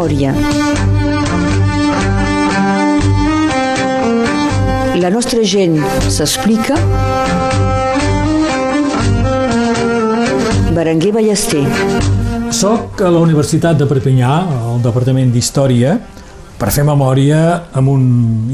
memòria. 0.00 0.32
La 4.96 5.10
nostra 5.10 5.42
gent 5.44 5.76
s'explica. 6.08 6.76
Berenguer 10.72 11.12
Ballester. 11.12 11.64
Soc 12.50 13.02
a 13.02 13.10
la 13.10 13.20
Universitat 13.20 13.76
de 13.76 13.88
Perpinyà, 13.88 14.32
al 14.72 14.80
Departament 14.80 15.32
d'Història, 15.34 15.98
per 16.56 16.70
fer 16.72 16.84
memòria 16.84 17.40
amb 17.72 17.92
un 17.92 18.04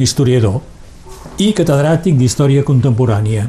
historiador 0.03 0.61
i 1.39 1.53
catedràtic 1.55 2.19
d'Història 2.19 2.65
Contemporània. 2.67 3.47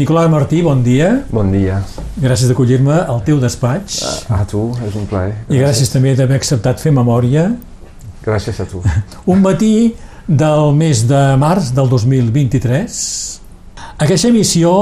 Nicolás 0.00 0.30
Martí, 0.30 0.62
bon 0.62 0.80
dia. 0.80 1.26
Bon 1.28 1.50
dia. 1.52 1.82
Gràcies 2.16 2.48
d'acollir-me 2.48 3.02
al 3.04 3.18
teu 3.20 3.36
despatx. 3.36 3.98
A 4.32 4.46
tu, 4.48 4.62
és 4.86 4.94
un 4.96 5.04
plaer. 5.04 5.34
I 5.52 5.58
gràcies 5.60 5.92
també 5.92 6.14
d'haver 6.16 6.38
acceptat 6.40 6.80
fer 6.80 6.88
memòria. 6.96 7.42
Gràcies 8.24 8.62
a 8.64 8.66
tu. 8.70 8.80
Un 9.34 9.42
matí 9.44 9.92
del 10.24 10.72
mes 10.78 11.02
de 11.04 11.20
març 11.36 11.74
del 11.76 11.92
2023. 11.92 12.96
Aquesta 14.00 14.30
emissió, 14.32 14.72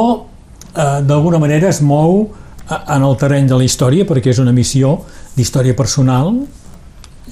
eh, 0.71 0.87
d'alguna 1.11 1.43
manera, 1.43 1.75
es 1.75 1.83
mou 1.83 2.21
eh, 2.23 2.79
en 2.79 3.11
el 3.11 3.19
terreny 3.19 3.51
de 3.51 3.59
la 3.59 3.67
història, 3.67 4.07
perquè 4.07 4.31
és 4.31 4.39
una 4.39 4.55
missió 4.55 5.01
d'història 5.35 5.75
personal, 5.75 6.31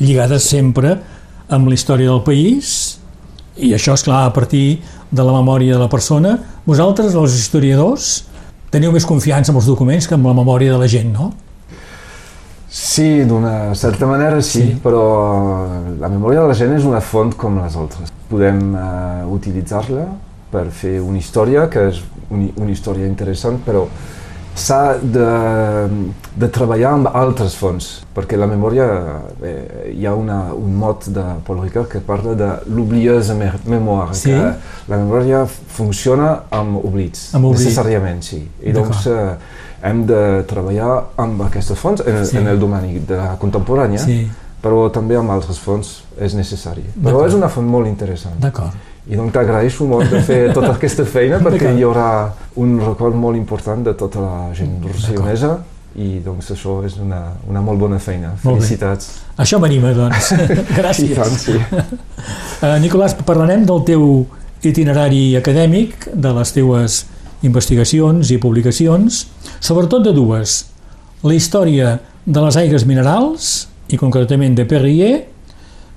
lligada 0.03 0.43
sempre 0.43 0.97
amb 1.47 1.71
la 1.71 1.79
història 1.79 2.11
del 2.11 2.25
país, 2.27 2.75
i 3.57 3.73
això, 3.77 3.95
és 3.97 4.05
clar 4.05 4.27
a 4.27 4.33
partir 4.35 4.81
de 5.11 5.25
la 5.25 5.33
memòria 5.39 5.77
de 5.77 5.81
la 5.81 5.89
persona. 5.89 6.37
Vosaltres, 6.67 7.15
els 7.15 7.37
historiadors, 7.39 8.27
teniu 8.73 8.93
més 8.93 9.07
confiança 9.09 9.53
en 9.53 9.59
els 9.61 9.69
documents 9.69 10.09
que 10.09 10.17
en 10.17 10.25
la 10.27 10.37
memòria 10.37 10.75
de 10.75 10.81
la 10.81 10.89
gent, 10.91 11.13
no? 11.15 11.33
Sí, 12.77 13.23
d'una 13.25 13.73
certa 13.79 14.09
manera 14.11 14.43
sí, 14.45 14.61
sí, 14.61 14.75
però 14.83 15.05
la 15.97 16.11
memòria 16.13 16.43
de 16.43 16.51
la 16.51 16.57
gent 16.59 16.75
és 16.77 16.85
una 16.85 17.01
font 17.01 17.33
com 17.39 17.57
les 17.63 17.77
altres. 17.79 18.13
Podem 18.29 18.59
uh, 18.75 19.23
utilitzar-la 19.33 20.05
per 20.53 20.67
fer 20.75 20.99
una 21.01 21.17
història 21.17 21.71
que 21.73 21.87
és 21.93 22.03
una, 22.29 22.51
una 22.61 22.75
història 22.75 23.09
interessant, 23.09 23.63
però 23.65 23.87
s'ha 24.57 24.97
de, 24.99 25.27
de 26.37 26.49
treballar 26.53 26.95
amb 26.97 27.11
altres 27.13 27.55
fonts, 27.59 27.89
perquè 28.17 28.39
la 28.41 28.49
memòria, 28.49 28.87
eh, 29.45 29.93
hi 29.93 30.07
ha 30.09 30.15
una, 30.17 30.39
un 30.57 30.75
mot 30.81 31.07
de 31.13 31.25
Paul 31.47 31.61
Ricard 31.65 31.91
que 31.93 32.01
parla 32.05 32.35
de 32.39 32.49
l'obliosa 32.73 33.37
memòria, 33.37 34.17
sí? 34.17 34.33
que 34.33 34.89
la 34.91 35.01
memòria 35.03 35.45
funciona 35.47 36.33
amb 36.51 36.81
oblits, 36.81 37.29
amb 37.37 37.51
oblits. 37.51 37.67
necessàriament, 37.67 38.25
sí. 38.25 38.41
I 38.65 38.75
doncs 38.77 39.07
eh, 39.13 39.29
hem 39.87 40.03
de 40.09 40.23
treballar 40.49 40.91
amb 41.21 41.47
aquestes 41.51 41.79
fonts 41.79 42.05
en, 42.07 42.25
sí. 42.27 42.41
en 42.41 42.49
el 42.51 42.61
domini 42.61 42.99
de 43.07 43.21
la 43.21 43.37
contemporània, 43.41 44.01
sí. 44.03 44.23
però 44.65 44.89
també 44.93 45.21
amb 45.21 45.37
altres 45.37 45.61
fonts 45.63 45.99
és 46.17 46.35
necessari. 46.35 46.89
Però 46.97 47.27
és 47.29 47.37
una 47.37 47.53
font 47.53 47.69
molt 47.69 47.93
interessant. 47.93 48.41
D'acord. 48.41 48.96
I 49.07 49.15
doncs 49.15 49.33
t'agraeixo 49.37 49.87
molt 49.87 50.11
de 50.11 50.21
fer 50.27 50.41
tota 50.55 50.73
aquesta 50.73 51.05
feina 51.07 51.39
perquè 51.43 51.71
hi 51.77 51.85
haurà 51.87 52.09
un 52.63 52.77
record 52.83 53.15
molt 53.15 53.39
important 53.39 53.85
de 53.87 53.95
tota 53.95 54.23
la 54.25 54.39
gent 54.57 54.81
rossellonesa 54.83 55.53
i 55.97 56.19
doncs 56.25 56.51
això 56.53 56.81
és 56.85 56.99
una, 57.01 57.21
una 57.49 57.63
molt 57.65 57.81
bona 57.81 58.01
feina. 58.03 58.35
Molt 58.43 58.61
Felicitats. 58.61 59.13
Bé. 59.15 59.37
Això 59.47 59.61
m'anima, 59.63 59.95
doncs. 59.97 60.33
Gràcies. 60.77 61.13
I 61.15 61.17
tant, 61.17 61.39
sí. 61.41 61.55
Uh, 61.57 62.75
Nicolàs, 62.83 63.15
parlarem 63.25 63.65
del 63.69 63.81
teu 63.89 64.05
itinerari 64.67 65.37
acadèmic, 65.39 66.11
de 66.13 66.35
les 66.37 66.53
teues 66.53 66.99
investigacions 67.47 68.33
i 68.35 68.41
publicacions, 68.43 69.23
sobretot 69.61 70.05
de 70.05 70.13
dues. 70.17 70.59
La 71.25 71.37
història 71.37 71.97
de 72.27 72.45
les 72.45 72.61
aigües 72.61 72.85
minerals, 72.89 73.69
i 73.89 73.97
concretament 73.97 74.57
de 74.59 74.67
Perrier, 74.69 75.15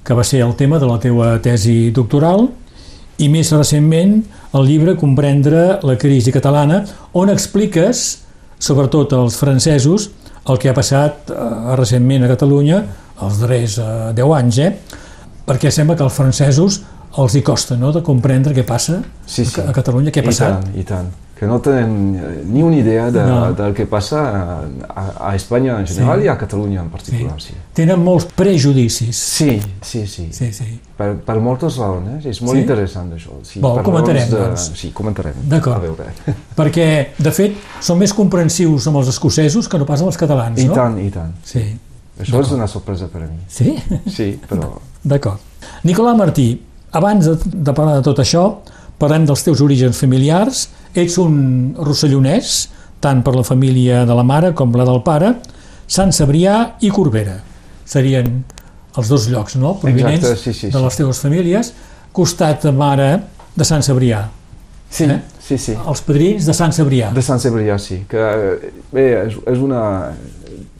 que 0.06 0.16
va 0.16 0.24
ser 0.24 0.44
el 0.46 0.56
tema 0.56 0.80
de 0.80 0.88
la 0.88 1.00
teua 1.02 1.36
tesi 1.44 1.90
doctoral, 1.96 2.48
i 3.20 3.30
més 3.32 3.52
recentment 3.54 4.20
el 4.58 4.66
llibre 4.68 4.96
Comprendre 5.00 5.80
la 5.86 5.96
crisi 6.00 6.34
catalana, 6.34 6.82
on 7.14 7.32
expliques, 7.34 8.06
sobretot 8.60 9.14
als 9.18 9.38
francesos, 9.40 10.10
el 10.50 10.60
que 10.60 10.72
ha 10.72 10.76
passat 10.76 11.30
eh, 11.30 11.50
recentment 11.78 12.26
a 12.26 12.32
Catalunya 12.32 12.82
els 13.26 13.42
darrers 13.42 13.78
eh, 13.84 13.90
10 14.18 14.36
anys, 14.40 14.62
eh? 14.66 14.72
perquè 15.50 15.72
sembla 15.74 15.98
que 15.98 16.06
als 16.06 16.18
francesos 16.18 16.82
els 17.20 17.36
hi 17.36 17.42
costa 17.46 17.78
no? 17.78 17.94
de 17.94 18.04
comprendre 18.06 18.54
què 18.56 18.66
passa 18.66 19.02
sí, 19.26 19.46
sí. 19.46 19.62
a 19.62 19.74
Catalunya, 19.76 20.14
què 20.14 20.24
ha 20.24 20.30
passat. 20.30 20.70
I 20.74 20.86
tant, 20.86 20.86
i 20.86 20.88
tant 20.94 21.29
que 21.40 21.48
no 21.48 21.62
tenen 21.62 22.52
ni 22.52 22.62
una 22.62 22.76
idea 22.76 23.10
de, 23.10 23.24
no. 23.24 23.54
del 23.54 23.74
que 23.74 23.86
passa 23.86 24.20
a, 24.90 25.30
a 25.30 25.36
Espanya 25.36 25.80
en 25.80 25.88
general 25.88 26.20
sí. 26.20 26.26
i 26.26 26.28
a 26.28 26.38
Catalunya 26.38 26.82
en 26.82 26.90
particular. 26.90 27.38
Sí. 27.40 27.54
sí. 27.54 27.62
Tenen 27.78 28.02
molts 28.04 28.26
prejudicis. 28.36 29.16
Sí, 29.16 29.54
sí, 29.80 30.02
sí. 30.06 30.28
sí, 30.36 30.50
sí. 30.52 30.68
Per, 31.00 31.14
per 31.24 31.38
moltes 31.40 31.78
raons, 31.80 32.10
eh? 32.18 32.34
és 32.34 32.42
molt 32.44 32.60
sí? 32.60 32.66
interessant 32.66 33.14
això. 33.16 33.38
Sí, 33.48 33.62
Bo, 33.64 33.72
comentarem, 33.86 34.28
de... 34.28 34.36
doncs. 34.36 34.66
Sí, 34.82 34.92
comentarem. 34.92 35.38
D'acord. 35.48 36.02
Perquè, 36.60 36.90
de 37.16 37.32
fet, 37.32 37.56
són 37.80 38.02
més 38.02 38.12
comprensius 38.18 38.90
amb 38.92 39.00
els 39.00 39.14
escocesos 39.14 39.72
que 39.72 39.80
no 39.80 39.88
pas 39.88 40.04
amb 40.04 40.12
els 40.12 40.20
catalans, 40.20 40.60
I 40.60 40.68
no? 40.68 40.76
I 40.76 40.82
tant, 40.82 40.98
i 41.06 41.14
tant. 41.14 41.38
Sí. 41.48 41.64
Això 42.20 42.42
és 42.44 42.52
una 42.52 42.68
sorpresa 42.68 43.08
per 43.08 43.24
a 43.24 43.30
mi. 43.30 43.40
Sí? 43.48 43.78
Sí, 44.12 44.34
però... 44.44 44.74
D'acord. 45.08 45.40
Nicolà 45.88 46.12
Martí, 46.20 46.52
abans 47.00 47.32
de, 47.32 47.40
de 47.48 47.72
parlar 47.72 48.02
de 48.02 48.04
tot 48.12 48.20
això, 48.20 48.44
parlem 49.00 49.26
dels 49.28 49.44
teus 49.46 49.64
orígens 49.66 49.98
familiars. 50.00 50.68
Ets 50.98 51.18
un 51.22 51.74
rossellonès, 51.78 52.70
tant 53.00 53.24
per 53.24 53.36
la 53.38 53.46
família 53.48 54.04
de 54.06 54.16
la 54.16 54.26
mare 54.28 54.54
com 54.58 54.74
la 54.76 54.88
del 54.88 55.02
pare, 55.06 55.34
Sant 55.90 56.12
Cebrià 56.14 56.76
i 56.86 56.92
Corbera. 56.94 57.40
Serien 57.90 58.44
els 59.00 59.10
dos 59.10 59.28
llocs, 59.32 59.56
no?, 59.58 59.76
provinents 59.82 60.26
Exacte, 60.26 60.42
sí, 60.44 60.54
sí, 60.54 60.70
de 60.74 60.82
les 60.84 61.00
teves 61.00 61.22
famílies. 61.24 61.72
Costat 62.14 62.68
mare 62.76 63.10
de 63.56 63.66
Sant 63.66 63.86
Cebrià. 63.86 64.26
Sí, 64.90 65.06
eh? 65.06 65.20
sí, 65.46 65.58
sí. 65.62 65.76
Els 65.78 66.02
padrins 66.06 66.46
de 66.50 66.56
Sant 66.58 66.74
Cebrià. 66.76 67.12
De 67.16 67.24
Sant 67.26 67.42
Cebrià, 67.42 67.78
sí. 67.82 68.04
Que, 68.10 68.26
bé, 68.94 69.08
és, 69.26 69.38
és 69.54 69.64
una... 69.64 69.84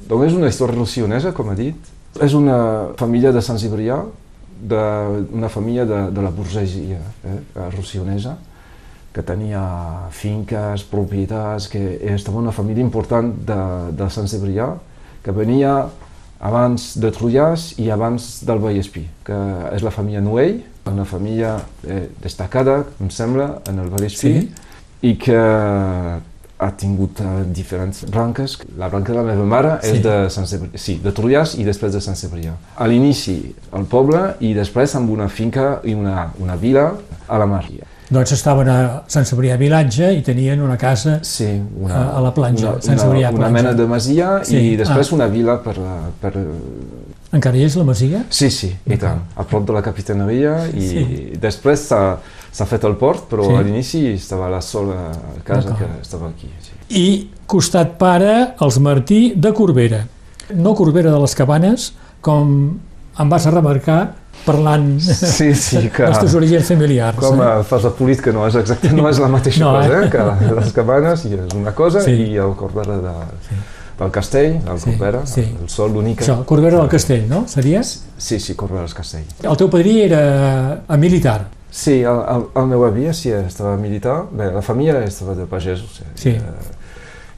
Doncs 0.10 0.32
és 0.32 0.38
una 0.38 0.50
història 0.50 0.78
rossellonesa, 0.78 1.34
com 1.38 1.52
ha 1.52 1.58
dit. 1.58 1.90
És 2.26 2.34
una 2.34 2.58
família 2.98 3.32
de 3.34 3.44
Sant 3.46 3.60
Cebrià, 3.62 4.00
d'una 4.60 5.50
família 5.50 5.86
de, 5.86 6.00
de 6.12 6.22
la 6.22 6.32
burgesia 6.32 7.00
eh, 7.24 7.40
rossellonesa, 7.76 8.38
que 9.14 9.24
tenia 9.26 9.64
finques, 10.14 10.84
propietats, 10.86 11.68
que 11.72 11.82
estava 12.14 12.38
una 12.40 12.54
família 12.54 12.84
important 12.84 13.32
de, 13.48 13.62
de 13.98 14.10
Sant 14.14 14.30
Cebrià, 14.30 14.70
que 15.24 15.34
venia 15.36 15.74
abans 16.40 16.94
de 17.02 17.12
Trullàs 17.12 17.74
i 17.82 17.90
abans 17.92 18.30
del 18.48 18.62
Vallespí, 18.64 19.04
que 19.28 19.38
és 19.74 19.84
la 19.84 19.92
família 19.92 20.22
Noell, 20.24 20.62
una 20.90 21.06
família 21.06 21.58
eh, 21.86 22.08
destacada, 22.22 22.84
em 23.02 23.10
sembla, 23.14 23.60
en 23.70 23.82
el 23.84 23.90
Vallespí, 23.92 24.34
sí. 24.40 24.48
i 25.06 25.16
que 25.20 25.40
ha 26.60 26.70
tingut 26.76 27.22
uh, 27.24 27.44
diferents 27.56 28.04
branques. 28.12 28.58
La 28.78 28.90
branca 28.92 29.14
de 29.14 29.20
la 29.20 29.24
meva 29.32 29.46
mare 29.48 29.78
sí. 29.82 29.94
és 29.96 30.02
de, 30.04 30.16
Sant 30.34 30.48
Cebrià, 30.50 30.82
sí, 30.82 30.98
de 31.04 31.14
Trullàs 31.16 31.56
i 31.56 31.64
després 31.68 31.94
de 31.96 32.02
Sant 32.04 32.20
Cebrià. 32.20 32.56
A 32.76 32.88
l'inici 32.92 33.38
el 33.76 33.88
poble 33.88 34.26
i 34.44 34.52
després 34.58 34.96
amb 35.00 35.14
una 35.16 35.30
finca 35.32 35.78
i 35.88 35.96
una, 35.96 36.30
una 36.44 36.60
vila 36.60 36.92
a 37.30 37.40
la 37.40 37.48
mar. 37.48 37.64
Doncs 38.10 38.34
estaven 38.34 38.70
a 38.74 38.78
Sant 39.08 39.28
Cebrià 39.30 39.56
Vilatge 39.62 40.10
i 40.18 40.24
tenien 40.26 40.60
una 40.66 40.76
casa 40.82 41.20
sí, 41.24 41.48
una, 41.78 41.96
a, 41.96 42.06
a 42.18 42.24
la 42.26 42.34
platja, 42.34 42.74
una, 42.74 42.84
Sant 42.84 43.00
Cebrià 43.00 43.30
una, 43.30 43.46
una 43.46 43.52
mena 43.54 43.74
de 43.78 43.86
masia 43.88 44.40
sí. 44.44 44.58
i 44.72 44.76
després 44.80 45.12
ah. 45.12 45.16
una 45.20 45.30
vila 45.32 45.60
per, 45.64 45.78
per... 46.20 46.34
Encara 47.38 47.60
hi 47.60 47.68
és 47.68 47.78
la 47.78 47.86
masia? 47.86 48.24
Sí, 48.34 48.50
sí, 48.50 48.72
i 48.90 48.98
tant, 49.00 49.22
a 49.38 49.46
prop 49.46 49.68
de 49.70 49.78
la 49.78 49.84
Capitaneria 49.86 50.58
i 50.74 50.88
sí. 50.90 51.06
després 51.40 51.86
s'ha 51.92 52.02
s'ha 52.52 52.68
fet 52.70 52.86
el 52.90 52.96
port, 53.00 53.28
però 53.32 53.48
sí. 53.48 53.56
a 53.56 53.64
l'inici 53.66 54.04
estava 54.14 54.50
la 54.52 54.62
sola 54.66 55.10
casa 55.48 55.76
que 55.78 55.90
estava 56.02 56.30
aquí. 56.32 56.50
Sí. 56.64 56.78
I 56.90 57.08
costat 57.50 57.98
pare, 58.02 58.56
els 58.62 58.80
Martí 58.82 59.34
de 59.36 59.54
Corbera. 59.54 60.06
No 60.56 60.74
Corbera 60.78 61.12
de 61.14 61.20
les 61.22 61.36
Cabanes, 61.38 61.92
com 62.26 62.56
em 63.20 63.30
vas 63.30 63.46
a 63.46 63.52
remarcar 63.54 64.00
parlant 64.46 65.00
sí, 65.04 65.54
sí, 65.54 65.82
que 65.94 66.06
dels 66.06 66.22
teus 66.22 66.36
orígens 66.40 66.70
familiars. 66.72 67.20
Com 67.20 67.42
eh? 67.44 67.50
fas 67.68 67.86
la 67.88 67.92
polit, 67.96 68.22
que 68.24 68.34
no 68.36 68.46
és 68.48 68.56
exacte, 68.60 68.92
no 68.96 69.10
és 69.10 69.20
la 69.22 69.30
mateixa 69.32 69.66
no, 69.66 69.74
cosa, 69.76 70.00
eh? 70.06 70.08
que 70.14 70.56
les 70.62 70.72
cabanes 70.76 71.28
i 71.28 71.36
és 71.36 71.58
una 71.58 71.76
cosa 71.76 72.04
sí. 72.06 72.16
i 72.30 72.40
el 72.40 72.56
Corbera 72.60 72.98
de, 73.04 73.14
sí. 73.50 73.60
del 74.00 74.16
Castell, 74.16 74.58
el 74.64 74.80
sí, 74.80 74.94
Corbera, 74.94 75.26
sí. 75.30 75.46
el 75.52 75.70
sol, 75.70 75.94
l'única... 75.98 76.26
Això, 76.26 76.40
Corbera 76.50 76.80
del 76.80 76.92
Castell, 76.92 77.28
no? 77.30 77.44
Series? 77.52 77.96
Sí, 78.18 78.40
sí, 78.40 78.56
Corbera 78.56 78.88
del 78.88 78.96
Castell. 78.96 79.28
El 79.44 79.60
teu 79.60 79.72
padrí 79.72 80.00
era 80.08 80.24
a 80.88 80.98
militar. 80.98 81.42
Sí, 81.72 82.00
el, 82.02 82.20
el, 82.34 82.48
el 82.58 82.68
meu 82.68 82.84
avi 82.88 83.08
sí, 83.14 83.30
estava 83.36 83.76
militar, 83.78 84.24
bé, 84.32 84.50
la 84.52 84.62
família 84.66 85.04
estava 85.06 85.36
de 85.38 85.46
pagesos. 85.46 86.02
Sí. 86.18 86.34
Eh, 86.34 86.78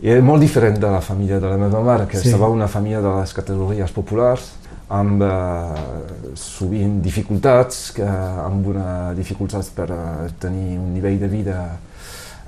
i 0.01 0.09
era 0.09 0.23
molt 0.25 0.41
diferent 0.41 0.79
de 0.81 0.89
la 0.89 1.01
família 1.01 1.37
de 1.39 1.49
la 1.51 1.59
meva 1.61 1.83
mare, 1.85 2.07
que 2.09 2.17
sí. 2.17 2.29
estava 2.29 2.49
una 2.49 2.67
família 2.67 3.01
de 3.03 3.11
les 3.19 3.33
categories 3.37 3.91
populars, 3.93 4.47
amb 4.91 5.21
eh, 5.23 6.33
sovint 6.39 6.99
dificultats, 7.03 7.91
que, 7.95 8.07
amb 8.07 8.71
una 8.73 8.87
dificultats 9.15 9.69
per 9.75 9.87
uh, 9.93 10.27
tenir 10.41 10.79
un 10.79 10.89
nivell 10.95 11.19
de 11.21 11.29
vida 11.31 11.59
eh, 11.61 11.90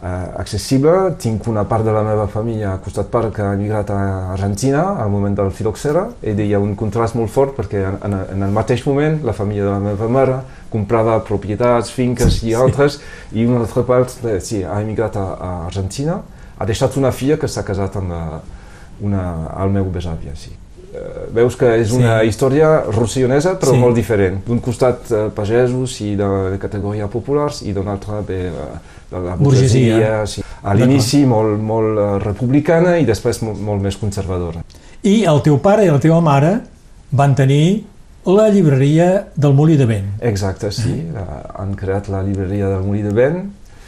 accessible. 0.03 1.13
Tinc 1.19 1.47
una 1.47 1.63
part 1.69 1.85
de 1.85 1.93
la 1.95 2.03
meva 2.03 2.27
família 2.27 2.73
a 2.73 2.79
costat 2.83 3.09
part 3.11 3.31
que 3.35 3.43
ha 3.43 3.53
emigrat 3.55 3.89
a 3.93 3.99
Argentina 4.33 4.83
al 5.03 5.11
moment 5.11 5.35
del 5.37 5.51
filoxera 5.55 6.07
i 6.21 6.33
hi 6.33 6.53
ha 6.53 6.59
un 6.59 6.75
contrast 6.75 7.15
molt 7.15 7.31
fort 7.31 7.55
perquè 7.57 7.83
en, 7.87 8.17
en, 8.33 8.43
el 8.43 8.51
mateix 8.51 8.85
moment 8.87 9.21
la 9.23 9.33
família 9.33 9.63
de 9.63 9.71
la 9.71 9.79
meva 9.79 10.09
mare 10.11 10.39
comprava 10.73 11.19
propietats, 11.23 11.91
finques 11.93 12.41
i 12.43 12.55
altres 12.57 12.97
sí. 12.97 13.39
i 13.39 13.45
una 13.45 13.61
altra 13.63 13.83
part 13.87 14.17
eh, 14.25 14.39
sí, 14.41 14.63
ha 14.63 14.81
emigrat 14.81 15.15
a, 15.15 15.27
a 15.37 15.53
Argentina. 15.67 16.19
Ha 16.57 16.65
deixat 16.65 16.97
una 16.97 17.11
filla 17.11 17.37
que 17.39 17.47
s'ha 17.47 17.63
casat 17.63 17.95
amb 18.01 18.11
la, 18.11 18.25
una, 19.01 19.23
el 19.63 19.73
meu 19.73 19.87
besàvia. 19.93 20.35
Sí. 20.35 20.51
Uh, 20.93 21.23
veus 21.33 21.55
que 21.57 21.71
és 21.81 21.89
una 21.95 22.19
sí. 22.19 22.29
història 22.29 22.67
rossionesa 22.91 23.55
però 23.61 23.73
sí. 23.73 23.79
molt 23.81 23.97
diferent. 23.97 24.41
D'un 24.45 24.59
costat 24.61 25.07
uh, 25.09 25.23
pagesos 25.33 25.95
i 26.05 26.13
de, 26.19 26.27
de 26.53 26.59
categoria 26.61 27.07
populars 27.09 27.63
i 27.65 27.73
d'un 27.73 27.89
altre 27.89 28.19
bé, 28.27 28.41
de 28.53 28.67
la 29.19 29.35
burgesia. 29.35 30.25
sí. 30.25 30.43
A 30.63 30.73
l'inici 30.73 31.23
molt, 31.27 31.57
molt 31.59 31.97
uh, 31.97 32.03
republicana 32.23 32.97
i 32.97 33.05
després 33.05 33.41
molt, 33.43 33.59
molt 33.59 33.83
més 33.83 33.97
conservadora. 33.99 34.63
I 35.03 35.23
el 35.27 35.41
teu 35.43 35.57
pare 35.59 35.83
i 35.85 35.91
la 35.91 35.99
teva 35.99 36.21
mare 36.23 36.53
van 37.11 37.35
tenir 37.35 37.83
la 38.25 38.47
llibreria 38.49 39.09
del 39.35 39.53
Molí 39.53 39.75
de 39.75 39.85
Vent. 39.85 40.07
Exacte, 40.23 40.71
sí. 40.71 40.95
Uh, 41.11 41.25
han 41.59 41.75
creat 41.79 42.07
la 42.13 42.23
llibreria 42.23 42.71
del 42.71 42.87
Molí 42.87 43.03
de 43.03 43.11
Vent 43.13 43.43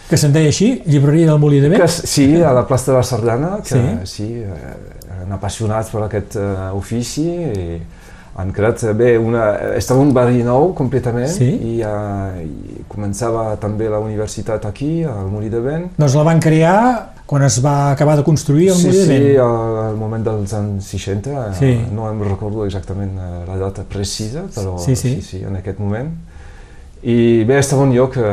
que 0.06 0.20
se'n 0.22 0.36
deia 0.36 0.52
així, 0.52 0.68
llibreria 0.86 1.32
del 1.32 1.40
Molí 1.42 1.58
de 1.64 1.70
Vent? 1.72 1.82
Que, 1.82 1.88
sí, 1.90 2.28
a 2.38 2.52
la 2.54 2.62
plaça 2.70 2.92
de 2.92 2.98
la 3.00 3.06
Sardana, 3.08 3.56
que 3.66 3.80
sí, 4.06 4.28
sí 4.28 4.28
eren 4.44 5.32
apassionats 5.34 5.90
per 5.90 6.04
aquest 6.06 6.36
ofici 6.78 7.26
i 7.26 7.80
han 8.36 8.52
creat 8.52 8.84
bé 8.98 9.16
una... 9.18 9.46
Estava 9.78 10.04
un 10.04 10.12
barri 10.16 10.44
nou 10.44 10.74
completament 10.76 11.32
sí? 11.32 11.48
i, 11.56 11.76
uh, 11.88 12.36
i 12.44 12.84
començava 12.92 13.54
també 13.62 13.88
la 13.92 14.02
universitat 14.04 14.68
aquí, 14.68 15.06
al 15.08 15.30
Molí 15.32 15.52
de 15.52 15.62
Vent. 15.64 15.90
Doncs 15.96 16.18
la 16.20 16.26
van 16.28 16.44
crear 16.44 16.80
quan 17.26 17.42
es 17.48 17.58
va 17.64 17.92
acabar 17.94 18.18
de 18.20 18.26
construir 18.28 18.70
el 18.74 18.78
sí, 18.78 18.90
Molí 18.90 19.00
de 19.00 19.08
Vent? 19.08 19.26
Sí, 19.30 19.34
al, 19.46 19.80
al 19.86 19.98
moment 20.00 20.28
dels 20.28 20.56
anys 20.60 20.92
60, 20.98 21.48
sí. 21.62 21.74
uh, 21.80 21.90
no 21.96 22.12
em 22.12 22.24
recordo 22.28 22.68
exactament 22.68 23.16
la 23.48 23.60
data 23.62 23.88
precisa, 23.88 24.50
però 24.56 24.76
sí, 24.84 24.98
sí. 25.00 25.16
sí, 25.16 25.28
sí 25.32 25.44
en 25.48 25.56
aquest 25.62 25.80
moment. 25.80 26.12
I 27.06 27.44
bé, 27.46 27.60
estava 27.62 27.84
un 27.86 27.92
lloc 27.94 28.16
eh, 28.18 28.30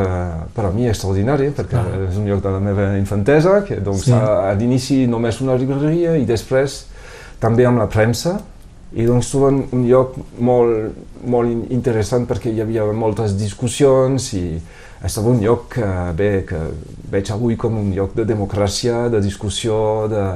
per 0.56 0.62
a 0.64 0.70
mi 0.72 0.86
extraordinari, 0.88 1.50
perquè 1.52 1.76
ah. 1.76 1.98
és 2.06 2.16
un 2.16 2.24
lloc 2.24 2.40
de 2.40 2.52
la 2.54 2.60
meva 2.62 2.86
infantesa, 2.96 3.58
que 3.68 3.76
doncs, 3.84 4.06
sí. 4.06 4.14
a, 4.16 4.48
a 4.48 4.54
l'inici 4.56 5.02
només 5.12 5.42
una 5.44 5.58
llibreria 5.60 6.14
i 6.16 6.24
després 6.24 6.78
també 7.42 7.66
amb 7.68 7.82
la 7.82 7.88
premsa, 7.92 8.38
i 8.94 9.06
doncs 9.08 9.30
troben 9.32 9.62
un 9.72 9.86
lloc 9.88 10.16
molt, 10.38 10.96
molt 11.24 11.72
interessant 11.72 12.26
perquè 12.28 12.52
hi 12.52 12.60
havia 12.60 12.84
moltes 12.92 13.36
discussions 13.40 14.32
i 14.36 14.44
estava 15.02 15.32
un 15.32 15.40
lloc 15.42 15.70
que, 15.74 15.88
bé, 16.18 16.30
que 16.48 16.60
veig 17.10 17.30
avui 17.32 17.56
com 17.58 17.78
un 17.80 17.90
lloc 17.96 18.12
de 18.14 18.26
democràcia, 18.28 19.08
de 19.12 19.22
discussió, 19.24 20.06
de, 20.12 20.26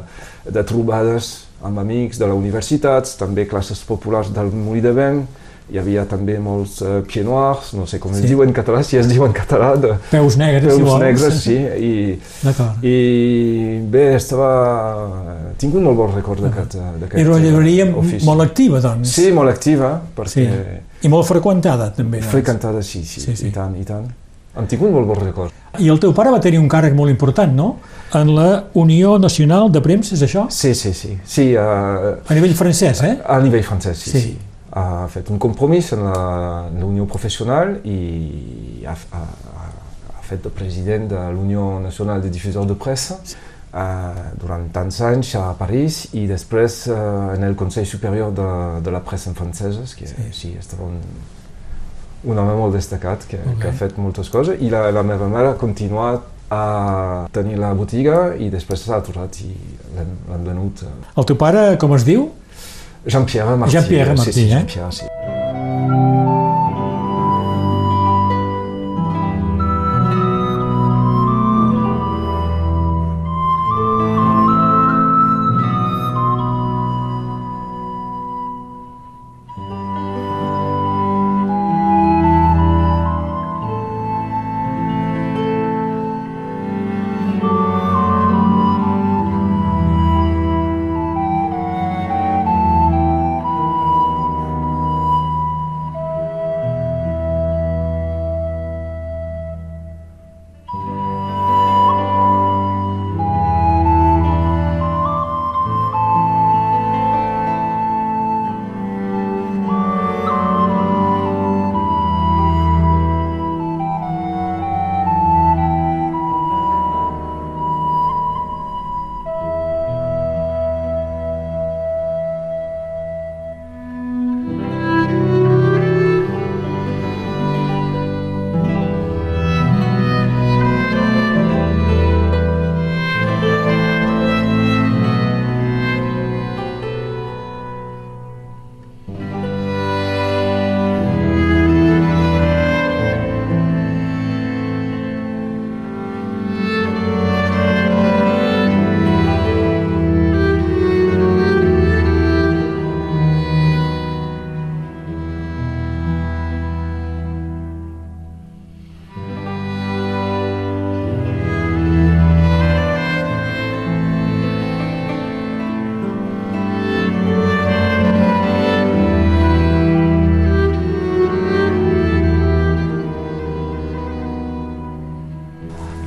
de 0.50 0.64
trobades 0.66 1.46
amb 1.64 1.80
amics 1.80 2.18
de 2.20 2.28
la 2.28 2.36
universitat, 2.36 3.08
també 3.18 3.46
classes 3.48 3.82
populars 3.86 4.32
del 4.34 4.50
Molí 4.52 4.82
de 4.84 4.92
Vent, 4.96 5.22
hi 5.66 5.80
havia 5.80 6.04
també 6.06 6.36
molts 6.38 6.78
uh, 6.84 7.00
pieds 7.06 7.26
noirs, 7.26 7.72
no 7.74 7.86
sé 7.90 7.98
com 8.02 8.12
sí. 8.14 8.22
es 8.22 8.30
diu 8.30 8.42
en 8.44 8.52
català, 8.54 8.84
si 8.86 9.00
es 9.00 9.08
diu 9.10 9.24
en 9.26 9.32
català. 9.34 9.72
De, 9.82 9.96
peus 10.12 10.36
negres, 10.38 10.68
peus 10.68 10.78
si 10.78 10.86
vols. 10.86 11.02
negres, 11.02 11.40
sí. 11.42 11.56
I, 11.58 12.86
I 12.86 12.94
bé, 13.90 14.04
estava... 14.20 14.50
Tinc 15.58 15.74
un 15.74 15.88
molt 15.88 15.98
bon 15.98 16.14
record 16.14 16.44
d'aquest 16.44 16.76
Era 17.16 17.32
una 17.32 17.40
llibreria 17.42 17.88
molt 17.88 18.44
activa, 18.44 18.82
doncs. 18.84 19.16
Sí, 19.16 19.32
molt 19.34 19.50
activa, 19.50 19.96
perquè... 20.14 20.46
Sí. 20.46 20.78
I 21.06 21.12
molt 21.12 21.26
freqüentada, 21.26 21.90
també. 21.96 22.22
Doncs. 22.22 22.30
Freqüentada, 22.36 22.86
sí, 22.86 23.02
sí, 23.02 23.24
sí, 23.24 23.34
sí, 23.34 23.50
i 23.50 23.54
tant, 23.54 23.74
i 23.80 23.84
tant. 23.88 24.06
Em 24.56 24.70
tinc 24.70 24.86
un 24.86 24.94
molt 24.94 25.10
bon 25.10 25.18
record. 25.20 25.52
I 25.82 25.90
el 25.92 25.98
teu 26.00 26.14
pare 26.16 26.30
va 26.32 26.38
tenir 26.40 26.62
un 26.62 26.70
càrrec 26.72 26.94
molt 26.96 27.12
important, 27.12 27.50
no? 27.52 27.72
En 28.16 28.30
la 28.38 28.48
Unió 28.78 29.18
Nacional 29.20 29.72
de 29.74 29.82
Premsa, 29.84 30.14
és 30.14 30.22
això? 30.24 30.46
Sí, 30.48 30.76
sí, 30.78 30.94
sí. 30.96 31.16
sí 31.26 31.50
uh, 31.58 32.14
a 32.22 32.38
nivell 32.38 32.54
francès, 32.56 33.02
eh? 33.04 33.16
A, 33.18 33.40
a 33.40 33.42
nivell 33.44 33.66
francès, 33.66 34.06
sí, 34.06 34.14
sí. 34.14 34.28
sí 34.30 34.45
ha 34.76 35.08
fet 35.08 35.30
un 35.32 35.40
compromís 35.40 35.92
en 35.96 36.04
la 36.04 36.84
Unió 36.84 37.06
Professional 37.08 37.78
i 37.88 38.84
ha, 38.86 38.92
ha, 39.16 39.22
ha 40.12 40.22
fet 40.26 40.44
de 40.44 40.52
president 40.52 41.08
de 41.08 41.22
l'Unió 41.32 41.78
Nacional 41.80 42.20
de 42.20 42.32
Difusors 42.34 42.68
de 42.68 42.76
Pressa 42.76 43.16
uh, 43.16 44.26
durant 44.36 44.68
tants 44.74 45.00
anys 45.08 45.32
a 45.40 45.46
París 45.56 46.02
i 46.12 46.26
després 46.28 46.82
uh, 46.90 47.32
en 47.32 47.48
el 47.48 47.56
Consell 47.56 47.88
Superior 47.88 48.34
de, 48.36 48.50
de 48.84 48.92
la 48.92 49.00
Pressa 49.06 49.32
francesa, 49.38 49.86
que 49.96 50.10
sí, 50.12 50.28
sí 50.36 50.54
estava 50.60 50.90
un, 50.90 51.00
un 52.26 52.44
home 52.44 52.60
molt 52.60 52.76
destacat 52.76 53.24
que, 53.30 53.40
okay. 53.40 53.60
que 53.62 53.72
ha 53.72 53.76
fet 53.84 53.96
moltes 54.02 54.28
coses 54.32 54.60
i 54.60 54.68
la, 54.72 54.90
la 54.92 55.06
meva 55.06 55.30
mare 55.32 55.54
ha 55.54 55.60
continuat 55.60 56.34
a 56.52 57.26
tenir 57.34 57.56
la 57.58 57.72
botiga 57.74 58.34
i 58.38 58.52
després 58.52 58.84
s'ha 58.84 59.00
aturat 59.00 59.40
i 59.42 59.54
l'han 59.96 60.44
venut. 60.44 60.84
El 61.16 61.26
teu 61.26 61.38
pare 61.40 61.72
com 61.80 61.96
es 61.96 62.04
diu? 62.06 62.28
Jean-Pierre 63.06 63.56
Marty. 63.56 63.72
Jean-Pierre 63.72 64.14
Marty, 64.14 64.32
sí, 64.32 64.32
sí, 64.32 64.52
eh? 64.52 64.66
Jean-Pierre, 64.66 64.92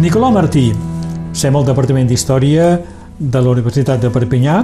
Nicolau 0.09 0.31
Martí, 0.33 0.71
sem 1.37 1.53
al 1.53 1.67
Departament 1.67 2.07
d'Història 2.09 2.63
de 3.21 3.41
la 3.45 3.51
Universitat 3.51 3.99
de 4.01 4.09
Perpinyà. 4.09 4.55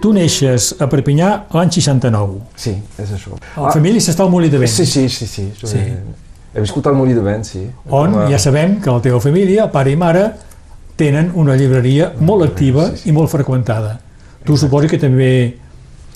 Tu 0.00 0.14
neixes 0.16 0.70
a 0.80 0.86
Perpinyà 0.88 1.26
l'any 1.52 1.74
69. 1.76 2.38
Sí, 2.56 2.72
és 2.96 3.12
això. 3.12 3.34
La 3.36 3.66
ah, 3.66 3.72
família 3.74 4.00
s'està 4.00 4.24
al 4.24 4.32
Molí 4.32 4.48
de 4.48 4.62
Vent. 4.62 4.72
Sí, 4.72 4.86
sí, 4.88 5.02
sí. 5.12 5.28
sí. 5.28 5.44
sí. 5.60 5.82
He, 5.82 5.98
he 6.54 6.64
viscut 6.64 6.88
al 6.88 6.96
Molí 6.96 7.12
de 7.12 7.26
Vent, 7.26 7.44
sí. 7.44 7.66
On 7.90 8.14
Com 8.14 8.16
a... 8.22 8.24
ja 8.32 8.40
sabem 8.40 8.78
que 8.80 8.88
la 8.88 9.04
teva 9.04 9.20
família, 9.20 9.68
pare 9.74 9.92
i 9.92 10.00
mare, 10.00 10.24
tenen 10.96 11.34
una 11.36 11.58
llibreria 11.60 12.14
molt 12.24 12.48
activa 12.48 12.88
sí, 12.94 13.02
sí. 13.02 13.10
i 13.12 13.16
molt 13.18 13.28
freqüentada. 13.34 13.92
Tu 14.38 14.54
Exacte. 14.54 14.62
suposi 14.62 14.92
que 14.94 15.02
també 15.04 15.30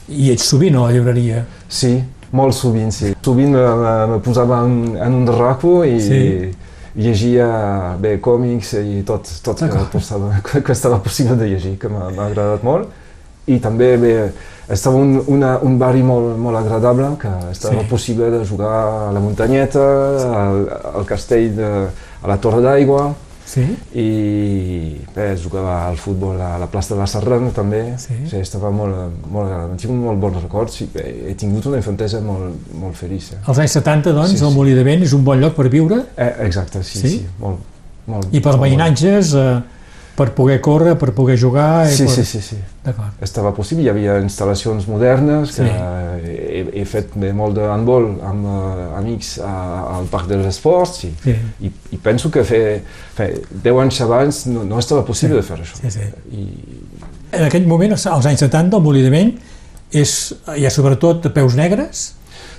hi 0.08 0.32
ets 0.32 0.48
sovint 0.48 0.80
a 0.80 0.86
la 0.86 0.96
llibreria. 0.96 1.44
Sí, 1.68 1.98
molt 2.40 2.56
sovint, 2.56 2.88
sí. 2.88 3.12
Sovint 3.20 3.52
me, 3.52 3.94
me 4.16 4.20
posava 4.24 4.64
en, 4.64 4.96
en 4.96 5.20
un 5.20 5.28
raco 5.28 5.82
i, 5.84 6.00
sí 6.00 6.24
llegia 6.96 7.96
bé 8.00 8.18
còmics 8.20 8.74
i 8.82 9.02
tot, 9.06 9.28
tot 9.44 9.62
que, 9.64 9.98
estava, 9.98 10.32
que 10.66 10.72
estava 10.72 10.98
possible 11.02 11.36
de 11.36 11.48
llegir, 11.54 11.78
que 11.78 11.88
m'ha 11.88 12.10
agradat 12.26 12.62
molt. 12.66 12.88
I 13.50 13.56
també 13.58 13.96
bé, 13.98 14.12
estava 14.70 14.96
un, 15.00 15.16
una, 15.26 15.56
un 15.66 15.78
barri 15.80 16.02
molt, 16.06 16.36
molt 16.38 16.60
agradable, 16.60 17.16
que 17.18 17.30
estava 17.50 17.80
Sí. 17.80 17.88
possible 17.90 18.30
de 18.30 18.44
jugar 18.46 19.08
a 19.08 19.12
la 19.12 19.20
muntanyeta, 19.20 19.82
al, 20.42 20.68
al 21.00 21.04
castell, 21.08 21.50
de, 21.56 21.70
a 22.22 22.28
la 22.30 22.36
Torre 22.38 22.60
d'Aigua, 22.62 23.08
Sí? 23.52 23.64
i 24.00 24.96
bé, 25.14 25.26
jugava 25.36 25.74
al 25.90 25.98
futbol 26.00 26.40
a 26.40 26.54
la 26.60 26.68
plaça 26.72 26.94
de 26.94 27.00
la 27.02 27.06
Serrana 27.10 27.50
també, 27.52 27.82
Sí. 28.00 28.14
sí, 28.30 28.36
estava 28.40 28.70
molt, 28.72 28.94
molt 29.30 29.46
agradable. 29.50 29.76
Tinc 29.82 29.92
molt 29.92 30.18
bons 30.22 30.38
records 30.42 30.80
i 30.80 30.86
bé, 30.94 31.04
he 31.28 31.34
tingut 31.34 31.66
una 31.68 31.76
infantesa 31.82 32.20
molt, 32.24 32.54
molt 32.80 32.96
feliç. 32.96 33.32
Eh? 33.34 33.42
Als 33.44 33.58
anys 33.58 33.72
70, 33.76 34.12
doncs, 34.16 34.30
Sí, 34.30 34.38
sí. 34.38 34.44
el 34.46 34.54
Molí 34.56 34.72
de 34.74 34.82
Vent 34.86 35.02
és 35.04 35.12
un 35.12 35.24
bon 35.24 35.38
lloc 35.40 35.54
per 35.54 35.68
viure 35.68 36.00
Eh, 36.16 36.32
exacte, 36.46 36.82
sí, 36.82 36.98
Sí? 36.98 37.08
sí, 37.18 37.26
molt, 37.40 37.58
molt, 38.06 38.28
i 38.32 38.40
per 38.40 38.56
veïnatges, 38.58 39.34
eh, 39.34 39.60
per 40.16 40.32
poder 40.34 40.60
córrer, 40.60 40.96
per 40.98 41.12
poder 41.12 41.38
jugar... 41.38 41.86
i 41.90 41.94
Sí, 41.94 42.04
per... 42.04 42.14
sí, 42.14 42.24
sí, 42.24 42.40
sí. 42.40 42.56
Estava 43.22 43.52
possible, 43.54 43.84
hi 43.84 43.90
havia 43.92 44.16
instal·lacions 44.18 44.88
modernes, 44.90 45.52
que 45.54 45.62
Sí. 45.62 45.74
he, 46.26 46.62
he 46.80 46.84
fet 46.84 47.14
molt 47.34 47.54
de 47.54 47.62
handball 47.70 48.08
amb 48.26 48.46
eh, 48.50 48.86
amics 48.98 49.36
a, 49.38 49.52
al 49.98 50.08
Parc 50.10 50.26
dels 50.32 50.46
Esports 50.50 51.04
i, 51.06 51.12
Sí, 51.22 51.34
i, 51.62 51.70
i 51.94 51.98
penso 52.02 52.30
que 52.34 52.42
fer, 52.44 52.82
fer 53.14 53.28
10 53.62 53.78
anys 53.84 54.00
abans 54.02 54.40
no, 54.50 54.64
no 54.66 54.80
estava 54.82 55.04
possible 55.06 55.38
Sí, 55.38 55.42
de 55.42 55.46
fer 55.46 55.60
això. 55.62 55.78
sí, 55.78 55.90
sí. 55.90 56.08
I, 56.34 56.48
En 57.38 57.44
aquell 57.46 57.66
moment, 57.70 57.94
als 57.94 58.26
anys 58.26 58.42
70, 58.44 58.76
el 58.76 58.82
Molí 58.82 59.02
de 59.06 59.10
Vent 59.14 59.30
és, 59.92 60.34
hi 60.56 60.66
ha 60.66 60.70
sobretot 60.74 61.30
peus 61.32 61.54
negres, 61.54 62.14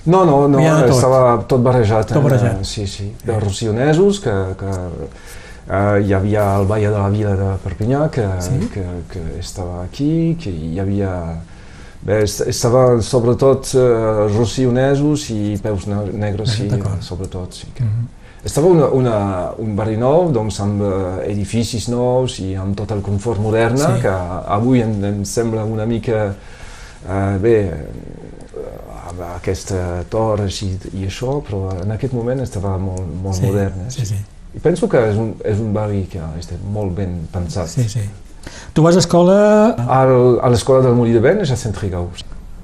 No, 0.06 0.24
no, 0.28 0.46
no, 0.48 0.58
tot. 0.84 0.90
estava 0.98 1.20
tot 1.48 1.62
barrejat. 1.64 2.08
Tot 2.10 2.18
eh? 2.18 2.24
barrejat. 2.24 2.64
Sí, 2.68 2.86
sí, 2.86 3.06
de 3.24 3.38
rocionesos, 3.40 4.18
que, 4.20 4.32
que 4.60 4.72
eh, 5.68 6.02
hi 6.04 6.12
havia 6.14 6.44
el 6.58 6.66
Valle 6.66 6.90
de 6.90 6.98
la 6.98 7.08
Vila 7.08 7.34
de 7.36 7.50
Perpinyà, 7.64 8.08
que, 8.10 8.26
Sí. 8.40 8.68
que, 8.72 8.84
que 9.10 9.22
estava 9.40 9.82
aquí, 9.84 10.36
que 10.40 10.50
hi 10.50 10.78
havia... 10.80 11.10
Bé, 12.04 12.18
est- 12.22 12.44
estava 12.46 13.00
sobretot 13.00 13.70
eh, 13.74 14.26
rocionesos 14.36 15.30
i 15.32 15.56
peus 15.62 15.86
ne- 15.88 16.12
negres, 16.12 16.50
sí, 16.58 16.68
sobretot, 17.00 17.52
sí. 17.52 17.66
Que... 17.74 17.84
Mhm. 17.84 18.08
Estava 18.44 18.66
una, 18.68 18.86
una, 18.92 19.52
un 19.56 19.70
barri 19.74 19.96
nou, 19.96 20.26
doncs 20.30 20.58
amb 20.60 20.82
eh, 20.84 21.30
edificis 21.32 21.86
nous 21.88 22.34
i 22.44 22.50
amb 22.60 22.76
tot 22.76 22.90
el 22.92 23.00
confort 23.00 23.40
modern, 23.40 23.78
Sí. 23.78 24.02
que 24.02 24.12
avui 24.12 24.82
em, 24.82 24.92
em 25.04 25.24
sembla 25.24 25.64
una 25.64 25.86
mica 25.86 26.34
eh, 27.08 27.38
bé, 27.40 27.56
amb 29.08 29.20
aquesta 29.36 30.04
torres 30.10 30.60
i, 30.64 30.74
i 31.00 31.06
això, 31.08 31.38
però 31.44 31.70
en 31.82 31.90
aquest 31.96 32.12
moment 32.16 32.40
estava 32.44 32.76
molt, 32.78 33.08
molt 33.22 33.36
sí, 33.40 33.46
modern. 33.48 33.80
Eh? 33.86 33.90
sí, 33.96 34.04
sí, 34.12 34.20
penso 34.62 34.88
que 34.88 35.00
és 35.10 35.16
un, 35.16 35.34
és 35.44 35.58
un 35.58 35.72
barri 35.74 36.04
que 36.10 36.20
està 36.38 36.54
molt 36.72 36.94
ben 36.96 37.26
pensat. 37.32 37.68
sí, 37.68 37.88
sí. 37.88 38.04
Tu 38.74 38.82
vas 38.82 38.94
a 38.94 38.98
escola 39.00 39.70
Al, 39.88 40.38
a 40.42 40.48
l'escola 40.52 40.82
del 40.84 40.92
Molí 40.94 41.12
de 41.14 41.20
Vent 41.20 41.40
és 41.40 41.50
a 41.50 41.56
Centrigau, 41.56 42.10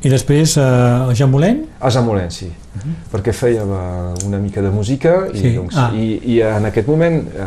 i 0.02 0.09
després 0.09 0.56
eh, 0.56 0.62
a 0.64 1.12
Jean 1.16 1.30
Moulin, 1.30 1.62
a 1.80 1.90
Zamolent, 1.92 2.30
sí, 2.32 2.50
perquè 3.12 3.32
feia 3.37 3.62
eh, 3.64 4.26
una 4.26 4.38
mica 4.40 4.62
de 4.64 4.70
música 4.70 5.26
i, 5.32 5.38
Sí. 5.40 5.54
doncs, 5.56 5.76
Ah. 5.76 5.90
i, 5.94 6.20
i 6.37 6.40
en 6.42 6.64
aquest 6.68 6.88
moment 6.88 7.18
eh, 7.32 7.47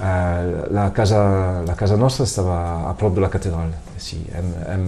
eh, 0.00 0.64
la, 0.70 0.90
casa, 0.92 1.62
la 1.66 1.74
casa 1.74 1.96
nostra 1.96 2.24
estava 2.24 2.88
a 2.90 2.94
prop 2.96 3.14
de 3.14 3.20
la 3.20 3.28
catedral. 3.30 3.70
Sí, 3.96 4.18
hem, 4.34 4.50
hem, 4.72 4.86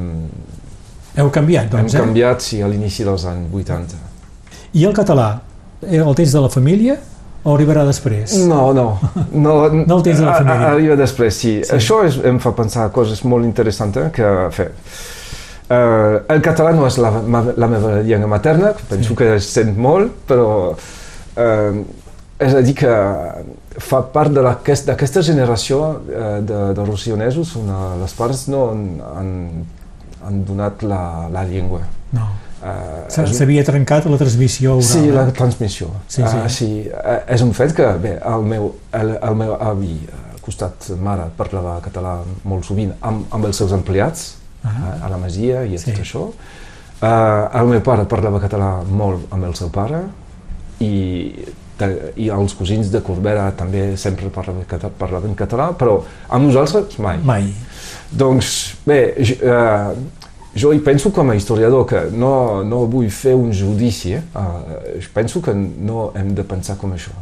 heu 1.16 1.30
canviat, 1.32 1.68
hem 1.72 1.80
doncs, 1.82 1.94
eh? 1.94 2.00
canviat 2.00 2.40
sí, 2.44 2.60
a 2.62 2.68
l'inici 2.68 3.04
dels 3.04 3.24
anys 3.28 3.52
80. 3.54 3.96
I 4.74 4.84
el 4.84 4.92
català, 4.96 5.30
eh, 5.82 6.00
el 6.00 6.14
tens 6.14 6.32
de 6.32 6.40
la 6.44 6.48
família 6.52 6.98
o 7.48 7.54
arribarà 7.56 7.84
després? 7.88 8.34
No, 8.48 8.72
no. 8.76 8.86
No, 9.32 9.54
No 9.88 9.96
el 9.98 10.02
tens 10.06 10.20
la 10.20 10.32
a- 10.32 10.34
a- 10.34 10.42
família. 10.42 10.70
Arriba 10.74 10.96
després, 11.00 11.34
sí. 11.34 11.54
Sí. 11.64 11.72
Això 11.78 12.02
és, 12.06 12.18
em 12.28 12.38
fa 12.42 12.52
pensar 12.56 12.90
coses 12.94 13.24
molt 13.24 13.48
interessants 13.48 13.96
eh, 13.96 14.10
que 14.14 14.32
fer. 14.54 14.68
Uh, 15.68 16.22
el 16.32 16.40
català 16.40 16.70
no 16.72 16.86
és 16.88 16.96
la, 16.96 17.10
ma, 17.28 17.42
la 17.60 17.66
meva 17.68 17.98
llengua 18.00 18.30
materna, 18.38 18.70
penso 18.88 19.10
Sí. 19.12 19.16
que 19.20 19.34
es 19.36 19.48
sent 19.52 19.74
molt, 19.76 20.14
però 20.28 20.46
uh, 20.72 21.82
és 22.40 22.54
a 22.54 22.62
dir 22.64 22.72
que 22.78 22.94
fa 23.84 24.00
part 24.14 24.32
d'aquesta 24.32 24.94
aquest, 24.94 25.18
generació 25.26 25.80
uh, 26.08 26.38
de, 26.40 26.62
de 26.72 26.86
rocionesos 26.88 27.52
on 27.60 27.68
les 28.00 28.14
pares 28.16 28.46
no 28.48 28.62
han, 28.70 28.86
han, 29.12 29.30
han 30.24 30.40
donat 30.48 30.82
la, 30.88 31.02
la 31.36 31.44
llengua. 31.44 31.82
No. 32.16 32.24
Uh, 32.58 33.04
S'ha- 33.12 33.26
S'havia 33.30 33.62
trencat 33.64 34.06
la 34.10 34.16
transmissió 34.18 34.72
oral. 34.76 34.82
Sí, 34.88 35.04
la 35.14 35.28
eh? 35.28 35.32
transmissió. 35.32 35.88
Sí, 36.08 36.22
sí. 36.26 36.36
Uh, 36.36 36.48
sí. 36.50 36.70
Uh, 36.90 37.20
és 37.34 37.42
un 37.44 37.52
fet 37.54 37.72
que, 37.76 37.86
bé, 38.02 38.16
el 38.26 38.42
meu, 38.50 38.72
el, 38.98 39.12
el 39.22 39.36
meu 39.38 39.54
avi, 39.60 39.92
al 40.10 40.40
costat 40.42 40.88
mare, 40.98 41.28
parlava 41.38 41.76
català 41.84 42.16
molt 42.44 42.64
sovint 42.66 42.90
amb, 43.00 43.26
amb 43.30 43.44
els 43.50 43.56
seus 43.62 43.72
empleats, 43.76 44.34
Ah. 44.64 44.72
uh, 44.74 45.04
a 45.06 45.08
la 45.12 45.18
Masia 45.22 45.62
i 45.64 45.78
Sí. 45.78 45.92
tot 45.92 46.00
això. 46.02 46.24
Uh, 46.98 47.60
el 47.60 47.66
meu 47.70 47.80
pare 47.86 48.04
parlava 48.10 48.40
català 48.42 48.82
molt 48.90 49.28
amb 49.30 49.44
el 49.46 49.54
seu 49.54 49.68
pare 49.70 50.00
i, 50.80 51.32
de, 51.78 51.88
i 52.16 52.26
els 52.34 52.54
cosins 52.58 52.90
de 52.90 53.00
Corbera 53.06 53.52
també 53.56 53.92
sempre 53.96 54.30
parlaven, 54.34 54.64
cata- 54.66 54.90
parlaven 54.98 55.36
català, 55.38 55.70
però 55.78 56.00
amb 56.28 56.48
nosaltres 56.50 56.98
mai. 56.98 57.18
Mai. 57.22 57.52
Doncs 58.10 58.74
bé, 58.86 59.14
jo, 59.22 59.36
eh, 59.46 59.94
jo 60.56 60.72
hi 60.72 60.80
penso 60.80 61.10
com 61.12 61.30
a 61.30 61.36
historiador 61.36 61.86
que 61.86 62.00
no, 62.12 62.62
no 62.64 62.84
vull 62.90 63.10
fer 63.10 63.34
un 63.36 63.52
judici, 63.52 64.14
eh? 64.14 64.22
eh, 64.34 65.00
penso 65.14 65.42
que 65.42 65.54
no 65.54 66.10
hem 66.16 66.34
de 66.34 66.44
pensar 66.44 66.76
com 66.80 66.92
això. 66.96 67.12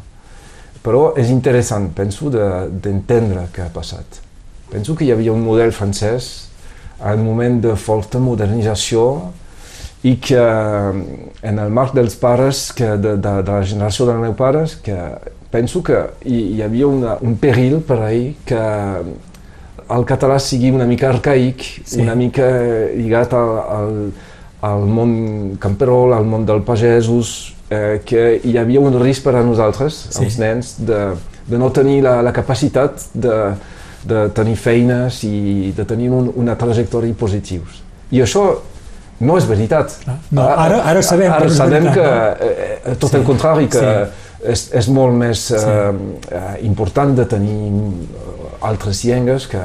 Però 0.87 1.16
és 1.18 1.30
interessant, 1.35 1.88
penso, 1.95 2.30
de- 2.30 2.68
d'entendre 2.71 3.40
de, 3.42 3.49
què 3.52 3.64
ha 3.66 3.73
passat. 3.75 4.21
Penso 4.71 4.95
que 4.95 5.04
hi 5.04 5.12
havia 5.12 5.33
un 5.33 5.42
model 5.42 5.73
francès 5.73 6.49
en 7.02 7.18
un 7.21 7.26
moment 7.26 7.61
de 7.61 7.75
forta 7.76 8.18
modernització 8.23 9.02
i 10.06 10.16
que 10.23 10.38
en 10.38 11.59
el 11.59 11.71
marc 11.75 11.95
dels 11.97 12.14
pares, 12.16 12.71
que 12.73 12.87
de, 12.97 13.16
de, 13.16 13.33
de 13.42 13.52
la 13.52 13.64
generació 13.66 14.06
dels 14.06 14.21
meus 14.23 14.37
pares, 14.38 14.76
que 14.83 14.97
penso 15.50 15.83
que 15.83 15.99
hi, 16.25 16.56
hi 16.56 16.62
havia 16.62 16.87
una, 16.87 17.16
un 17.23 17.35
perill 17.40 17.80
per 17.87 17.99
ahir 18.06 18.35
que 18.47 18.61
el 19.90 20.05
català 20.05 20.38
sigui 20.43 20.71
una 20.75 20.85
mica 20.87 21.09
arcaic, 21.11 21.61
Sí. 21.61 21.83
sí. 21.85 22.00
una 22.02 22.14
mica 22.14 22.47
lligat 22.97 23.33
al, 23.35 23.52
al, 23.78 24.12
al 24.62 24.87
món 24.88 25.57
camperol, 25.61 26.12
al 26.16 26.25
món 26.26 26.47
dels 26.47 26.64
pagesos, 26.64 27.55
eh, 27.71 28.00
que 28.05 28.40
hi 28.45 28.57
havia 28.59 28.81
un 28.81 28.99
risc 29.02 29.23
per 29.25 29.37
a 29.37 29.43
nosaltres, 29.43 29.95
Sí. 30.11 30.19
sí. 30.19 30.25
els 30.25 30.38
nens, 30.38 30.75
de, 30.87 31.00
de 31.47 31.59
no 31.59 31.71
tenir 31.71 32.02
la, 32.02 32.21
la 32.23 32.33
capacitat 32.33 32.99
de, 33.14 33.37
de 34.07 34.28
tenir 34.35 34.57
feines 34.57 35.23
i 35.25 35.73
de 35.76 35.85
tenir 35.85 36.11
un, 36.11 36.33
una 36.35 36.57
trajectòria 36.59 37.14
positius. 37.19 37.83
I 38.11 38.23
això 38.23 38.47
no 39.21 39.37
és 39.38 39.47
veritat. 39.49 39.95
No, 40.31 40.43
ara- 40.45 40.83
ara 40.85 41.02
sabem 41.02 41.31
que 41.31 41.37
ara 41.37 41.49
sabem 41.50 41.85
veritat, 41.88 41.95
que, 42.38 42.47
eh, 42.47 42.78
eh, 42.93 42.95
tot 43.00 43.11
Sí. 43.11 43.16
el 43.16 43.25
contrari, 43.25 43.66
que 43.69 43.78
Sí. 43.78 44.49
és, 44.52 44.66
és 44.75 44.88
molt 44.88 45.14
més 45.16 45.50
eh, 45.50 45.59
eh, 46.31 46.66
important 46.66 47.14
de 47.16 47.25
tenir 47.25 47.71
eh, 47.73 48.36
altres 48.61 49.05
llengües 49.05 49.47
que 49.51 49.61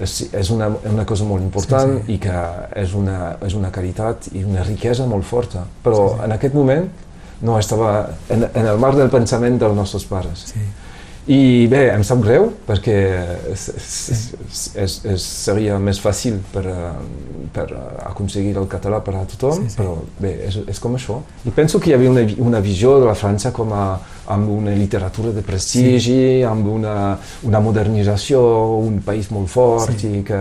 és, 0.00 0.28
és 0.32 0.50
una, 0.54 0.68
una 0.86 1.04
cosa 1.06 1.24
molt 1.24 1.42
important 1.42 1.96
Sí, 1.98 2.02
sí. 2.06 2.12
i 2.14 2.18
que 2.22 2.40
és 2.78 2.92
una, 2.94 3.36
és 3.46 3.54
una 3.58 3.70
caritat 3.74 4.28
i 4.32 4.44
una 4.44 4.62
riquesa 4.62 5.06
molt 5.06 5.24
forta. 5.26 5.64
Però 5.84 6.08
Sí, 6.12 6.18
sí. 6.18 6.24
en 6.24 6.32
aquest 6.38 6.54
moment 6.54 6.88
no 7.42 7.58
estava 7.58 8.10
en, 8.30 8.44
en 8.54 8.66
el 8.66 8.78
marc 8.78 8.96
del 8.98 9.10
pensament 9.10 9.58
dels 9.58 9.74
nostres 9.76 10.04
pares. 10.04 10.46
Sí. 10.52 10.60
I 11.28 11.66
bé, 11.68 11.90
em 11.92 12.00
sap 12.08 12.22
greu 12.24 12.46
perquè 12.66 12.94
és, 13.52 13.66
és, 13.68 14.20
és, 14.80 14.94
és, 15.12 15.24
seria 15.44 15.76
més 15.78 15.98
fàcil 16.00 16.38
per, 16.54 16.62
eh, 16.64 16.92
per 17.52 17.66
aconseguir 18.08 18.54
el 18.56 18.64
català 18.70 19.02
per 19.04 19.14
a 19.18 19.24
tothom, 19.28 19.58
Sí, 19.66 19.74
sí. 19.74 19.76
però 19.76 19.98
bé, 20.18 20.30
és, 20.48 20.56
és 20.72 20.80
com 20.80 20.96
això. 20.96 21.18
I 21.44 21.50
penso 21.52 21.80
que 21.84 21.90
hi 21.90 21.94
havia 21.98 22.10
una, 22.14 22.24
una 22.38 22.60
visió 22.64 22.98
de 23.02 23.06
la 23.10 23.14
França 23.18 23.52
com 23.52 23.74
a, 23.76 23.98
amb 24.28 24.48
una 24.50 24.70
literatura 24.76 25.32
de 25.32 25.42
prestigi, 25.42 26.00
sí. 26.00 26.42
amb 26.44 26.66
una, 26.68 27.16
una 27.48 27.60
modernització, 27.60 28.40
un 28.78 29.00
país 29.04 29.30
molt 29.30 29.48
fort 29.48 29.94
Sí. 29.98 30.18
i 30.20 30.22
que 30.24 30.40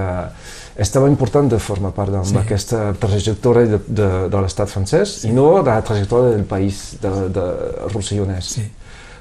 estava 0.78 1.08
important 1.10 1.50
de 1.50 1.58
formar 1.60 1.92
part 1.96 2.12
d'aquesta 2.14 2.94
Sí. 2.94 3.00
trajectòria 3.00 3.66
de, 3.66 3.80
de, 3.88 4.10
de 4.30 4.42
l'estat 4.44 4.70
francès 4.70 5.24
i 5.26 5.32
no 5.34 5.64
de 5.64 5.72
la 5.72 5.82
trajectòria 5.82 6.36
del 6.36 6.44
país 6.46 6.98
de, 7.02 7.10
de 7.34 7.46
rossellonès. 7.94 8.46
Sí. 8.60 8.66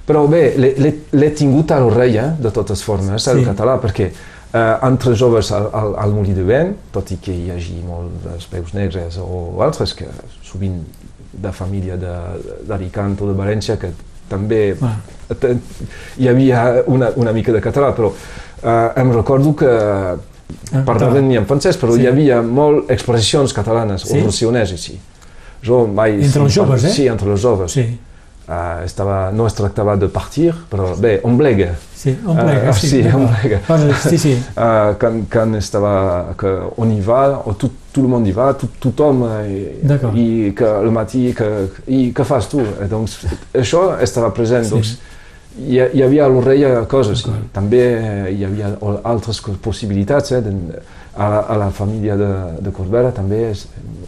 Però 0.07 0.27
bé, 0.31 0.55
l'he- 0.57 1.31
tingut 1.35 1.71
a 1.75 1.81
l'orella, 1.81 2.29
de 2.39 2.51
totes 2.55 2.83
formes, 2.85 3.27
el 3.27 3.41
Sí. 3.41 3.45
català, 3.49 3.79
perquè 3.83 4.11
eh, 4.11 4.77
entre 4.87 5.15
joves 5.17 5.51
al, 5.53 5.71
al, 5.73 5.95
al 5.99 6.13
Molí 6.15 6.33
de 6.35 6.45
Vent, 6.47 6.77
tot 6.93 7.11
i 7.11 7.17
que 7.17 7.33
hi 7.35 7.51
hagi 7.51 7.81
molt 7.87 8.23
dels 8.25 8.47
peus 8.47 8.73
negres 8.75 9.19
o 9.19 9.61
altres, 9.63 9.95
que 9.95 10.07
sovint 10.47 10.79
de 11.33 11.51
família 11.53 11.97
de- 11.97 12.63
d'Alicant 12.69 13.17
o 13.21 13.27
de 13.33 13.35
València, 13.37 13.77
que 13.79 13.91
també 14.29 14.77
Ah. 14.83 14.97
hi 16.19 16.29
havia 16.29 16.83
una, 16.87 17.11
una 17.17 17.33
mica 17.33 17.53
de 17.53 17.61
català, 17.61 17.93
però 17.97 18.13
eh, 18.63 19.01
em 19.01 19.13
recordo 19.13 19.55
que 19.57 19.71
parlaven 20.87 21.29
ni 21.29 21.37
en 21.37 21.47
francès, 21.47 21.77
però 21.81 21.95
Sí. 21.95 22.03
hi 22.03 22.07
havia 22.07 22.41
molt 22.43 22.91
expressions 22.91 23.53
catalanes 23.53 24.03
Sí? 24.07 24.19
o 24.21 24.25
rocioneses, 24.25 24.81
sí. 24.81 24.99
Jo 25.65 25.87
mai... 25.87 26.21
Entre 26.23 26.43
els 26.43 26.55
joves, 26.55 26.85
eh? 26.85 26.91
Sí, 26.91 27.07
entre 27.09 27.31
els 27.33 27.41
joves. 27.43 27.73
Sí. 27.73 27.87
Uh, 28.47 28.85
estava, 28.85 29.33
no 29.35 29.49
es 29.49 29.55
tractava 29.59 29.97
de 29.99 30.07
partir, 30.09 30.53
però 30.71 30.93
bé, 30.97 31.17
on 31.27 31.35
blega. 31.37 31.73
Sí, 31.97 32.13
on 32.25 32.37
plega, 32.37 32.71
Uh, 32.71 32.75
sí. 32.79 32.89
sí, 32.89 33.01
on 33.03 33.25
d'acord. 33.27 33.41
blega. 33.43 33.59
Bueno, 33.67 33.95
sí, 34.09 34.19
sí. 34.19 34.35
Uh, 34.55 34.95
quan, 35.01 35.25
quan 35.33 35.55
estava, 35.59 36.27
que 36.39 36.53
on 36.77 36.93
hi 36.93 37.01
va, 37.03 37.41
o 37.45 37.55
tot, 37.59 37.73
tot 37.97 38.05
el 38.05 38.11
món 38.13 38.27
hi 38.29 38.33
va, 38.37 38.51
tot, 38.61 38.77
tothom, 38.83 39.25
eh, 39.41 39.79
D'acord. 39.83 40.17
i 40.21 40.53
que 40.57 40.69
al 40.69 40.91
matí, 40.93 41.31
que, 41.37 41.49
i 41.89 42.13
què 42.15 42.25
fas 42.29 42.49
tu? 42.53 42.61
Eh, 42.61 42.87
doncs, 42.91 43.23
això 43.57 43.89
estava 44.05 44.31
present, 44.37 44.65
Sí. 44.69 44.75
doncs, 44.77 44.99
hi, 45.59 45.81
hi 45.97 46.03
havia 46.05 46.27
a 46.27 46.29
l'orella 46.29 46.85
coses, 46.91 47.25
i 47.27 47.33
també 47.57 47.81
eh, 47.97 48.35
hi 48.37 48.45
havia 48.45 48.75
altres 49.09 49.41
possibilitats, 49.65 50.33
eh, 50.37 50.43
de, 50.45 50.53
a, 51.17 51.29
la, 51.33 51.39
a 51.49 51.57
la 51.57 51.71
família 51.73 52.15
de, 52.21 52.29
de 52.61 52.71
Corbera 52.77 53.11
també 53.17 53.39
és, 53.55 53.63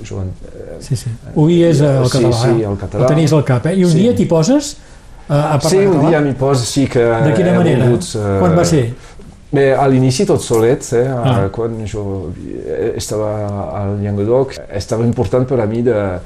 jugant, 0.05 0.29
eh, 0.53 0.77
sí, 0.85 0.95
sí. 0.97 1.09
Oies 1.35 1.81
el 1.81 2.05
Sí, 2.05 2.19
català. 2.19 2.37
sí, 2.43 2.51
eh? 2.61 2.67
el 2.69 2.77
català. 2.77 3.03
El 3.07 3.09
tenies 3.15 3.33
al 3.33 3.45
cap, 3.49 3.67
eh? 3.67 3.75
I 3.81 3.85
un 3.89 3.91
Sí. 3.91 4.03
dia 4.05 4.13
t'hi 4.15 4.27
poses 4.29 4.77
a, 5.29 5.55
a 5.55 5.59
parlar 5.59 5.71
Sí, 5.71 5.79
un 5.87 5.95
català? 5.95 6.09
dia 6.11 6.21
m'hi 6.21 6.35
poso, 6.35 6.65
sí 6.69 6.87
que 6.87 7.01
De 7.01 7.33
quina 7.35 7.55
manera? 7.57 7.87
volgut, 7.87 8.05
eh, 8.15 8.39
Quan 8.43 8.55
va 8.59 8.65
ser? 8.65 8.85
A 9.53 9.87
l'inici 9.89 10.27
tot 10.27 10.41
solet, 10.45 10.85
eh, 10.93 11.07
Ah. 11.09 11.49
quan 11.51 11.79
jo 11.87 12.31
estava 12.97 13.31
al 13.83 13.99
Llenguadoc, 14.03 14.57
estava 14.75 15.05
important 15.05 15.47
per 15.49 15.61
a 15.61 15.67
mi 15.67 15.83
de, 15.83 16.19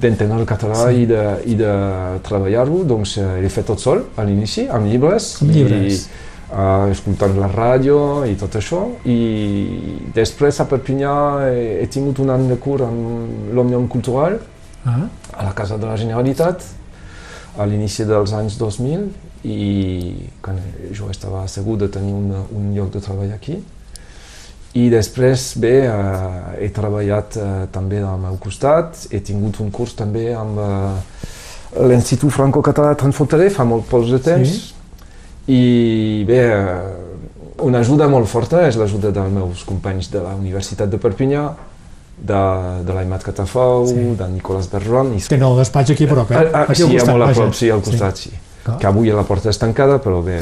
d'entendre 0.00 0.38
el 0.38 0.46
català 0.46 0.88
Sí. 0.88 1.02
i, 1.02 1.06
de, 1.06 1.24
i 1.44 1.54
de 1.56 1.72
treballar-ho, 2.22 2.84
doncs 2.84 3.18
eh, 3.18 3.40
l'he 3.42 3.48
fet 3.50 3.66
tot 3.66 3.78
sol 3.78 4.04
a 4.16 4.22
l'inici, 4.24 4.66
amb 4.70 4.86
llibres, 4.86 5.42
Amb 5.42 5.50
llibres. 5.50 6.06
i 6.06 6.56
uh, 6.56 6.90
escoltant 6.90 7.36
la 7.38 7.48
ràdio 7.52 8.24
i 8.30 8.34
tot 8.34 8.54
això, 8.56 8.86
i 9.04 10.10
després 10.14 10.60
a 10.60 10.64
Perpinyà 10.70 11.50
he, 11.50 11.82
he 11.82 11.86
tingut 11.86 12.18
un 12.20 12.30
any 12.30 12.48
de 12.48 12.56
curs 12.56 12.82
amb 12.86 13.52
l'Òmnium 13.52 13.88
Cultural, 13.88 14.38
Ah, 14.86 15.08
a 15.32 15.44
la 15.44 15.52
Casa 15.56 15.78
de 15.78 15.86
la 15.86 15.96
Generalitat 15.96 16.60
a 17.58 17.64
l'inici 17.64 18.04
dels 18.04 18.32
anys 18.36 18.58
2000 18.58 19.06
i 19.44 20.12
quan 20.42 20.56
jo 20.96 21.10
estava 21.12 21.46
segur 21.48 21.76
de 21.78 21.88
tenir 21.92 22.12
un, 22.16 22.30
un 22.56 22.70
lloc 22.74 22.90
de 22.94 23.00
treball 23.04 23.32
aquí. 23.34 23.58
I 24.74 24.88
després, 24.90 25.52
bé, 25.62 25.74
eh, 25.86 26.64
he 26.64 26.68
treballat 26.74 27.36
eh, 27.38 27.50
també 27.70 28.00
al 28.02 28.18
meu 28.18 28.38
costat, 28.42 29.04
he 29.14 29.20
tingut 29.22 29.60
un 29.62 29.68
curs 29.70 29.92
també 29.94 30.32
amb 30.34 30.58
eh, 30.58 31.84
l'Institut 31.90 32.32
Franco-Català 32.34 32.94
Transfronterer 32.98 33.50
fa 33.54 33.64
molt 33.68 33.86
pocs 33.90 34.10
de 34.10 34.18
temps 34.22 34.48
Sí. 34.48 34.72
i 35.54 36.24
bé, 36.26 36.40
eh, 36.40 37.62
una 37.62 37.84
ajuda 37.84 38.08
molt 38.10 38.26
forta 38.26 38.64
és 38.66 38.74
l'ajuda 38.80 39.12
dels 39.14 39.30
meus 39.30 39.62
companys 39.68 40.08
de 40.10 40.22
la 40.24 40.34
Universitat 40.34 40.90
de 40.90 40.98
Perpinyà, 40.98 41.44
de, 42.18 42.40
de 42.86 42.92
l'Aimat 42.96 43.22
Catafau, 43.26 43.86
Sí. 43.86 43.94
de 44.18 44.28
Nicolas 44.32 44.66
Bergeron 44.72 45.12
i 45.14 45.20
tenen 45.22 45.46
el 45.52 45.58
despatx 45.62 45.90
aquí 45.94 46.06
a 46.08 46.12
prop, 46.14 46.30
eh? 46.32 46.36
Ah, 46.40 46.50
ah, 46.52 46.64
aquí 46.68 46.82
sí, 46.82 46.88
molt 46.96 47.10
a 47.10 47.16
vaja. 47.26 47.40
prop, 47.42 47.54
sí, 47.54 47.70
al 47.70 47.82
costat, 47.82 48.16
sí. 48.26 48.30
Clar. 48.64 48.78
Que 48.80 48.86
avui 48.88 49.10
la 49.12 49.22
porta 49.28 49.50
és 49.52 49.58
tancada, 49.60 49.98
però 50.00 50.22
bé. 50.24 50.38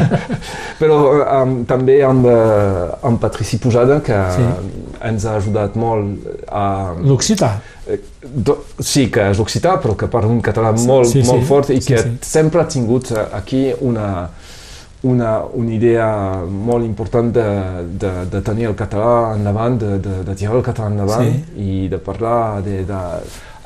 però 0.80 0.98
um, 1.42 1.54
també 1.68 2.00
amb, 2.04 2.26
uh, 2.28 2.96
amb 3.08 3.20
Patrici 3.22 3.58
Pujada, 3.62 4.00
que 4.04 4.18
Sí. 4.36 4.44
ens 5.08 5.24
ha 5.24 5.36
ajudat 5.38 5.76
molt 5.80 6.26
a... 6.52 6.92
L'occità. 7.00 7.54
Eh, 7.88 8.00
sí, 8.80 9.06
que 9.12 9.30
és 9.30 9.38
occità, 9.40 9.76
però 9.80 9.94
que 9.96 10.08
parla 10.12 10.28
un 10.32 10.42
català 10.44 10.72
molt, 10.84 11.08
sí, 11.08 11.22
sí. 11.22 11.30
molt 11.30 11.46
fort 11.48 11.70
i 11.70 11.80
Sí, 11.80 11.94
que 11.94 12.02
sí. 12.02 12.12
sempre 12.26 12.60
ha 12.60 12.68
tingut 12.68 13.10
eh, 13.12 13.24
aquí 13.38 13.70
una, 13.80 14.28
una, 15.06 15.32
una 15.54 15.72
idea 15.72 16.08
molt 16.50 16.84
important 16.84 17.32
de, 17.32 17.46
de, 18.04 18.12
de 18.32 18.40
tenir 18.42 18.66
el 18.68 18.74
català 18.76 19.34
endavant, 19.36 19.78
de, 19.80 19.98
de, 20.02 20.22
de 20.28 20.34
tirar 20.34 20.56
el 20.60 20.64
català 20.66 20.90
endavant 20.92 21.30
Sí. 21.30 21.44
i 21.56 21.88
de 21.88 21.98
parlar 21.98 22.60
de, 22.66 22.82
de 22.88 23.02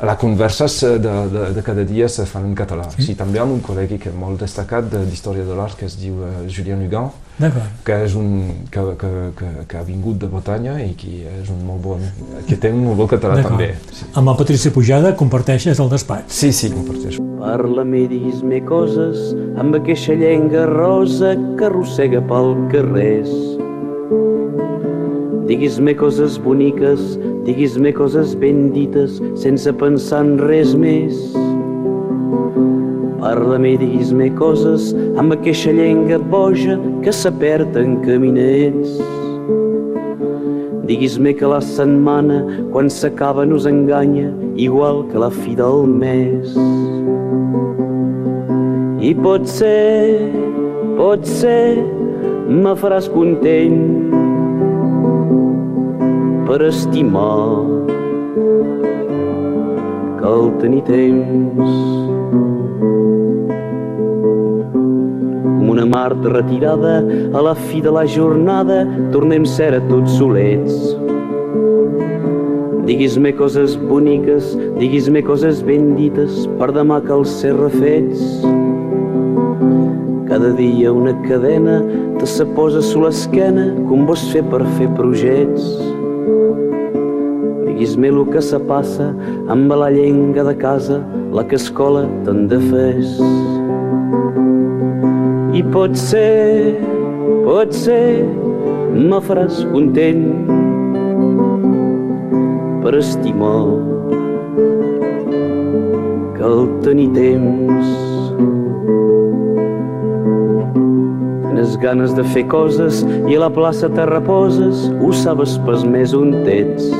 les 0.02 0.16
converses 0.16 0.80
de, 0.80 1.14
de, 1.32 1.42
de 1.54 1.62
cada 1.62 1.84
dia 1.84 2.08
se 2.08 2.24
fan 2.26 2.46
en 2.46 2.54
català. 2.56 2.86
Sí. 2.96 3.02
Sí. 3.10 3.14
també 3.14 3.38
amb 3.38 3.52
un 3.52 3.60
col·lega 3.60 3.98
que 4.00 4.08
és 4.08 4.14
molt 4.16 4.40
destacat 4.40 4.86
de- 4.90 5.04
d'història 5.04 5.44
de 5.44 5.54
l'art 5.58 5.76
que 5.76 5.84
es 5.86 5.96
diu 6.00 6.14
uh, 6.24 6.46
Julien 6.48 6.80
Hugan, 6.86 7.10
D'acord. 7.38 7.68
que 7.84 7.98
és 8.04 8.14
un 8.14 8.30
que, 8.70 8.80
que, 9.00 9.10
que, 9.36 9.50
que 9.68 9.76
ha 9.78 9.82
vingut 9.84 10.18
de 10.18 10.26
Bretanya 10.32 10.78
i 10.84 10.94
que 10.96 11.26
és 11.42 11.50
un 11.52 11.60
molt 11.66 11.82
bon, 11.84 12.00
que 12.48 12.56
té 12.56 12.72
un 12.72 12.84
molt 12.84 12.96
bon 12.96 13.08
català 13.12 13.42
també. 13.44 13.74
Sí. 13.92 14.06
Amb 14.14 14.28
el 14.32 14.36
Patrici 14.40 14.70
Pujada 14.72 15.14
comparteixes 15.16 15.78
el 15.80 15.88
despatx. 15.92 16.32
Sí, 16.32 16.52
sí, 16.52 16.70
comparteixo. 16.72 17.20
Parla-me, 17.40 18.06
diguis-me 18.08 18.60
coses 18.68 19.34
amb 19.60 19.74
aquesta 19.78 20.12
llenga 20.16 20.66
rosa 20.68 21.34
que 21.58 21.64
arrossega 21.68 22.20
pel 22.28 22.54
carrers. 22.72 23.30
Diguis-me 25.50 25.96
coses 25.98 26.38
boniques, 26.38 27.18
diguis-me 27.42 27.90
coses 27.90 28.36
ben 28.38 28.68
dites, 28.70 29.16
sense 29.34 29.72
pensar 29.80 30.20
en 30.22 30.36
res 30.38 30.76
més. 30.78 31.16
Parla-me, 33.18 33.72
diguis-me 33.80 34.28
coses 34.38 34.92
amb 35.18 35.34
aquesta 35.34 35.74
llenga 35.74 36.20
boja 36.30 36.76
que 37.02 37.10
s'apert 37.10 37.74
en 37.82 37.98
caminets. 38.04 38.94
Diguis-me 40.86 41.34
que 41.34 41.50
la 41.50 41.58
setmana, 41.58 42.44
quan 42.70 42.86
s'acaba, 42.86 43.42
nos 43.42 43.66
enganya, 43.66 44.30
igual 44.54 45.02
que 45.10 45.18
la 45.18 45.32
fi 45.34 45.58
del 45.58 45.82
mes. 45.90 46.54
I 49.02 49.16
pot 49.18 49.50
ser, 49.50 50.30
pot 50.94 51.26
ser, 51.26 51.82
me 52.46 52.78
faràs 52.78 53.10
content 53.10 54.29
per 56.50 56.64
estimar 56.66 57.62
cal 60.18 60.48
tenir 60.58 60.80
temps. 60.82 61.74
Com 65.44 65.68
una 65.70 65.84
Mart 65.86 66.26
retirada 66.32 66.96
a 67.38 67.42
la 67.46 67.52
fi 67.54 67.78
de 67.84 67.92
la 67.94 68.02
jornada 68.02 68.80
tornem 69.12 69.46
ser 69.46 69.68
a 69.78 69.80
tots 69.92 70.16
solets. 70.18 70.74
Diguis-me 72.88 73.30
coses 73.38 73.78
boniques, 73.92 74.50
diguis-me 74.80 75.22
coses 75.22 75.62
ben 75.62 75.92
dites 76.00 76.48
per 76.58 76.72
demà 76.74 76.98
cal 77.06 77.22
ser 77.36 77.54
refets. 77.60 78.42
Cada 80.26 80.50
dia 80.58 80.90
una 80.90 81.14
cadena 81.28 81.78
te 82.18 82.26
se 82.26 82.48
posa 82.58 82.82
a 82.82 83.06
l'esquena 83.06 83.70
com 83.86 84.02
vols 84.10 84.26
fer 84.34 84.42
per 84.50 84.64
fer 84.74 84.90
projets. 84.98 85.89
Diguis-me 87.80 88.10
que 88.30 88.42
se 88.44 88.58
passa 88.68 89.06
amb 89.48 89.72
la 89.72 89.86
llenga 89.88 90.42
de 90.44 90.52
casa, 90.54 90.98
la 91.32 91.46
que 91.48 91.56
escola 91.56 92.02
te'n 92.26 92.42
de 92.50 92.58
fes. 92.60 93.14
I 95.56 95.62
pot 95.72 95.96
ser, 95.96 96.76
pot 97.46 97.72
ser, 97.72 98.20
me 98.92 99.22
faràs 99.24 99.64
content 99.72 100.28
per 102.84 102.98
estimar 103.00 103.64
cal 106.36 106.68
tenir 106.84 107.08
temps. 107.16 107.92
Tens 111.48 111.78
ganes 111.80 112.12
de 112.12 112.28
fer 112.36 112.44
coses 112.44 113.06
i 113.24 113.40
a 113.40 113.46
la 113.48 113.54
plaça 113.56 113.88
te 113.88 114.04
reposes, 114.12 114.90
ho 115.00 115.16
sabes 115.24 115.56
pas 115.64 115.88
més 115.88 116.12
on 116.12 116.36
ets. 116.44 116.99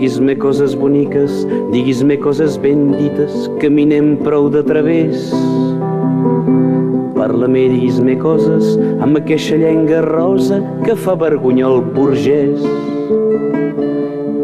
Diguis-me 0.00 0.34
coses 0.38 0.74
boniques, 0.74 1.42
diguis-me 1.74 2.16
coses 2.16 2.54
ben 2.56 2.86
dites, 2.96 3.50
caminem 3.60 4.14
prou 4.24 4.46
de 4.48 4.62
través. 4.64 5.26
Parla-me, 7.12 7.66
diguis-me 7.68 8.14
coses 8.16 8.78
amb 9.04 9.18
aquesta 9.20 9.58
llenga 9.60 9.98
rosa 10.06 10.62
que 10.86 10.94
fa 10.96 11.12
vergonya 11.20 11.66
el 11.68 11.84
burgès. 11.92 12.64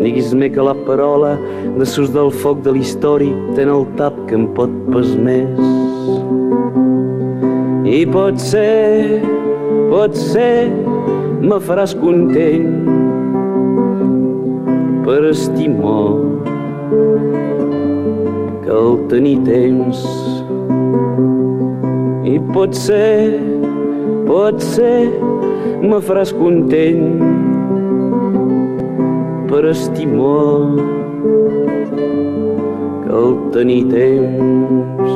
Diguis-me 0.03 0.51
que 0.53 0.67
la 0.69 0.75
parola 0.85 1.33
de 1.79 1.89
sus 1.89 2.13
del 2.13 2.29
foc 2.43 2.61
de 2.67 2.77
l'història 2.77 3.57
ten 3.57 3.73
el 3.73 3.89
tap 3.97 4.19
que 4.29 4.37
em 4.37 4.45
pot 4.59 4.75
pas 4.91 5.15
més. 5.17 5.57
I 7.97 8.05
pot 8.13 8.45
ser, 8.45 9.25
pot 9.89 10.21
ser, 10.21 10.69
me 11.41 11.65
faràs 11.65 11.97
content 11.97 12.86
per 15.07 15.23
estimar 15.31 16.19
cal 18.67 18.97
tenir 19.11 19.37
temps. 19.47 20.03
I 22.27 22.41
pot 22.51 22.75
ser, 22.75 23.39
pot 24.27 24.59
ser, 24.75 25.07
me 25.87 26.01
faràs 26.03 26.35
content 26.35 27.23
per 29.47 29.63
estimar 29.71 30.75
cal 33.07 33.39
tenir 33.55 33.83
temps. 33.95 35.15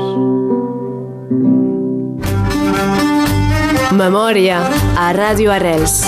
Memòria 4.00 4.62
a 4.96 5.11
Ràdio 5.18 5.50
Arrels 5.53 6.05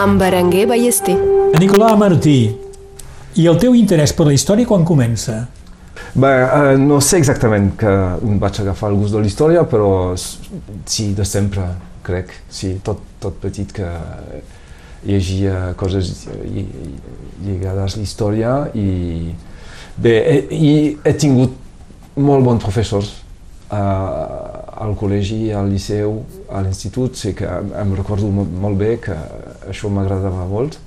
amb 0.00 0.22
Berenguer 0.22 0.68
Ballester. 0.70 1.18
Nicolà 1.58 1.90
Martí, 1.98 2.38
i 3.36 3.46
el 3.50 3.58
teu 3.58 3.74
interès 3.74 4.12
per 4.14 4.26
la 4.28 4.32
història 4.36 4.66
quan 4.66 4.84
comença? 4.84 5.46
Bé, 6.14 6.30
eh, 6.30 6.76
no 6.78 7.00
sé 7.02 7.18
exactament 7.18 7.72
que 7.78 7.90
em 8.22 8.38
vaig 8.38 8.60
agafar 8.62 8.90
el 8.92 8.96
gust 9.00 9.14
de 9.14 9.20
la 9.24 9.26
història, 9.26 9.64
però 9.66 10.14
sí, 10.16 11.12
de 11.14 11.24
sempre, 11.26 11.64
crec. 12.06 12.30
Sí, 12.50 12.76
tot, 12.86 13.00
tot 13.22 13.38
petit 13.42 13.72
que 13.74 13.88
llegia 15.04 15.74
coses 15.76 16.26
lli- 16.44 16.68
lligades 17.44 17.94
a 17.94 17.98
la 18.00 18.02
història 18.06 18.52
i 18.74 19.34
bé, 20.00 20.14
i 20.50 20.96
he 21.04 21.12
tingut 21.20 21.52
molt 22.16 22.44
bons 22.46 22.62
professors 22.62 23.10
eh, 23.70 23.76
al 24.84 24.94
col·legi, 24.98 25.50
al 25.54 25.68
liceu, 25.70 26.22
a 26.50 26.62
l'institut, 26.62 27.16
sí 27.18 27.34
que 27.36 27.46
em, 27.46 27.94
recordo 27.98 28.30
mo- 28.30 28.46
molt 28.46 28.78
bé 28.80 28.96
que 29.02 29.14
això 29.70 29.90
m'agradava 29.90 30.46
molt. 30.50 30.78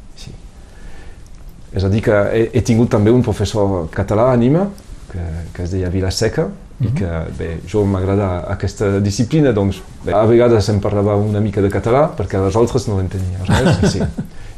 És 1.75 1.83
a 1.83 1.89
dir, 1.89 2.01
que 2.01 2.11
he, 2.33 2.49
he 2.53 2.61
tingut 2.61 2.89
també 2.89 3.11
un 3.11 3.21
professor 3.25 3.89
català 3.91 4.29
a 4.31 4.37
Nima, 4.39 4.67
que, 5.11 5.19
que 5.53 5.63
es 5.63 5.71
deia 5.71 5.89
Vilaseca, 5.89 6.47
i 6.79 6.91
que 6.93 7.09
bé, 7.39 7.55
jo 7.67 7.81
m'agrada 7.89 8.43
aquesta 8.53 8.99
disciplina, 9.01 9.51
doncs 9.51 9.79
bé, 10.05 10.13
a 10.13 10.21
vegades 10.29 10.67
em 10.69 10.79
parlava 10.79 11.15
una 11.17 11.39
mica 11.41 11.61
de 11.61 11.69
català, 11.73 12.05
perquè 12.17 12.37
les 12.43 12.55
altres 12.55 12.85
no 12.87 12.99
entenia 13.01 13.39
res. 13.49 13.81
Sí. 13.97 14.01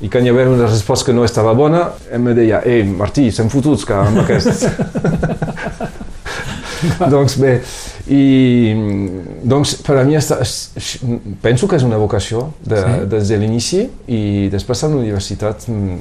I 0.01 0.07
quan 0.07 0.23
hi 0.23 0.29
havia 0.31 0.47
una 0.47 0.63
resposta 0.67 1.05
que 1.09 1.13
no 1.15 1.25
estava 1.27 1.51
bona, 1.53 1.89
em 2.15 2.23
deia, 2.35 2.61
ei, 2.63 2.85
Martí, 2.87 3.25
sem 3.35 3.49
fotuts 3.51 3.83
que 3.87 3.95
amb 3.97 4.21
aquest. 4.21 4.63
doncs 7.11 7.35
bé, 7.41 7.57
i 8.07 8.71
doncs 9.43 9.73
per 9.83 9.97
a 9.99 10.05
mi 10.07 10.15
esta, 10.15 10.37
es- 10.43 10.71
es- 10.79 10.99
penso 11.43 11.67
que 11.67 11.75
és 11.75 11.83
una 11.83 11.97
vocació 11.99 12.53
de, 12.63 12.79
Sí. 12.79 13.05
des 13.11 13.27
de 13.27 13.37
l'inici 13.37 13.81
i 14.07 14.47
després 14.51 14.83
a 14.83 14.87
la 14.87 14.95
universitat 14.95 15.67
mm, 15.67 15.97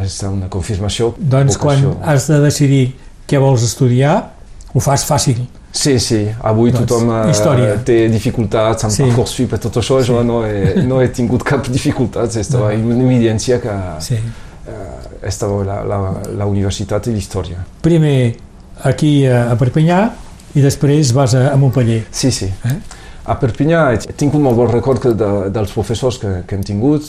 és 0.00 0.22
una 0.28 0.48
confirmació. 0.48 1.14
Doncs 1.18 1.58
quan 1.58 1.82
has 2.02 2.26
de 2.30 2.38
decidir 2.40 2.94
què 3.28 3.38
vols 3.40 3.62
estudiar, 3.62 4.30
ho 4.74 4.80
fas 4.80 5.04
fàcil. 5.04 5.42
Sí, 5.72 5.98
sí, 6.00 6.26
avui 6.44 6.70
Doncs, 6.70 6.84
tothom 6.86 7.10
eh, 7.10 7.30
història. 7.30 7.76
té 7.84 8.08
dificultats 8.08 8.84
amb 8.84 8.92
Sí. 8.92 8.96
sí. 9.02 9.08
Parcoursup 9.08 9.52
i 9.54 9.58
tot 9.58 9.76
això, 9.80 10.02
jo 10.04 10.22
no 10.22 10.42
he, 10.46 10.82
no 10.84 11.00
he 11.00 11.08
tingut 11.08 11.42
cap 11.42 11.66
dificultat, 11.68 12.36
estava 12.36 12.72
No. 12.74 12.92
en 12.92 13.00
evidència 13.06 13.58
que 13.60 13.70
Sí. 14.00 14.14
eh, 14.14 15.28
estava 15.28 15.64
la, 15.64 15.82
la, 15.84 16.12
la 16.36 16.46
universitat 16.46 17.06
i 17.06 17.10
l'història. 17.12 17.64
Primer 17.80 18.36
aquí 18.84 19.26
a 19.26 19.50
a 19.52 19.56
Perpinyà 19.56 20.10
i 20.54 20.60
després 20.60 21.12
vas 21.12 21.34
a, 21.34 21.52
a 21.52 21.56
Montpellier. 21.56 22.04
Sí, 22.10 22.30
sí. 22.30 22.46
Eh? 22.64 22.76
A 23.24 23.38
Perpinyà 23.38 23.92
he 23.94 24.12
tingut 24.12 24.40
molt 24.42 24.56
bon 24.56 24.68
record 24.68 25.04
de, 25.14 25.50
dels 25.50 25.70
professors 25.72 26.18
que, 26.18 26.42
que 26.46 26.54
hem 26.56 26.62
tingut. 26.62 27.02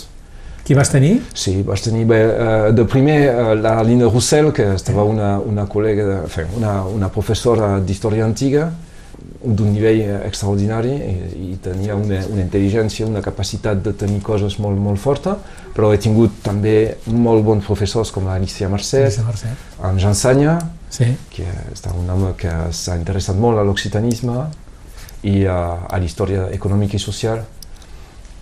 Qui 0.63 0.73
vas 0.77 0.87
tenir? 0.89 1.17
Sí, 1.35 1.57
vaig 1.67 1.81
tenir 1.83 2.05
bé, 2.07 2.21
eh, 2.23 2.71
de 2.71 2.85
primer 2.87 3.17
eh, 3.27 3.55
la 3.59 3.81
Lina 3.83 4.07
Roussel, 4.07 4.51
que 4.55 4.69
estava 4.77 5.03
una, 5.03 5.35
una 5.39 5.65
col·lega, 5.67 6.21
enfin, 6.23 6.47
una, 6.55 6.83
una 6.87 7.09
professora 7.11 7.79
d'història 7.83 8.23
antiga, 8.23 8.69
d'un 9.43 9.73
nivell 9.73 9.99
eh, 10.05 10.19
extraordinari 10.29 10.93
i, 10.93 11.15
i 11.51 11.57
tenia 11.61 11.97
una, 11.99 12.21
una 12.31 12.45
intel·ligència, 12.45 13.05
una 13.09 13.21
capacitat 13.21 13.81
de 13.83 13.91
tenir 13.99 14.21
coses 14.23 14.55
molt, 14.63 14.79
molt 14.79 15.01
forta, 15.03 15.35
però 15.75 15.91
he 15.91 15.99
tingut 15.99 16.39
també 16.45 16.95
molt 17.11 17.43
bons 17.43 17.65
professors 17.67 18.11
com 18.15 18.29
Alicia 18.31 18.69
Marcet, 18.71 19.09
Lluís 19.09 19.27
Mercè. 19.27 19.51
en 19.89 19.99
Jean 19.99 20.15
Sagna, 20.15 20.55
Sí. 20.93 21.07
que 21.33 21.43
és 21.73 21.81
un 21.89 22.07
home 22.13 22.35
que 22.37 22.51
s'ha 22.71 22.95
interessat 22.95 23.35
molt 23.35 23.57
a 23.57 23.63
l'occitanisme 23.65 24.43
i 25.23 25.43
a, 25.49 25.57
a 25.89 25.97
la 25.97 26.05
història 26.05 26.47
econòmica 26.53 26.95
i 26.95 27.01
social 27.01 27.41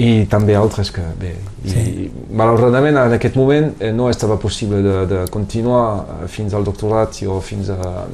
i 0.02 0.26
també 0.30 0.56
altres 0.58 0.90
que 0.96 1.04
bé, 1.20 1.36
i 1.66 1.70
Sí. 1.70 2.10
malauradament 2.34 2.98
en 2.98 3.14
aquest 3.18 3.36
moment 3.38 3.74
eh, 3.80 3.92
no 3.94 4.10
estava 4.10 4.38
possible 4.40 4.82
de, 4.82 5.06
de 5.06 5.20
continuar 5.30 5.84
eh, 6.24 6.28
fins 6.32 6.54
al 6.58 6.64
doctorat 6.66 7.20
o 7.30 7.40
fins 7.42 7.70
a, 7.70 8.06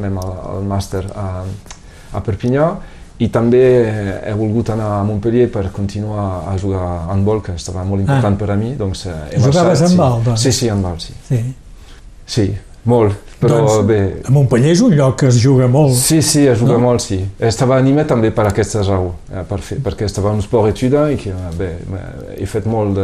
mem 0.00 0.18
al, 0.22 0.32
al 0.56 0.62
màster 0.70 1.02
a, 1.14 1.28
a 2.12 2.20
Perpinyà 2.22 2.66
i 3.18 3.28
també 3.30 3.62
eh, 3.62 4.14
he 4.30 4.34
volgut 4.38 4.70
anar 4.74 4.90
a 5.00 5.02
Montpellier 5.08 5.48
per 5.52 5.70
continuar 5.72 6.44
a 6.52 6.56
jugar 6.58 6.82
a 6.82 7.12
handball, 7.12 7.42
que 7.42 7.54
estava 7.54 7.84
molt 7.84 8.00
important 8.02 8.34
Ah. 8.34 8.38
per 8.38 8.50
a 8.50 8.56
mi. 8.56 8.74
Doncs, 8.78 9.06
eh, 9.06 9.16
he 9.32 9.38
Jugaves 9.40 9.54
marxat, 9.56 9.72
a 9.72 9.76
sí. 9.76 9.84
handball, 9.92 10.22
doncs? 10.24 10.40
Sí, 10.42 10.52
sí, 10.52 10.68
handball, 10.68 10.98
sí. 11.00 11.12
sí. 11.28 11.42
Sí, 12.26 12.46
molt, 12.84 13.12
però 13.40 13.58
Doncs- 13.60 13.86
bé, 13.86 13.98
A 14.26 14.30
Montpellier 14.30 14.72
és 14.72 14.80
un 14.82 14.94
lloc 14.96 15.16
que 15.20 15.26
es 15.28 15.36
juga 15.42 15.66
molt. 15.68 15.94
Sí, 15.94 16.20
sí, 16.22 16.46
a 16.48 16.54
jugar 16.56 16.78
No? 16.78 16.88
molt, 16.88 17.00
sí. 17.00 17.20
Estava 17.40 17.76
animat 17.78 18.06
també 18.08 18.30
per 18.30 18.46
aquesta 18.46 18.82
raó, 18.82 19.12
eh, 19.32 19.42
per 19.48 19.58
fer, 19.60 19.78
perquè 19.82 20.04
estava 20.04 20.30
un 20.32 20.40
sport 20.42 20.68
etuda 20.70 21.10
i 21.12 21.16
que, 21.16 21.32
bé, 21.58 21.70
eh, 21.78 22.42
he 22.42 22.46
fet 22.46 22.66
molt 22.66 22.96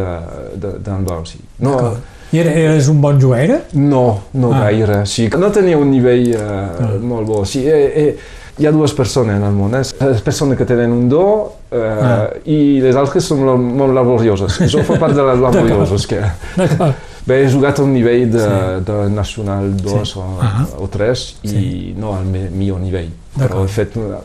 d'handball, 0.85 1.27
sí. 1.27 1.38
No. 1.61 1.95
I 2.33 2.38
era, 2.43 2.51
eres 2.53 2.88
un 2.88 3.01
bon 3.01 3.19
jugaire? 3.21 3.62
no, 3.73 4.21
no 4.35 4.53
Ah. 4.53 4.64
gaire, 4.67 5.07
sí. 5.07 5.29
No 5.38 5.51
tenia 5.51 5.79
un 5.79 5.91
nivell 5.91 6.35
eh, 6.35 6.99
molt 7.01 7.27
bo, 7.27 7.45
sí. 7.47 7.62
Eh, 7.67 7.93
eh, 7.97 8.19
hi 8.59 8.67
ha 8.67 8.73
dues 8.73 8.93
persones 8.93 9.37
en 9.37 9.45
el 9.45 9.53
món, 9.53 9.73
eh? 9.75 9.83
les 10.01 10.21
persones 10.21 10.59
que 10.59 10.64
tenen 10.67 10.91
un 10.93 11.09
do 11.09 11.53
eh, 11.71 11.79
Ah. 12.03 12.29
i 12.45 12.81
les 12.83 12.97
altres 12.97 13.25
són 13.25 13.45
molt 13.77 13.95
laborioses. 13.95 14.59
Jo 14.69 14.83
fa 14.85 14.99
part 14.99 15.14
de 15.14 15.23
les 15.23 15.38
laborioses, 15.47 16.07
que 16.07 16.21
D'acord. 16.57 16.95
Bé, 17.29 17.43
he 17.45 17.51
jugat 17.53 17.79
a 17.79 17.85
un 17.85 17.93
nivell 17.93 18.31
de, 18.33 18.41
Sí. 18.41 18.85
de 18.88 18.99
nacional 19.12 19.71
2 19.77 20.09
Sí. 20.14 20.19
o, 20.19 20.25
Ah. 20.41 20.67
o 20.79 20.88
3 20.88 21.37
i 21.43 21.49
Sí. 21.49 21.95
no 21.97 22.14
al 22.17 22.25
me- 22.25 22.49
millor 22.51 22.81
nivell. 22.81 23.11
Però 23.38 23.64
he 23.64 23.69
fet 23.69 23.97
una- 23.97 24.19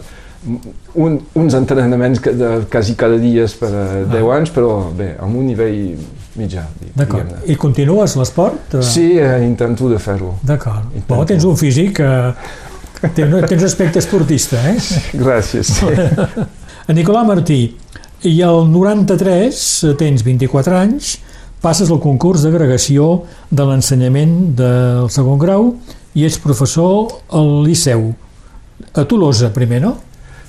un, 0.95 1.19
uns 1.35 1.53
entrenaments 1.53 2.19
que 2.19 2.31
de, 2.35 2.65
quasi 2.71 2.95
cada 2.95 3.17
dia 3.17 3.45
per 3.59 3.69
uh, 3.71 4.11
10 4.11 4.31
anys, 4.35 4.49
però 4.51 4.91
bé, 4.95 5.13
amb 5.19 5.35
un 5.39 5.45
nivell 5.47 5.95
mitjà, 6.35 6.65
D'acord. 6.95 7.29
I 7.47 7.55
continues 7.55 8.15
l'esport? 8.17 8.75
Sí, 8.81 9.13
eh, 9.19 9.39
intento 9.45 9.87
de 9.89 9.99
fer-ho. 9.99 10.33
D'acord. 10.43 10.89
Bo, 11.07 11.23
tens 11.25 11.43
un 11.45 11.55
físic 11.57 11.95
que... 12.01 12.33
Tens, 13.13 13.47
tens 13.49 13.63
aspecte 13.63 13.99
esportista, 13.99 14.57
eh? 14.69 14.77
Gràcies. 15.13 15.71
Sí. 15.79 15.85
En 16.87 16.95
Nicolà 16.97 17.23
Martí, 17.23 17.77
i 18.27 18.41
el 18.43 18.65
93, 18.71 19.83
eh, 19.83 19.93
tens 19.99 20.23
24 20.23 20.75
anys, 20.77 21.17
passes 21.63 21.89
el 21.93 21.99
concurs 22.03 22.43
d'agregació 22.43 23.23
de 23.49 23.65
l'ensenyament 23.69 24.33
del 24.59 25.07
segon 25.13 25.39
grau 25.41 25.69
i 26.13 26.25
ets 26.27 26.37
professor 26.43 27.07
al 27.33 27.63
Liceu. 27.65 28.09
A 28.93 29.05
Tolosa, 29.09 29.49
primer, 29.55 29.79
no? 29.81 29.95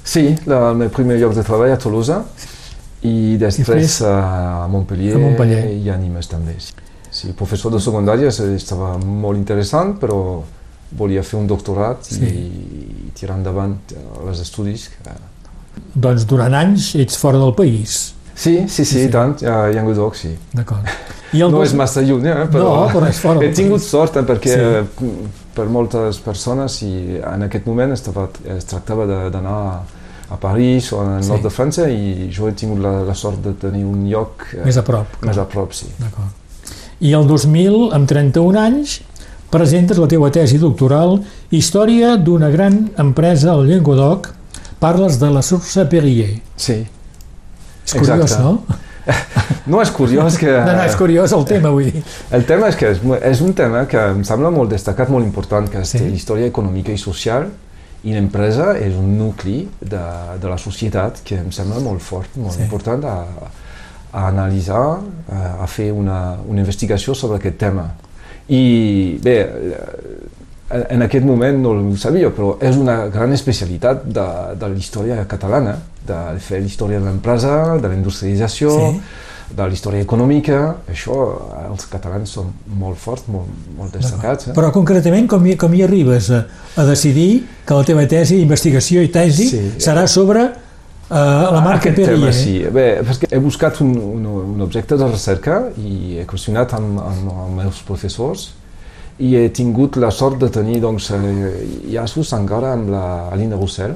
sí, 0.04 0.34
la, 0.50 0.70
el 0.72 0.76
meu 0.82 0.90
primer 0.92 1.16
lloc 1.20 1.32
de 1.36 1.44
treball 1.46 1.70
a 1.72 1.78
Tolosa 1.80 2.18
i 3.06 3.36
després 3.40 4.00
a 4.04 4.66
Montpellier, 4.68 5.14
a 5.16 5.20
Montpellier. 5.22 5.62
i 5.80 5.88
a 5.92 5.96
Nimes 6.00 6.28
també. 6.28 6.56
Sí. 7.14 7.30
Professor 7.38 7.72
de 7.72 7.78
secundària 7.80 8.28
estava 8.32 8.96
molt 8.98 9.38
interessant, 9.38 9.94
però 10.00 10.42
volia 10.98 11.22
fer 11.22 11.38
un 11.40 11.46
doctorat 11.46 12.04
Sí. 12.10 12.26
i 12.26 13.10
tirar 13.16 13.36
endavant 13.38 13.76
eh, 13.94 14.02
els 14.28 14.40
estudis. 14.42 14.90
Doncs 15.94 16.26
durant 16.26 16.54
anys 16.54 16.94
ets 17.00 17.16
fora 17.18 17.38
del 17.38 17.54
país. 17.54 18.13
Sí, 18.34 18.64
sí, 18.68 18.84
sí, 18.84 18.84
Sí, 18.84 19.02
sí. 19.04 19.08
tant, 19.10 19.36
a 19.46 19.68
Llenguadoc, 19.70 20.14
sí. 20.16 20.34
D'acord. 20.52 20.84
I 21.34 21.40
el 21.42 21.50
No 21.50 21.62
és 21.64 21.72
massa 21.74 22.00
lluny, 22.02 22.26
eh, 22.30 22.46
però, 22.50 22.64
No, 22.64 22.88
però 22.92 23.08
és 23.08 23.18
fora 23.18 23.40
he 23.42 23.48
tingut 23.52 23.80
país. 23.80 23.90
sort 23.90 24.16
eh, 24.16 24.22
perquè 24.22 24.54
Sí. 24.54 25.08
per 25.54 25.66
moltes 25.66 26.18
persones 26.18 26.80
i 26.82 27.20
en 27.22 27.42
aquest 27.42 27.66
moment 27.66 27.92
estava, 27.92 28.28
es 28.56 28.64
tractava 28.64 29.06
de- 29.06 29.30
d'anar 29.30 29.82
a, 30.30 30.36
París 30.40 30.92
o 30.92 31.00
al 31.00 31.22
Sí. 31.22 31.28
nord 31.30 31.42
de 31.42 31.50
França 31.50 31.88
i 31.90 32.28
jo 32.32 32.48
he 32.48 32.52
tingut 32.52 32.80
la, 32.82 33.02
la 33.04 33.14
sort 33.14 33.38
de 33.42 33.52
tenir 33.52 33.84
un 33.84 34.08
lloc 34.10 34.46
eh, 34.52 34.64
Més 34.64 34.76
a 34.76 34.82
prop. 34.82 35.06
més 35.22 35.38
a 35.38 35.44
prop, 35.46 35.72
sí. 35.72 35.86
D'acord. 35.98 36.26
I 37.00 37.12
el 37.12 37.26
2000, 37.26 37.92
amb 37.92 38.08
31 38.08 38.56
anys, 38.58 39.00
presentes 39.50 39.98
la 39.98 40.08
teua 40.08 40.30
tesi 40.30 40.58
doctoral 40.58 41.20
Història 41.50 42.16
d'una 42.16 42.48
gran 42.50 42.90
empresa 42.98 43.52
al 43.52 43.66
Llenguadoc. 43.68 44.32
Parles 44.80 45.18
de 45.20 45.30
la 45.30 45.42
Source 45.42 45.84
Perrier. 45.86 46.40
Sí. 46.56 46.84
És 47.84 47.92
curiós, 47.92 48.20
Exacte. 48.20 48.42
no? 48.42 48.62
No, 49.66 49.80
és 49.82 49.90
curiós 49.92 50.36
que... 50.40 50.48
No, 50.48 50.72
no, 50.76 50.84
és 50.84 50.94
curiós 50.96 51.32
el 51.36 51.44
tema, 51.48 51.70
vull 51.72 51.90
dir. 51.92 52.02
El 52.36 52.44
tema 52.48 52.68
és 52.68 52.76
que 52.76 52.90
és, 52.92 53.00
és 53.28 53.40
un 53.44 53.52
tema 53.56 53.84
que 53.88 54.00
em 54.12 54.22
sembla 54.24 54.50
molt 54.52 54.70
destacat, 54.72 55.08
molt 55.12 55.24
important, 55.24 55.68
que 55.72 55.80
és 55.84 55.88
Sí. 55.92 55.98
sí. 56.00 56.08
història 56.16 56.46
econòmica 56.48 56.92
i 56.92 56.98
social, 57.00 57.46
i 58.04 58.12
l'empresa 58.12 58.74
és 58.76 58.94
un 58.96 59.14
nucli 59.18 59.62
de, 59.80 60.00
de 60.40 60.48
la 60.48 60.56
societat 60.60 61.20
que 61.24 61.38
em 61.40 61.50
sembla 61.52 61.80
molt 61.80 62.00
fort, 62.04 62.28
molt 62.36 62.52
Sí. 62.52 62.58
sí. 62.58 62.64
important 62.64 63.04
a, 63.08 63.16
a 64.12 64.26
analitzar, 64.28 64.82
a, 65.32 65.40
a 65.64 65.66
fer 65.66 65.90
una, 65.92 66.36
una 66.46 66.60
investigació 66.60 67.14
sobre 67.14 67.40
aquest 67.40 67.56
tema. 67.58 67.86
I 68.48 69.18
bé, 69.24 69.38
eh, 69.40 70.84
en 70.90 71.02
aquest 71.02 71.24
moment 71.24 71.60
no 71.62 71.72
ho 71.92 71.96
sabia, 71.96 72.28
però 72.34 72.54
és 72.60 72.76
una 72.76 73.06
gran 73.12 73.32
especialitat 73.32 74.04
de, 74.04 74.26
de 74.60 74.68
la 74.68 74.76
història 74.80 75.24
catalana, 75.28 75.78
de 76.06 76.38
fer 76.40 76.60
la 76.60 76.66
història 76.66 76.98
de 77.00 77.06
l'empresa, 77.06 77.78
de 77.80 77.88
la 77.88 77.94
industrialització, 77.94 78.70
Sí. 78.70 79.00
de 79.54 79.62
la 79.62 79.72
història 79.72 80.00
econòmica, 80.02 80.76
això 80.90 81.14
els 81.70 81.84
catalans 81.86 82.30
són 82.30 82.48
molt 82.80 82.96
forts, 82.98 83.26
molt, 83.28 83.46
molt 83.76 83.92
destacats. 83.92 84.48
Eh? 84.48 84.54
Però 84.56 84.70
concretament 84.72 85.28
com 85.28 85.44
hi, 85.46 85.54
com 85.56 85.72
hi 85.74 85.82
arribes 85.84 86.30
a, 86.30 86.46
a 86.76 86.84
decidir 86.88 87.44
que 87.66 87.74
la 87.74 87.84
teva 87.84 88.06
tesi 88.08 88.36
d'investigació 88.40 89.02
i 89.04 89.08
tesi 89.14 89.46
Sí. 89.48 89.60
serà 89.78 90.06
sobre 90.08 90.42
uh, 90.44 91.52
la 91.52 91.60
marca 91.60 91.90
Aquest 91.90 91.96
Perrier? 92.00 92.18
tema, 92.18 92.32
sí. 92.32 92.56
Bé, 92.72 92.86
perquè 93.04 93.28
he 93.30 93.38
buscat 93.38 93.80
un, 93.84 93.94
un, 93.98 94.26
un 94.56 94.60
objecte 94.64 94.96
de 94.96 95.06
recerca 95.12 95.60
i 95.78 96.18
he 96.18 96.26
qüestionat 96.26 96.72
amb, 96.74 96.98
amb 96.98 97.30
els 97.30 97.54
meus 97.62 97.82
professors 97.86 98.48
i 99.20 99.36
he 99.36 99.48
tingut 99.54 99.94
la 100.02 100.10
sort 100.10 100.40
de 100.40 100.48
tenir 100.50 100.80
doncs, 100.82 101.10
eh, 101.14 101.52
llaços 101.92 102.32
encara 102.34 102.72
amb 102.74 102.88
la 102.90 103.04
Aline 103.30 103.54
Roussel 103.54 103.92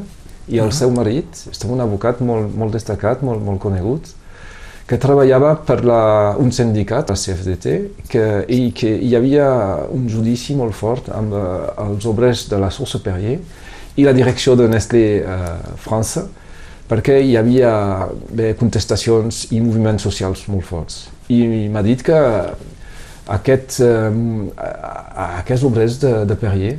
i 0.49 0.61
el 0.63 0.73
seu 0.73 0.93
marit, 0.95 1.45
és 1.51 1.61
un 1.69 1.81
advocat 1.85 2.23
molt, 2.25 2.55
molt 2.57 2.75
destacat, 2.77 3.23
molt, 3.27 3.43
molt 3.45 3.61
conegut, 3.63 4.09
que 4.89 4.97
treballava 4.97 5.53
per 5.69 5.83
la, 5.85 6.01
un 6.41 6.49
sindicat, 6.55 7.11
la 7.13 7.17
CFDT, 7.21 7.73
que, 8.09 8.25
i 8.49 8.71
que 8.73 8.89
hi 9.05 9.13
havia 9.19 9.49
un 9.93 10.07
judici 10.09 10.57
molt 10.57 10.73
fort 10.77 11.11
amb 11.13 11.37
eh, 11.37 11.43
els 11.85 12.07
obrers 12.09 12.47
de 12.49 12.61
la 12.63 12.71
Source 12.73 13.03
Perrier 13.05 13.37
i 14.01 14.07
la 14.07 14.15
direcció 14.17 14.57
de 14.57 14.69
Nestlé 14.73 15.05
eh, 15.21 15.53
França, 15.85 16.25
perquè 16.89 17.19
hi 17.21 17.37
havia 17.37 17.73
bé, 18.33 18.55
contestacions 18.57 19.45
i 19.53 19.61
moviments 19.61 20.09
socials 20.09 20.47
molt 20.49 20.65
forts. 20.65 21.03
I 21.29 21.69
m'ha 21.69 21.85
dit 21.85 22.01
que 22.07 22.17
aquest, 23.37 23.83
eh, 23.85 24.09
aquests 25.29 25.69
obrers 25.69 26.01
de, 26.01 26.15
de 26.25 26.39
Perrier 26.41 26.79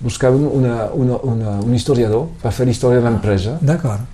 buscaven 0.00 0.44
una, 0.46 0.90
una, 0.92 1.16
una, 1.22 1.56
un 1.64 1.74
historiador 1.74 2.28
per 2.42 2.52
fer 2.52 2.66
l'història 2.68 3.00
de 3.00 3.08
l'empresa. 3.08 3.56
D'acord. 3.60 4.12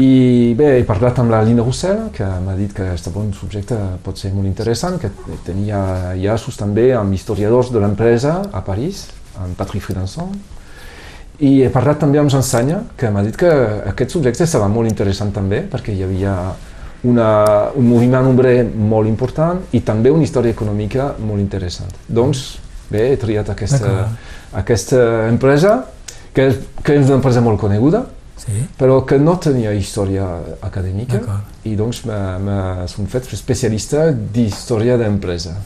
I 0.00 0.54
bé, 0.56 0.78
he 0.78 0.84
parlat 0.88 1.18
amb 1.20 1.32
la 1.32 1.42
Lina 1.44 1.64
Roussel, 1.64 2.06
que 2.14 2.24
m'ha 2.44 2.54
dit 2.56 2.72
que 2.72 2.86
aquest 2.86 3.10
bon 3.12 3.32
subjecte 3.36 3.76
pot 4.04 4.16
ser 4.16 4.30
molt 4.32 4.48
interessant, 4.48 4.96
que 5.02 5.10
tenia 5.44 6.14
llaços 6.16 6.56
també 6.56 6.92
amb 6.96 7.12
historiadors 7.12 7.72
de 7.74 7.82
l'empresa 7.82 8.38
a 8.52 8.62
París, 8.64 9.08
amb 9.42 9.58
Patrick 9.58 9.84
Fridanson. 9.84 10.32
I 11.40 11.52
he 11.64 11.70
parlat 11.72 12.00
també 12.00 12.20
amb 12.20 12.32
Jean 12.32 12.44
Sanya, 12.44 12.82
que 12.96 13.10
m'ha 13.10 13.24
dit 13.26 13.36
que 13.36 13.50
aquest 13.90 14.16
subjecte 14.16 14.46
estava 14.46 14.68
molt 14.68 14.88
interessant 14.88 15.32
també, 15.36 15.62
perquè 15.68 15.92
hi 15.96 16.04
havia 16.06 16.34
una, 17.02 17.28
un 17.76 17.86
moviment 17.88 18.28
obrer 18.28 18.64
molt 18.64 19.08
important 19.08 19.62
i 19.72 19.80
també 19.84 20.12
una 20.12 20.24
història 20.26 20.52
econòmica 20.52 21.14
molt 21.18 21.40
interessant. 21.40 21.92
Doncs, 22.08 22.58
bé, 22.90 23.12
he 23.12 23.18
triat 23.20 23.50
aquesta, 23.52 24.08
aquesta 24.60 25.02
empresa, 25.30 25.78
que 26.34 26.50
que 26.84 26.96
és 26.96 27.06
una 27.06 27.18
empresa 27.18 27.42
molt 27.44 27.60
coneguda, 27.60 28.04
sí. 28.40 28.64
però 28.78 29.00
que 29.06 29.18
no 29.20 29.36
tenia 29.42 29.72
història 29.76 30.26
acadèmica 30.64 31.20
i 31.68 31.76
doncs 31.78 32.04
m'he 32.06 33.08
fet 33.12 33.32
especialista 33.36 34.10
d'història 34.12 34.98
d'empresa. 35.00 35.56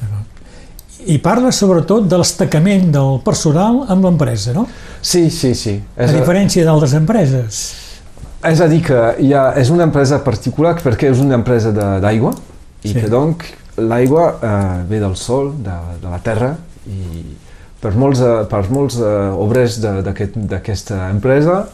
I 1.04 1.18
parla 1.20 1.50
sobretot 1.52 2.06
de 2.08 2.18
l'estacament 2.20 2.88
del 2.94 3.18
personal 3.24 3.82
amb 3.92 4.06
l'empresa, 4.06 4.54
no? 4.56 4.64
Sí, 5.02 5.28
sí, 5.30 5.52
sí. 5.58 5.76
És 5.96 6.14
a 6.14 6.16
diferència 6.16 6.64
d'altres 6.64 6.94
empreses. 6.96 7.64
És 8.44 8.60
a 8.60 8.68
dir, 8.68 8.80
que 8.84 9.00
hi 9.24 9.32
ha, 9.36 9.50
és 9.60 9.70
una 9.72 9.86
empresa 9.88 10.20
particular 10.24 10.74
perquè 10.80 11.10
és 11.12 11.20
una 11.20 11.36
empresa 11.40 11.72
d'aigua 11.72 12.32
i 12.84 12.92
sí. 12.92 12.96
que 12.98 13.08
doncs 13.12 13.52
l'aigua 13.80 14.26
eh, 14.36 14.56
ve 14.88 15.00
del 15.02 15.16
sol, 15.16 15.52
de, 15.64 15.76
de 16.00 16.12
la 16.12 16.20
terra 16.24 16.54
i 16.90 17.24
per 17.80 17.94
molts, 18.00 18.20
per 18.48 18.62
molts 18.72 18.98
eh, 19.00 19.14
obrers 19.44 19.80
d'aquesta 19.82 20.56
aquest, 20.58 20.92
empresa 21.10 21.64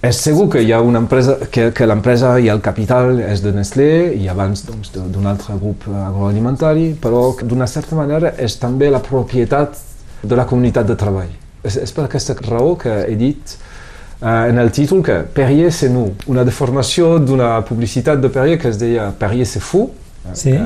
és 0.00 0.16
segur 0.16 0.46
que 0.48 0.62
hi 0.64 0.70
ha 0.72 0.78
una 0.80 1.02
empresa, 1.02 1.34
que, 1.52 1.66
que 1.76 1.84
l'empresa 1.84 2.32
i 2.40 2.48
el 2.48 2.62
capital 2.64 3.18
és 3.20 3.42
de 3.44 3.52
Nestlé 3.52 3.90
i 4.16 4.30
abans 4.32 4.62
doncs, 4.64 4.94
d'un 4.96 5.28
altre 5.28 5.58
grup 5.60 5.84
agroalimentari, 5.92 6.94
però 6.96 7.34
d'una 7.42 7.68
certa 7.68 7.98
manera 7.98 8.32
és 8.40 8.56
també 8.56 8.88
la 8.88 9.02
propietat 9.04 9.76
de 10.22 10.38
la 10.38 10.46
comunitat 10.48 10.88
de 10.88 10.96
treball. 10.96 11.28
És, 11.60 11.76
és 11.84 11.92
per 11.92 12.06
aquesta 12.06 12.32
raó 12.46 12.78
que 12.80 12.94
he 13.10 13.18
dit 13.20 13.52
eh, 13.52 14.48
en 14.48 14.62
el 14.62 14.72
títol 14.72 15.04
que 15.04 15.20
Perrier 15.36 15.68
c'est 15.68 15.92
nous, 15.92 16.16
una 16.32 16.46
deformació 16.48 17.18
d'una 17.20 17.58
publicitat 17.68 18.24
de 18.24 18.32
Perrier 18.32 18.56
que 18.56 18.72
es 18.72 18.80
deia 18.80 19.10
Perrier 19.12 19.44
c'est 19.44 19.60
fou. 19.60 19.90
Sí, 20.32 20.56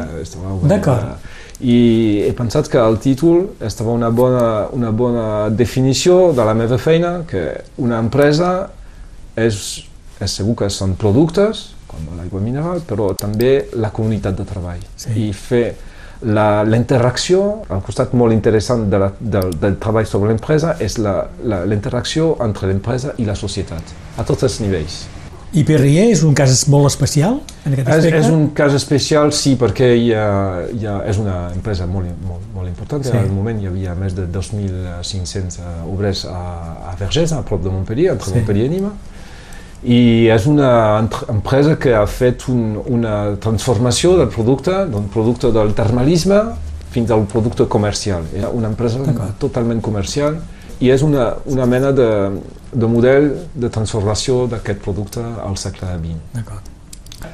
d'acord. 0.70 1.18
I 1.62 2.24
he 2.26 2.32
pensat 2.34 2.68
que 2.70 2.80
el 2.82 2.98
títol 2.98 3.44
estava 3.62 3.94
una 3.94 4.10
bona, 4.10 4.66
una 4.74 4.90
bona 4.90 5.26
definició 5.50 6.32
de 6.34 6.44
la 6.44 6.54
meva 6.54 6.78
feina, 6.78 7.20
que 7.30 7.46
una 7.78 8.00
empresa 8.02 8.70
és, 9.38 9.84
és 10.18 10.36
segur 10.40 10.56
que 10.64 10.70
són 10.70 10.96
productes, 10.98 11.68
com 11.86 12.18
l'aigua 12.18 12.42
mineral, 12.42 12.82
però 12.86 13.12
també 13.18 13.68
la 13.78 13.92
comunitat 13.94 14.38
de 14.38 14.46
treball. 14.48 14.82
Sí. 14.98 15.14
I 15.28 15.32
fer 15.32 15.66
la, 16.24 16.64
la 16.64 16.76
interacció, 16.76 17.64
el 17.70 17.82
costat 17.86 18.14
molt 18.18 18.34
interessant 18.34 18.88
de 18.90 19.00
la, 19.00 19.10
del, 19.20 19.52
del 19.60 19.76
treball 19.82 20.08
sobre 20.08 20.32
l'empresa 20.32 20.74
és 20.82 20.98
la, 20.98 21.20
la, 21.44 21.64
la 21.68 21.76
interacció 21.76 22.34
entre 22.44 22.70
l'empresa 22.70 23.14
i 23.18 23.28
la 23.28 23.36
societat, 23.38 23.94
a 24.18 24.26
tots 24.26 24.46
els 24.48 24.58
nivells. 24.64 25.04
I 25.54 25.62
Perrier 25.62 26.08
és 26.10 26.24
un 26.26 26.34
cas 26.34 26.64
molt 26.72 26.88
especial 26.88 27.36
en 27.62 27.76
aquest 27.76 27.86
aspecte? 27.86 28.18
És, 28.18 28.26
és 28.26 28.32
un 28.34 28.48
cas 28.58 28.74
especial, 28.74 29.30
sí, 29.36 29.54
perquè 29.60 29.92
hi 29.94 30.10
ha, 30.16 30.26
hi 30.74 30.88
ha, 30.90 30.96
és 31.10 31.20
una 31.22 31.36
empresa 31.54 31.86
molt, 31.86 32.10
molt, 32.26 32.48
molt 32.56 32.70
important. 32.70 33.04
Sí. 33.06 33.14
En 33.14 33.28
el 33.28 33.32
moment 33.32 33.60
hi 33.62 33.70
havia 33.70 33.94
més 33.98 34.16
de 34.18 34.26
2.500 34.34 35.60
obrers 35.90 36.24
a, 36.30 36.40
a 36.90 36.96
Vergès, 36.98 37.36
a 37.36 37.44
prop 37.46 37.62
de 37.62 37.70
Montpellier, 37.70 38.16
entre 38.16 38.32
sí. 38.32 38.38
Montpellier 38.38 38.70
i 38.70 38.74
Nîmes 38.76 39.12
i 39.84 40.28
és 40.32 40.46
una 40.48 40.70
empresa 41.28 41.74
que 41.76 41.92
ha 41.92 42.06
fet 42.08 42.46
un, 42.48 42.78
una 42.88 43.36
transformació 43.40 44.14
del 44.16 44.30
producte, 44.32 44.86
d'un 44.88 45.10
producte 45.12 45.50
del 45.52 45.74
termalisme 45.76 46.40
fins 46.94 47.12
al 47.12 47.26
producte 47.28 47.66
comercial. 47.68 48.24
És 48.32 48.46
una 48.48 48.70
empresa 48.72 49.04
totalment 49.42 49.82
comercial 49.84 50.38
i 50.80 50.88
és 50.94 51.04
una, 51.04 51.34
una 51.52 51.68
mena 51.68 51.92
de, 51.92 52.08
de 52.74 52.86
model 52.90 53.30
de 53.54 53.70
transformació 53.72 54.44
d'aquest 54.50 54.80
producte 54.84 55.22
al 55.22 55.56
segle 55.60 55.94
XX. 55.98 56.72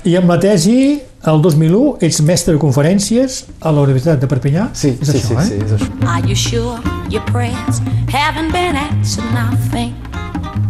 I 0.05 0.14
amb 0.16 0.31
la 0.31 0.38
tesi, 0.40 1.00
el 1.29 1.42
2001, 1.42 1.96
ets 2.07 2.20
mestre 2.24 2.55
de 2.55 2.61
conferències 2.62 3.42
a 3.61 3.72
la 3.74 3.83
Universitat 3.85 4.20
de 4.22 4.29
Perpinyà? 4.31 4.68
Sí, 4.76 4.94
és 4.94 5.11
sí, 5.11 5.18
això, 5.18 5.35
sí, 5.35 5.40
eh? 5.40 5.46
sí, 5.48 5.59
és 5.66 5.74
això. 5.76 5.88
Are 6.09 6.29
you 6.29 6.37
sure 6.37 6.79
your 7.11 7.24
prayers 7.33 7.81
haven't 8.12 8.53
been 8.55 8.76
answered 8.76 9.26
now? 9.35 9.50
Think, 9.72 9.96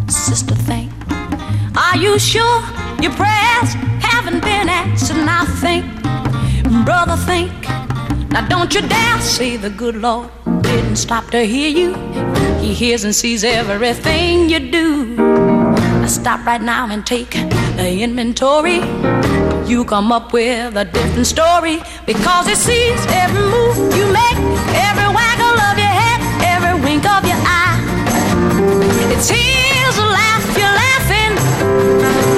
sister, 0.09 0.55
think. 0.67 0.91
Are 1.77 1.97
you 1.97 2.17
sure 2.19 2.63
your 3.01 3.13
prayers 3.15 3.75
haven't 4.01 4.43
been 4.43 4.67
answered? 4.67 5.23
Now 5.25 5.45
think, 5.61 5.85
brother, 6.83 7.15
think. 7.27 7.51
Now 8.31 8.47
don't 8.47 8.73
you 8.73 8.81
dare 8.81 9.21
say 9.21 9.57
the 9.57 9.69
good 9.69 9.95
Lord 9.95 10.29
didn't 10.61 10.95
stop 10.95 11.29
to 11.31 11.45
hear 11.45 11.69
you. 11.69 12.30
He 12.61 12.73
hears 12.75 13.03
and 13.03 13.15
sees 13.15 13.43
everything 13.43 14.49
you 14.49 14.59
do. 14.59 15.15
Stop 16.07 16.45
right 16.45 16.61
now 16.61 16.87
and 16.89 17.05
take 17.05 17.31
the 17.31 18.01
inventory. 18.01 18.79
You 19.67 19.83
come 19.83 20.11
up 20.11 20.31
with 20.31 20.75
a 20.75 20.85
different 20.85 21.25
story 21.25 21.81
because 22.05 22.47
He 22.47 22.55
sees 22.55 23.05
every 23.09 23.41
move 23.41 23.77
you 23.97 24.05
make, 24.13 24.37
every 24.87 25.09
waggle 25.17 25.57
of 25.69 25.75
your 25.77 25.95
head, 26.01 26.19
every 26.53 26.79
wink 26.83 27.03
of 27.05 27.25
your 27.25 27.41
eye. 27.59 27.77
It's 29.13 29.29
His 29.29 29.97
laugh 29.97 30.45
you're 30.55 30.75
laughing, 30.85 31.33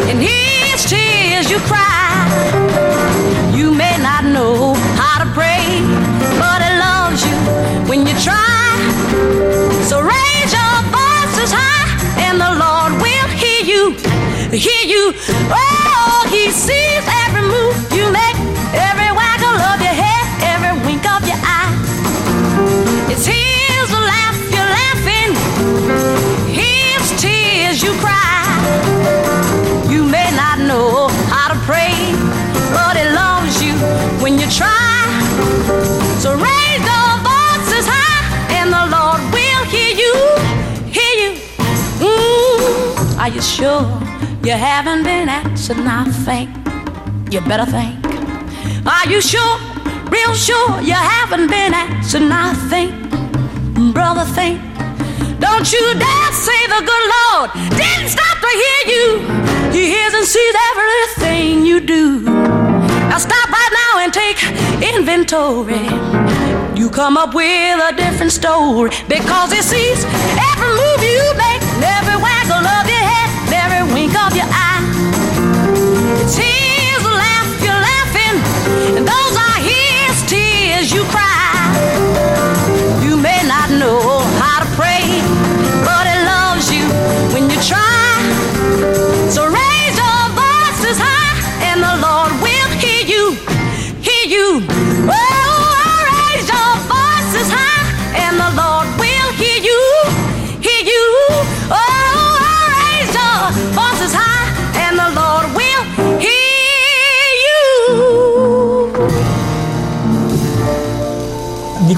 and 0.10 0.20
His 0.22 0.86
tears 0.86 1.52
you 1.52 1.60
cry. 1.68 1.83
Hear 14.58 14.86
you. 14.86 15.14
Oh, 15.50 16.28
He 16.30 16.52
sees 16.52 17.04
every 17.26 17.42
move 17.42 17.76
you 17.92 18.12
make, 18.12 18.38
every 18.74 19.12
waggle 19.12 19.58
of 19.58 19.82
your 19.82 19.98
head, 19.98 20.26
every 20.46 20.74
wink 20.86 21.06
of 21.10 21.26
your 21.26 21.40
eye. 21.42 21.74
It's 23.10 23.26
His 23.26 23.90
laugh 23.92 24.38
you're 24.54 24.72
laughing, 24.80 25.34
His 26.54 27.02
tears 27.20 27.82
you 27.82 27.94
cry. 27.98 28.46
You 29.90 30.06
may 30.06 30.30
not 30.36 30.60
know 30.60 31.08
how 31.34 31.50
to 31.54 31.60
pray, 31.66 31.96
but 32.74 32.96
He 32.98 33.06
loves 33.10 33.62
you 33.64 33.74
when 34.22 34.38
you 34.38 34.48
try. 34.52 35.02
So 36.22 36.36
raise 36.36 36.84
your 36.86 37.12
voices 37.26 37.86
high, 37.90 38.54
and 38.54 38.70
the 38.72 38.86
Lord 38.96 39.22
will 39.34 39.64
hear 39.66 39.96
you, 39.98 40.14
hear 40.94 41.14
you. 41.24 41.32
Mm, 42.06 43.18
are 43.18 43.30
you 43.30 43.42
sure 43.42 44.13
you 44.44 44.52
haven't 44.52 45.04
been 45.04 45.30
answered? 45.30 45.78
Now 45.78 46.04
think, 46.04 46.50
you 47.32 47.40
better 47.42 47.66
think. 47.66 47.98
Are 48.86 49.08
you 49.10 49.22
sure, 49.22 49.58
real 50.10 50.34
sure 50.34 50.82
you 50.82 50.94
haven't 50.94 51.48
been 51.48 51.74
answered? 51.74 52.24
Now 52.24 52.54
think, 52.70 52.94
brother, 53.94 54.26
think. 54.26 54.62
Don't 55.40 55.72
you 55.72 55.94
dare 55.94 56.32
say 56.34 56.62
the 56.68 56.82
good 56.90 57.06
Lord 57.16 57.52
didn't 57.80 58.10
stop 58.10 58.38
to 58.42 58.52
hear 58.64 58.82
you. 58.94 59.06
He 59.72 59.88
hears 59.94 60.14
and 60.14 60.26
sees 60.26 60.56
everything 60.72 61.66
you 61.66 61.80
do. 61.80 62.20
Now 63.10 63.18
stop 63.20 63.50
right 63.50 63.74
now 63.84 64.04
and 64.04 64.14
take 64.14 64.44
inventory. 64.94 65.88
You 66.78 66.90
come 66.90 67.18
up 67.18 67.34
with 67.34 67.80
a 67.80 67.96
different 67.96 68.32
story 68.32 68.92
because 69.08 69.54
he 69.54 69.62
sees 69.62 70.04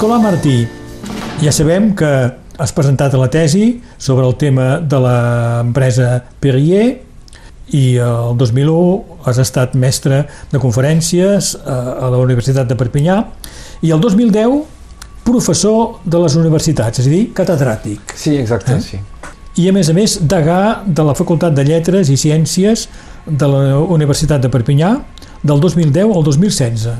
Nicolà 0.05 0.21
Martí, 0.21 0.67
ja 1.41 1.49
sabem 1.49 1.87
que 1.97 2.07
has 2.61 2.71
presentat 2.77 3.15
la 3.17 3.25
tesi 3.33 3.79
sobre 3.97 4.27
el 4.27 4.35
tema 4.37 4.75
de 4.77 4.99
l'empresa 5.01 6.19
Perrier 6.37 6.83
i 7.73 7.81
el 7.97 8.37
2001 8.37 9.23
has 9.25 9.39
estat 9.41 9.73
mestre 9.73 10.19
de 10.51 10.61
conferències 10.61 11.55
eh, 11.57 11.73
a 11.73 12.11
la 12.13 12.21
Universitat 12.21 12.69
de 12.69 12.77
Perpinyà 12.77 13.17
i 13.81 13.95
el 13.97 14.05
2010 14.05 14.61
professor 15.25 15.97
de 16.05 16.21
les 16.21 16.37
universitats, 16.37 17.01
és 17.01 17.09
a 17.09 17.15
dir, 17.17 17.25
catedràtic. 17.41 18.13
Sí, 18.13 18.37
exacte, 18.37 18.77
Eh? 18.77 18.85
sí. 18.85 19.01
I 19.57 19.69
a 19.73 19.73
més 19.73 19.89
a 19.89 19.97
més, 19.97 20.19
degà 20.21 20.85
de 20.85 21.09
la 21.09 21.17
Facultat 21.17 21.57
de 21.57 21.65
Lletres 21.65 22.13
i 22.13 22.21
Ciències 22.29 22.85
de 23.25 23.53
la 23.57 23.81
Universitat 23.81 24.37
de 24.45 24.53
Perpinyà 24.53 24.99
del 25.41 25.65
2010 25.65 26.13
al 26.13 26.23
2016 26.29 26.91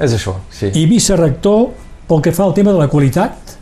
És 0.00 0.12
això, 0.22 0.38
sí. 0.48 0.72
i 0.72 0.88
vicerector 0.88 1.84
pel 2.08 2.22
que 2.24 2.32
fa 2.32 2.44
al 2.44 2.54
tema 2.56 2.72
de 2.72 2.78
la 2.78 2.88
qualitat 2.88 3.54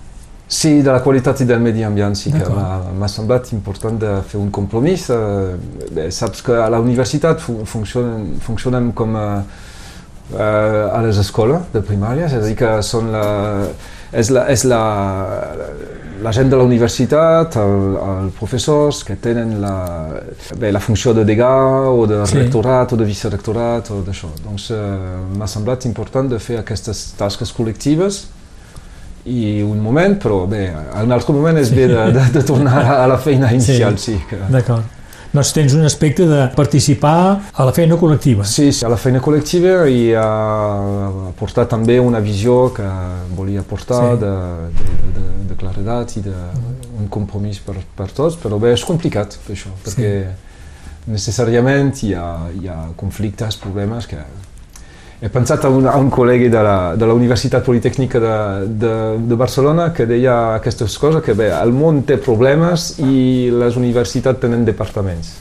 Sí, 0.52 0.82
de 0.84 0.90
la 0.92 1.00
qualitat 1.00 1.40
i 1.40 1.46
del 1.48 1.62
medi 1.64 1.80
ambient 1.86 2.12
sí 2.18 2.28
que 2.34 2.44
m'ha 2.52 3.08
semblat 3.08 3.48
important 3.56 3.96
de 3.96 4.18
fer 4.28 4.36
un 4.36 4.50
compromís. 4.52 5.06
Eh, 5.08 5.54
bé, 5.96 6.10
saps 6.12 6.42
que 6.44 6.58
a 6.60 6.66
la 6.68 6.80
universitat 6.82 7.40
fu 7.40 7.62
funcionen, 7.64 8.26
funcionen 8.44 8.90
com 8.92 9.16
a, 9.16 9.24
eh, 10.34 10.98
a 10.98 11.00
les 11.06 11.22
escoles 11.22 11.72
de 11.72 11.80
primària, 11.80 12.28
és 12.28 12.36
a 12.36 12.42
dir, 12.44 12.52
que 12.60 12.74
són 12.84 13.08
la, 13.14 13.24
és 14.12 14.30
la, 14.30 14.46
és 14.52 14.64
la, 14.68 14.80
la 16.22 16.32
gent 16.32 16.50
de 16.52 16.56
la 16.58 16.64
universitat, 16.66 17.56
el, 17.58 17.96
els 17.96 18.34
professors 18.38 19.02
que 19.08 19.16
tenen 19.20 19.56
la, 19.62 19.74
bé, 20.58 20.70
la 20.74 20.80
funció 20.80 21.14
de 21.16 21.24
degà 21.28 21.50
o 21.90 22.06
de 22.06 22.20
Sí. 22.28 22.38
rectorat 22.38 22.92
o 22.92 22.96
de 23.00 23.08
vicerectorat 23.08 23.90
o 23.90 24.02
d'això. 24.06 24.30
Doncs 24.44 24.70
eh, 24.70 24.78
m'ha 25.38 25.48
semblat 25.50 25.86
important 25.88 26.28
de 26.30 26.38
fer 26.38 26.60
aquestes 26.60 27.12
tasques 27.18 27.52
col·lectives 27.56 28.24
i 29.24 29.62
un 29.62 29.78
moment, 29.78 30.16
però 30.18 30.46
bé, 30.50 30.64
un 31.02 31.12
altre 31.14 31.34
moment 31.34 31.58
és 31.58 31.70
bé 31.70 31.86
de, 31.90 32.08
de, 32.14 32.24
de 32.34 32.42
tornar 32.42 32.82
a 33.00 33.06
la 33.06 33.18
feina 33.18 33.52
inicial, 33.54 33.98
sí. 33.98 34.16
sí 34.16 34.24
que... 34.30 34.40
D'acord. 34.50 34.82
Doncs 35.32 35.52
tens 35.56 35.72
un 35.72 35.84
aspecte 35.88 36.26
de 36.28 36.42
participar 36.52 37.40
a 37.56 37.64
la 37.64 37.72
feina 37.72 37.96
col·lectiva. 37.96 38.44
Sí, 38.44 38.66
sí, 38.72 38.84
a 38.84 38.90
la 38.92 38.98
feina 39.00 39.20
col·lectiva 39.24 39.86
i 39.88 40.10
a 40.12 40.26
portar 41.38 41.64
també 41.70 41.96
una 42.00 42.20
visió 42.20 42.66
que 42.76 42.84
volia 43.36 43.62
portar 43.64 44.02
Sí. 44.02 44.10
sí. 44.12 44.20
de, 44.20 44.34
de, 44.76 45.10
de, 45.16 45.26
de 45.48 45.56
claredat 45.56 46.16
i 46.20 46.24
d'un 46.26 47.08
compromís 47.08 47.62
per, 47.64 47.78
per 47.96 48.10
tots, 48.12 48.36
però 48.36 48.60
bé, 48.60 48.74
és 48.76 48.84
complicat 48.84 49.38
això, 49.48 49.72
perquè 49.86 50.12
necessàriament 51.08 51.94
hi 52.04 52.12
ha, 52.14 52.26
hi 52.60 52.68
ha 52.68 52.78
conflictes, 52.96 53.56
problemes 53.56 54.06
que... 54.06 54.20
He 55.22 55.28
pensat 55.30 55.62
a 55.64 55.68
un, 55.70 55.84
a 55.86 55.94
un 56.02 56.08
col·lega 56.10 56.48
de 56.50 56.62
la, 56.66 56.76
de 56.98 57.06
la 57.06 57.14
Universitat 57.14 57.62
Politècnica 57.62 58.18
de, 58.18 58.32
de, 58.82 58.94
de 59.30 59.36
Barcelona 59.38 59.92
que 59.94 60.02
deia 60.10 60.56
aquestes 60.56 60.96
coses, 60.98 61.22
que 61.22 61.36
bé, 61.38 61.46
el 61.54 61.70
món 61.70 62.00
té 62.08 62.16
problemes 62.18 62.96
i 62.98 63.46
les 63.54 63.78
universitats 63.78 64.42
tenen 64.42 64.64
departaments. 64.66 65.36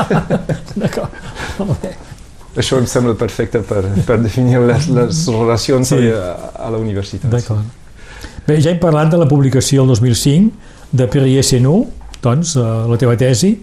D'acord. 0.82 1.16
Molt 1.62 1.80
bé. 1.80 1.94
Això 2.60 2.76
em 2.80 2.86
sembla 2.88 3.14
perfecte 3.16 3.60
per, 3.68 3.82
per 4.04 4.18
definir 4.20 4.60
les, 4.68 4.90
les 4.92 5.22
relacions 5.32 5.90
Sí. 5.92 6.10
a, 6.12 6.36
a 6.66 6.70
la 6.72 6.78
universitat. 6.80 7.30
D'acord. 7.32 7.64
Bé, 8.46 8.60
ja 8.60 8.70
hem 8.74 8.78
parlat 8.80 9.10
de 9.12 9.18
la 9.20 9.26
publicació 9.28 9.84
el 9.84 9.94
2005 9.94 10.92
de 10.96 11.08
Perrier 11.10 11.42
Senou, 11.44 11.86
doncs, 12.24 12.52
eh, 12.60 12.68
la 12.92 13.00
teva 13.00 13.16
tesi. 13.20 13.54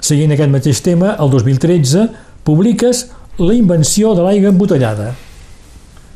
Seguint 0.00 0.32
aquest 0.32 0.52
mateix 0.52 0.80
tema, 0.84 1.12
el 1.20 1.28
2013 1.32 2.08
publiques 2.48 3.06
la 3.38 3.54
invenció 3.54 4.14
de 4.14 4.26
l'aigua 4.26 4.50
embotellada. 4.50 5.14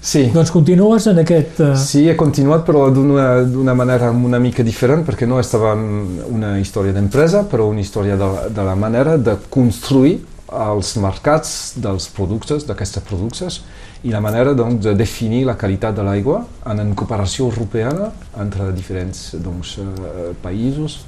Sí. 0.03 0.25
Doncs 0.35 0.51
continues 0.51 1.07
en 1.07 1.21
aquest... 1.23 1.61
eh, 1.63 1.77
Sí, 1.79 2.09
he 2.11 2.17
continuat 2.19 2.65
però 2.67 2.89
d'una 2.91 3.75
manera 3.79 4.11
una 4.11 4.41
mica 4.43 4.65
diferent 4.67 5.05
perquè 5.07 5.29
no 5.31 5.39
estava 5.39 5.77
una 5.77 6.57
història 6.59 6.93
d'empresa, 6.93 7.45
però 7.47 7.69
una 7.71 7.81
història 7.81 8.19
de, 8.19 8.31
de 8.51 8.65
la 8.67 8.75
manera 8.75 9.15
de 9.17 9.37
construir 9.49 10.19
els 10.53 10.97
mercats 11.01 11.79
dels 11.81 12.09
productes, 12.13 12.67
d'aquestes 12.67 13.07
productes, 13.07 13.61
i 14.03 14.11
la 14.11 14.21
manera 14.21 14.53
doncs, 14.59 14.83
de 14.83 14.97
definir 14.99 15.45
la 15.47 15.55
qualitat 15.55 15.95
de 15.95 16.03
l'aigua 16.03 16.43
en, 16.67 16.83
en 16.83 16.91
cooperació 16.99 17.47
europeana 17.47 18.11
entre 18.43 18.73
diferents 18.75 19.37
doncs, 19.39 19.77
eh, 19.79 20.33
països, 20.43 21.05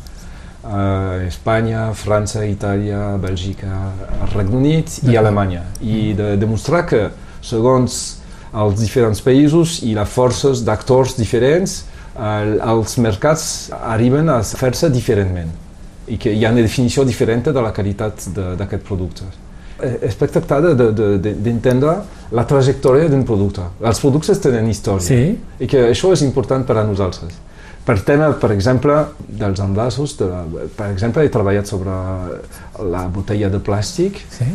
eh, 0.64 1.27
Espanya, 1.29 1.92
França, 1.94 2.44
Itàlia, 2.46 3.16
Bèlgica, 3.20 3.92
Regne 4.35 4.57
Unit 4.57 4.98
i 5.09 5.16
Alemanya. 5.16 5.62
I 5.83 6.14
de 6.14 6.37
demostrar 6.37 6.87
que, 6.87 7.09
segons 7.44 8.18
els 8.55 8.79
diferents 8.81 9.20
països 9.20 9.81
i 9.83 9.94
les 9.94 10.09
forces 10.09 10.62
d'actors 10.64 11.16
diferents, 11.18 11.85
el, 12.14 12.61
els 12.62 12.96
mercats 13.03 13.70
arriben 13.83 14.29
a 14.31 14.40
fer-se 14.46 14.88
diferentment 14.94 15.50
i 16.07 16.16
que 16.20 16.31
hi 16.37 16.44
ha 16.46 16.50
una 16.53 16.62
definició 16.62 17.03
diferent 17.05 17.42
de 17.48 17.61
la 17.61 17.72
qualitat 17.72 18.29
de- 18.35 18.55
d'aquest 18.57 18.83
producte. 18.85 19.24
Eh, 19.83 19.98
Es 20.07 20.14
tracta 20.16 20.61
de- 20.61 20.74
de- 20.74 20.92
de- 20.92 21.18
de- 21.18 21.35
d'entendre 21.35 21.96
la 22.31 22.44
trajectòria 22.46 23.09
d'un 23.09 23.24
producte. 23.24 23.62
Els 23.83 23.98
productes 24.00 24.38
tenen 24.38 24.68
història 24.68 25.00
Sí, 25.00 25.38
i 25.59 25.66
que 25.66 25.90
això 25.90 26.12
és 26.12 26.22
important 26.22 26.64
per 26.64 26.77
a 26.79 26.85
nosaltres. 26.85 27.33
Per 27.85 27.99
tema, 28.01 28.31
per 28.40 28.51
exemple, 28.55 28.94
dels 29.29 29.61
envasos, 29.61 30.14
de 30.16 30.29
per 30.77 30.87
exemple, 30.94 31.25
he 31.25 31.29
treballat 31.29 31.68
sobre 31.68 31.92
la 32.90 33.03
botella 33.12 33.51
de 33.53 33.59
plàstic 33.61 34.23
sí. 34.33 34.47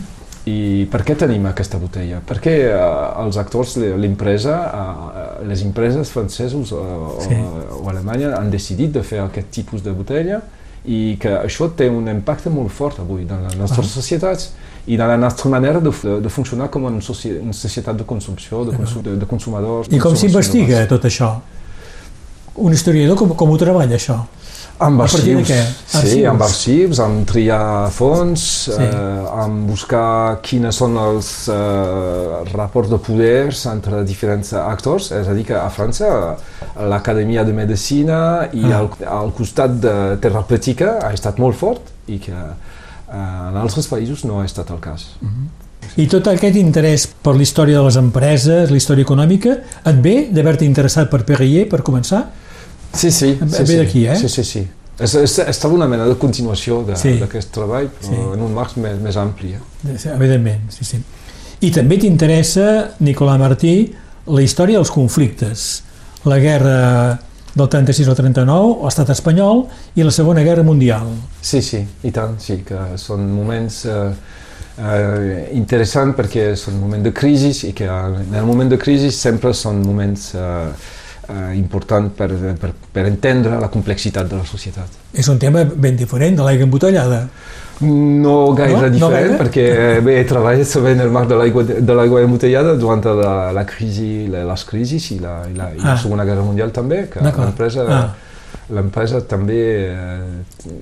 i 0.49 0.87
per 0.89 1.03
què 1.05 1.13
tenim 1.19 1.45
aquesta 1.45 1.77
botella? 1.77 2.23
Perquè 2.25 2.55
eh, 2.71 2.77
els 3.23 3.37
actors, 3.37 3.75
l'empresa, 3.77 4.55
eh, 4.65 5.27
les 5.51 5.61
empreses 5.61 6.09
franceses 6.09 6.71
o, 6.73 6.81
Sí. 7.21 7.35
o, 7.37 7.83
o 7.83 7.89
Alemanya 7.91 8.33
han 8.39 8.49
decidit 8.49 8.91
de 8.97 9.03
fer 9.05 9.19
aquest 9.27 9.51
tipus 9.59 9.83
de 9.85 9.93
botella 9.93 10.41
i 10.89 11.17
que 11.21 11.29
això 11.43 11.67
té 11.75 11.89
un 11.91 12.07
impacte 12.09 12.49
molt 12.49 12.71
fort 12.71 12.99
avui 13.03 13.27
en 13.27 13.45
les 13.45 13.57
nostres 13.59 13.85
Ah. 13.91 13.93
societats 13.99 14.49
i 14.87 14.95
en 14.95 15.05
la 15.05 15.17
nostra 15.17 15.51
manera 15.51 15.79
de, 15.79 15.91
de, 15.91 16.17
de 16.23 16.29
funcionar 16.29 16.69
com 16.71 16.85
una, 16.89 17.01
soci, 17.01 17.35
una 17.37 17.53
societat 17.53 17.95
de 17.99 18.05
consumpció, 18.05 18.63
de, 18.65 18.75
consum, 18.77 19.03
de, 19.03 19.17
de 19.21 19.25
consumadors. 19.29 19.91
I 19.93 19.99
com 20.01 20.15
s'investiga 20.15 20.87
tot 20.87 21.05
això? 21.05 21.35
Un 22.59 22.73
historiador 22.75 23.15
com, 23.19 23.31
com 23.39 23.49
ho 23.53 23.57
treballa, 23.61 23.95
això? 23.95 24.17
Amb 24.79 25.01
arxius, 25.03 25.47
sí, 25.49 25.55
Arxius? 25.97 26.25
amb 26.31 26.41
arxius, 26.45 26.99
amb 27.03 27.25
triar 27.27 27.89
fons, 27.91 28.43
Sí. 28.71 28.77
eh, 28.79 29.41
amb 29.43 29.67
buscar 29.67 30.39
quines 30.41 30.75
són 30.79 30.95
els 30.97 31.49
eh, 31.51 32.53
raports 32.53 32.89
de 32.93 32.99
poders 33.03 33.65
entre 33.73 34.05
diferents 34.07 34.53
actors, 34.53 35.09
és 35.11 35.27
a 35.27 35.35
dir, 35.35 35.43
que 35.49 35.57
a 35.59 35.67
França 35.69 36.37
l'Acadèmia 36.79 37.43
de 37.43 37.53
Medicina 37.53 38.47
i 38.53 38.63
Ah. 38.71 38.77
al, 38.79 38.89
al 39.19 39.33
costat 39.35 39.75
de 39.83 39.95
terapèutica 40.23 40.99
ha 41.03 41.11
estat 41.11 41.39
molt 41.43 41.57
fort 41.59 41.81
i 42.07 42.17
que 42.23 42.31
eh, 42.31 43.49
en 43.49 43.57
altres 43.59 43.87
països 43.91 44.23
no 44.23 44.39
ha 44.39 44.45
estat 44.45 44.71
el 44.71 44.79
cas. 44.79 45.09
I 45.97 46.07
tot 46.07 46.27
aquest 46.31 46.55
interès 46.55 47.07
per 47.07 47.35
la 47.35 47.41
història 47.43 47.79
de 47.79 47.83
les 47.83 47.97
empreses, 47.97 48.69
la 48.71 48.77
història 48.77 49.03
econòmica, 49.03 49.57
et 49.85 49.95
ve 50.03 50.29
d'haver-te 50.31 50.63
interessat 50.63 51.09
per 51.09 51.25
Perrier, 51.25 51.67
per 51.67 51.81
començar? 51.83 52.27
Sí, 52.93 53.11
sí. 53.11 53.37
Ve 53.39 53.47
sí, 53.57 53.65
sí. 53.65 53.75
d'aquí, 53.77 54.05
eh? 54.07 54.15
Sí, 54.15 54.29
sí, 54.29 54.43
sí. 54.43 54.67
És, 54.99 55.13
és, 55.15 55.37
estava 55.47 55.73
una 55.73 55.87
mena 55.87 56.05
de 56.05 56.15
continuació 56.19 56.81
de- 56.83 56.95
Sí. 56.97 57.17
d'aquest 57.19 57.51
treball, 57.55 57.87
però 57.87 58.09
Sí. 58.09 58.15
en 58.33 58.41
un 58.41 58.53
marc 58.53 58.75
més, 58.77 58.99
més 58.99 59.15
ampli. 59.17 59.53
Eh? 59.53 59.95
Evidentment, 60.15 60.69
sí, 60.71 60.83
sí. 60.83 60.97
I 61.61 61.71
també 61.71 61.97
t'interessa, 61.97 62.91
Nicolà 63.01 63.37
Martí, 63.37 63.93
la 64.27 64.41
història 64.41 64.77
dels 64.77 64.91
conflictes. 64.91 65.83
La 66.25 66.37
guerra 66.39 67.19
del 67.55 67.67
36 67.69 68.07
al 68.07 68.15
39, 68.15 68.83
l'estat 68.83 69.09
espanyol 69.09 69.67
i 69.95 70.03
la 70.03 70.11
Segona 70.11 70.41
Guerra 70.43 70.63
Mundial. 70.63 71.07
Sí, 71.41 71.61
sí, 71.61 71.85
i 72.03 72.11
tant, 72.11 72.37
sí, 72.39 72.57
que 72.65 72.97
són 72.97 73.31
moments 73.33 73.85
eh, 73.85 74.11
eh, 74.77 75.49
interessants 75.53 76.15
perquè 76.17 76.53
són 76.59 76.79
moments 76.79 77.03
de 77.03 77.11
crisi 77.13 77.51
i 77.69 77.73
que 77.73 77.85
en 77.87 78.33
el 78.35 78.45
moment 78.45 78.69
de 78.71 78.77
crisi 78.77 79.11
sempre 79.11 79.53
són 79.53 79.81
moments 79.85 80.33
eh, 80.35 80.69
eh, 81.29 81.55
importants 81.57 82.13
per, 82.17 82.29
per, 82.59 82.73
per 82.93 83.05
entendre 83.07 83.59
la 83.61 83.69
complexitat 83.69 84.27
de 84.29 84.35
la 84.41 84.45
societat. 84.45 84.99
És 85.13 85.27
un 85.29 85.37
tema 85.39 85.63
ben 85.63 85.95
diferent 85.97 86.35
de 86.37 86.43
l'aigua 86.43 86.65
embotellada. 86.67 87.27
No 87.81 88.53
gaire 88.57 88.73
No? 88.75 88.81
No 88.81 88.89
diferent, 88.89 89.13
gaire? 89.13 89.37
perquè 89.39 89.65
bé, 90.03 90.17
he 90.19 90.25
treballat 90.27 90.73
en 90.91 90.99
el 91.05 91.11
marc 91.15 91.29
de 91.29 91.93
l'aigua 91.95 92.21
embotellada 92.25 92.73
durant 92.75 93.05
la, 93.05 93.51
la 93.55 93.63
crisi, 93.65 94.27
la, 94.27 94.43
les 94.49 94.65
crisis 94.67 95.11
i 95.15 95.19
la, 95.19 95.37
i 95.47 95.55
la, 95.55 95.69
i 95.73 95.79
la 95.79 95.93
Ah. 95.93 95.97
Segona 95.97 96.25
Guerra 96.27 96.43
Mundial 96.43 96.71
també, 96.75 97.05
que 97.09 97.21
l'empresa 97.23 97.85
Ah. 97.87 98.07
l'empresa 98.69 99.21
també 99.21 99.61
eh, 99.89 100.77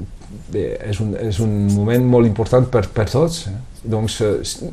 bé, 0.52 0.66
és, 0.90 1.00
un, 1.00 1.14
és 1.22 1.40
un 1.40 1.68
moment 1.76 2.04
molt 2.18 2.26
important 2.28 2.66
per, 2.66 2.88
per 2.88 3.06
tots. 3.10 3.46
Eh? 3.48 3.56
Doncs, 3.84 4.22
eh, 4.22 4.72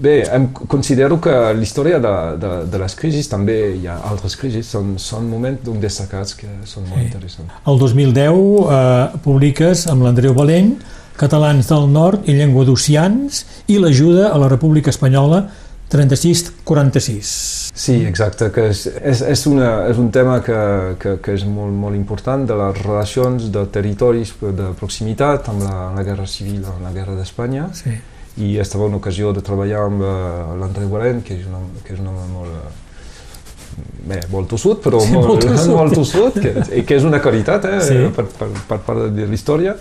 bé, 0.00 0.14
em 0.34 0.46
considero 0.68 1.18
que 1.20 1.30
la 1.30 1.62
història 1.62 1.98
de, 2.02 2.12
de, 2.40 2.50
de 2.72 2.78
les 2.82 2.94
crisis 2.98 3.28
també 3.28 3.58
hi 3.76 3.86
ha 3.86 3.98
altres 4.10 4.36
crisis, 4.40 4.66
són, 4.72 4.94
són 4.98 5.28
moments 5.30 5.62
doncs, 5.64 5.80
destacats 5.80 6.34
que 6.34 6.48
són 6.64 6.88
molt 6.88 7.00
Sí. 7.00 7.06
interessants. 7.10 7.52
El 7.66 7.78
2010 7.78 8.34
eh, 8.34 9.18
publiques 9.24 9.86
amb 9.92 10.02
l'Andreu 10.06 10.34
Valent 10.34 10.74
Catalans 11.20 11.68
del 11.68 11.88
Nord 11.92 12.28
i 12.28 12.32
Llengua 12.32 12.64
d'Oceans 12.64 13.44
i 13.68 13.76
l'ajuda 13.78 14.30
a 14.32 14.38
la 14.40 14.48
República 14.48 14.88
Espanyola 14.90 15.42
36-46. 15.90 17.70
Sí, 17.74 17.94
exacte, 18.06 18.50
que 18.54 18.68
és, 18.70 18.84
és, 19.02 19.20
és, 19.26 19.42
una, 19.50 19.86
és 19.90 19.98
un 19.98 20.10
tema 20.14 20.38
que, 20.44 20.56
que, 21.00 21.16
que 21.22 21.34
és 21.36 21.44
molt, 21.48 21.72
molt 21.76 21.96
important 21.98 22.44
de 22.46 22.56
les 22.58 22.80
relacions 22.84 23.48
de 23.52 23.64
territoris 23.72 24.32
de 24.40 24.70
proximitat 24.78 25.48
amb 25.52 25.64
la, 25.64 25.74
amb 25.88 25.98
la 26.00 26.04
Guerra 26.06 26.26
Civil, 26.30 26.62
amb 26.68 26.84
la 26.86 26.92
Guerra 26.94 27.16
d'Espanya, 27.18 27.68
Sí. 27.76 27.96
I 28.38 28.56
estava 28.58 28.84
una 28.86 28.96
ocasió 28.96 29.32
de 29.32 29.40
treballar 29.42 29.84
amb 29.86 30.00
uh, 30.00 30.54
l'André 30.60 30.86
Guarent, 30.86 31.22
que 31.24 31.34
és 31.34 31.46
un 31.46 31.54
home, 31.54 31.82
que 31.84 31.94
és 31.94 32.00
un 32.00 32.06
home 32.08 32.26
molt, 32.32 32.50
eh, 32.50 33.84
bé, 34.10 34.20
molt 34.32 34.48
tossut, 34.48 34.82
però 34.84 35.00
Sí, 35.00 35.12
molt, 35.12 35.28
molt 35.28 35.46
tossut. 35.46 35.74
molt 35.80 35.94
tossut, 35.94 36.40
que, 36.40 36.82
que 36.86 36.96
és 36.96 37.04
una 37.04 37.20
qualitat 37.20 37.64
eh, 37.64 37.80
Sí. 37.84 37.96
per, 38.16 38.24
per, 38.38 38.48
per 38.68 38.78
part 38.86 39.08
de 39.14 39.26
la 39.26 39.34
història, 39.34 39.74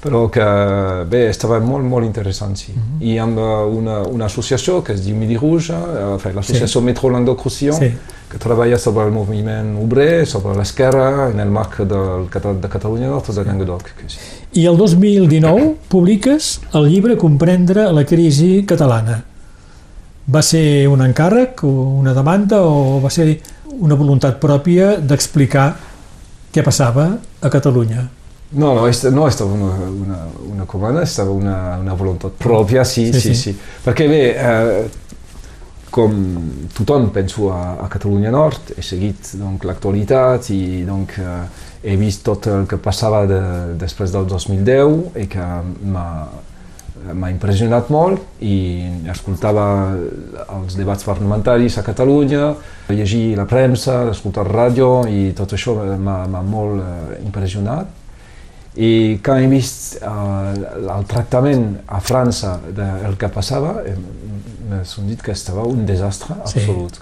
però 0.00 0.30
que 0.32 0.44
bé, 1.12 1.26
estava 1.28 1.58
molt, 1.60 1.84
molt 1.84 2.06
interessant, 2.06 2.56
sí. 2.56 2.72
Mhm. 2.72 3.02
I 3.04 3.18
amb 3.20 3.38
eh, 3.38 3.50
una, 3.80 4.00
una 4.08 4.26
associació 4.30 4.82
que 4.82 4.94
es 4.96 5.04
diu 5.04 5.14
Midi 5.16 5.36
Rouge, 5.36 5.74
eh, 5.76 6.32
l'associació 6.34 6.80
Sí. 6.80 6.84
Metro 6.86 7.10
Languedoc-Roussillon, 7.10 7.78
Sí. 7.78 7.92
que 8.30 8.38
treballa 8.38 8.78
sobre 8.78 9.04
el 9.06 9.12
moviment 9.12 9.76
obrer, 9.82 10.26
sobre 10.26 10.56
l'esquerra, 10.56 11.28
en 11.30 11.40
el 11.40 11.50
marc 11.50 11.78
del, 11.82 12.28
de 12.30 12.68
Catalunya 12.68 13.08
Nord 13.08 13.26
de 13.34 13.44
Languedoc. 13.44 13.82
Que 13.82 14.08
sí. 14.08 14.18
I 14.52 14.64
el 14.66 14.76
2019 14.76 15.76
publiques 15.88 16.60
el 16.74 16.88
llibre 16.90 17.16
Comprendre 17.16 17.84
la 17.94 18.02
crisi 18.04 18.64
catalana. 18.66 19.20
Va 20.30 20.42
ser 20.42 20.88
un 20.90 21.04
encàrrec, 21.04 21.62
una 21.66 22.14
demanda, 22.14 22.58
o 22.66 22.98
va 23.02 23.10
ser 23.14 23.28
una 23.78 23.94
voluntat 23.94 24.40
pròpia 24.42 24.96
d'explicar 24.98 25.68
què 26.50 26.64
passava 26.66 27.12
a 27.40 27.50
Catalunya? 27.50 28.08
No, 28.50 28.72
no, 28.74 28.88
est 28.90 29.06
no 29.14 29.28
estava 29.30 29.54
una, 29.54 29.86
una, 29.86 30.18
una 30.50 30.66
comanda, 30.66 31.04
estava 31.06 31.30
una, 31.30 31.78
una 31.78 31.94
voluntat 31.94 32.34
pròpia, 32.34 32.82
sí, 32.84 33.12
Sí, 33.12 33.20
sí, 33.20 33.34
sí. 33.34 33.52
sí. 33.52 33.56
Perquè 33.84 34.08
bé, 34.10 34.22
eh, 34.34 34.88
com 35.94 36.16
tothom 36.74 37.10
penso 37.14 37.52
a, 37.54 37.76
a 37.84 37.88
Catalunya 37.90 38.34
Nord, 38.34 38.74
he 38.76 38.82
seguit 38.82 39.36
donc, 39.38 39.62
l'actualitat 39.66 40.50
i 40.50 40.82
donc, 40.86 41.14
eh, 41.22 41.44
he 41.82 41.96
vist 41.96 42.24
tot 42.26 42.46
el 42.50 42.66
que 42.68 42.78
passava 42.80 43.24
de, 43.28 43.40
després 43.80 44.12
del 44.12 44.26
2010 44.28 45.20
i 45.22 45.26
que 45.30 45.46
m'ha 45.92 47.30
impressionat 47.32 47.88
molt 47.92 48.42
i 48.44 48.56
escoltava 49.08 49.64
els 50.58 50.76
debats 50.76 51.06
parlamentaris 51.08 51.78
a 51.80 51.84
Catalunya, 51.86 52.50
llegir 52.92 53.36
la 53.38 53.46
premsa, 53.48 54.02
escoltar 54.12 54.44
ràdio 54.48 54.90
i 55.08 55.30
tot 55.36 55.56
això 55.56 55.78
m'ha 55.80 56.18
m'ha 56.28 56.42
molt 56.44 56.82
eh, 56.82 57.22
impressionat. 57.24 57.99
I 58.76 59.18
quan 59.24 59.42
he 59.42 59.48
vist 59.50 59.96
uh, 60.02 60.52
el 60.78 61.04
tractament 61.10 61.80
a 61.90 61.98
França 62.00 62.52
del 62.70 63.16
que 63.18 63.28
passava, 63.28 63.80
eh, 63.84 63.96
m'he 64.70 65.08
dit 65.08 65.20
que 65.26 65.32
estava 65.32 65.64
un 65.66 65.84
desastre 65.86 66.36
Sí. 66.46 66.60
absolut. 66.60 67.00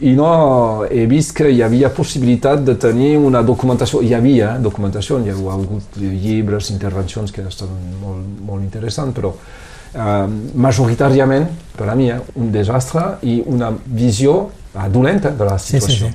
I 0.00 0.12
no 0.14 0.84
he 0.86 1.06
vist 1.10 1.32
que 1.36 1.50
hi 1.50 1.62
havia 1.66 1.90
possibilitat 1.92 2.62
de 2.64 2.76
tenir 2.76 3.16
una 3.18 3.42
documentació, 3.42 4.00
hi 4.06 4.14
havia 4.14 4.54
eh, 4.54 4.60
documentació, 4.62 5.18
hi 5.18 5.30
ha 5.30 5.34
hagut 5.34 5.98
llibres, 5.98 6.70
intervencions 6.70 7.32
que 7.32 7.42
estan 7.42 7.68
molt, 8.00 8.22
molt 8.46 8.62
interessants, 8.62 9.12
però 9.18 9.34
eh, 9.34 10.26
majoritàriament, 10.54 11.48
per 11.76 11.88
a 11.90 11.94
mi, 11.98 12.08
eh, 12.10 12.20
un 12.36 12.52
desastre 12.54 13.16
i 13.26 13.40
una 13.44 13.72
visió 13.84 14.50
eh, 14.76 14.88
dolenta 14.88 15.30
de 15.34 15.44
la 15.44 15.58
Sí, 15.58 15.80
sí, 15.80 15.80
situació. 15.80 16.06
sí. 16.06 16.14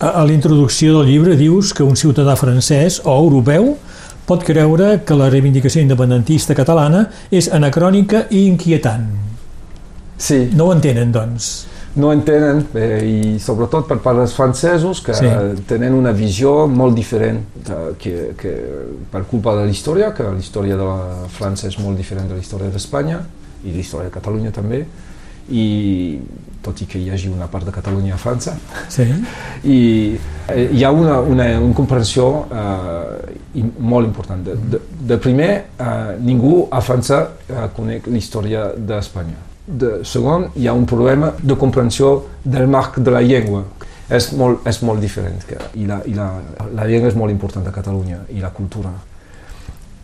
A, 0.00 0.08
a 0.22 0.24
l'introducció 0.24 0.96
del 0.98 1.12
llibre 1.12 1.36
dius 1.36 1.74
que 1.76 1.84
un 1.84 1.94
ciutadà 1.94 2.34
francès 2.34 3.02
o 3.04 3.12
europeu 3.20 3.76
pot 4.26 4.44
creure 4.46 5.02
que 5.06 5.16
la 5.18 5.28
reivindicació 5.32 5.82
independentista 5.82 6.56
catalana 6.58 7.06
és 7.30 7.50
anacrònica 7.52 8.26
i 8.30 8.46
inquietant. 8.46 9.10
Sí. 10.22 10.44
No 10.54 10.68
ho 10.68 10.74
entenen, 10.76 11.12
doncs. 11.12 11.52
no 11.94 12.08
entenen, 12.12 12.62
eh, 12.72 13.00
i 13.04 13.38
sobretot 13.42 13.84
per 13.84 13.98
part 14.00 14.16
dels 14.16 14.32
francesos, 14.32 15.02
que 15.04 15.12
sí. 15.12 15.28
tenen 15.68 15.92
una 15.92 16.14
visió 16.16 16.66
molt 16.66 16.96
diferent 16.96 17.42
de, 17.66 17.80
que, 18.00 18.30
que, 18.38 18.52
per 19.12 19.26
culpa 19.28 19.52
de 19.58 19.66
la 19.66 19.74
història, 19.74 20.12
que 20.16 20.24
la 20.24 20.38
història 20.40 20.78
de 20.80 20.86
la 20.88 21.28
França 21.28 21.68
és 21.68 21.76
molt 21.82 22.00
diferent 22.00 22.30
de 22.30 22.38
la 22.38 22.40
història 22.40 22.72
d'Espanya, 22.72 23.20
i 23.66 23.74
la 23.74 23.82
història 23.84 24.08
de 24.08 24.14
Catalunya 24.14 24.54
també, 24.56 24.86
i 25.52 25.66
tot 26.62 26.80
i 26.82 26.86
que 26.86 26.98
hi 26.98 27.10
hagi 27.10 27.28
una 27.28 27.48
part 27.50 27.66
de 27.66 27.74
Catalunya 27.74 28.14
a 28.14 28.18
França, 28.20 28.56
Sí. 28.88 29.06
i 29.76 29.78
eh, 30.48 30.68
hi 30.72 30.84
ha 30.84 30.90
una, 30.90 31.20
una, 31.20 31.46
una 31.60 31.74
comprensió 31.74 32.46
eh, 32.50 33.64
molt 33.78 34.06
important. 34.06 34.42
De, 34.46 34.56
de, 34.56 34.80
de 35.12 35.18
primer, 35.18 35.50
eh, 35.78 36.16
ningú 36.20 36.68
a 36.70 36.80
França 36.80 37.22
eh, 37.48 37.68
coneix 37.76 38.06
la 38.06 38.18
història 38.18 38.66
d'Espanya. 38.76 39.38
De 39.66 40.00
segon, 40.04 40.48
hi 40.58 40.66
ha 40.66 40.74
un 40.74 40.86
problema 40.86 41.32
de 41.42 41.56
comprensió 41.56 42.16
del 42.44 42.66
marc 42.66 42.98
de 42.98 43.10
la 43.14 43.22
llengua. 43.22 43.64
És 44.12 44.32
molt, 44.36 44.66
és 44.68 44.82
molt 44.84 45.00
diferent. 45.00 45.38
I, 45.78 45.86
la, 45.88 46.02
i 46.04 46.12
la, 46.12 46.26
la 46.74 46.84
llengua 46.84 47.08
és 47.08 47.16
molt 47.16 47.32
important 47.32 47.66
a 47.66 47.72
Catalunya, 47.72 48.18
i 48.34 48.42
la 48.42 48.50
cultura. 48.52 48.90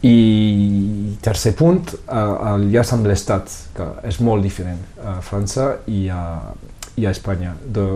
I 0.07 1.17
tercer 1.25 1.55
punt, 1.59 1.89
eh, 2.07 2.53
el 2.53 2.69
llaç 2.71 2.93
amb 2.95 3.09
l'Estat, 3.11 3.51
que 3.75 3.87
és 4.07 4.21
molt 4.23 4.45
diferent 4.47 4.79
a 5.03 5.19
França 5.25 5.73
i 5.91 6.07
a, 6.13 6.23
i 6.97 7.07
a 7.07 7.15
Espanya. 7.15 7.55
De, 7.63 7.87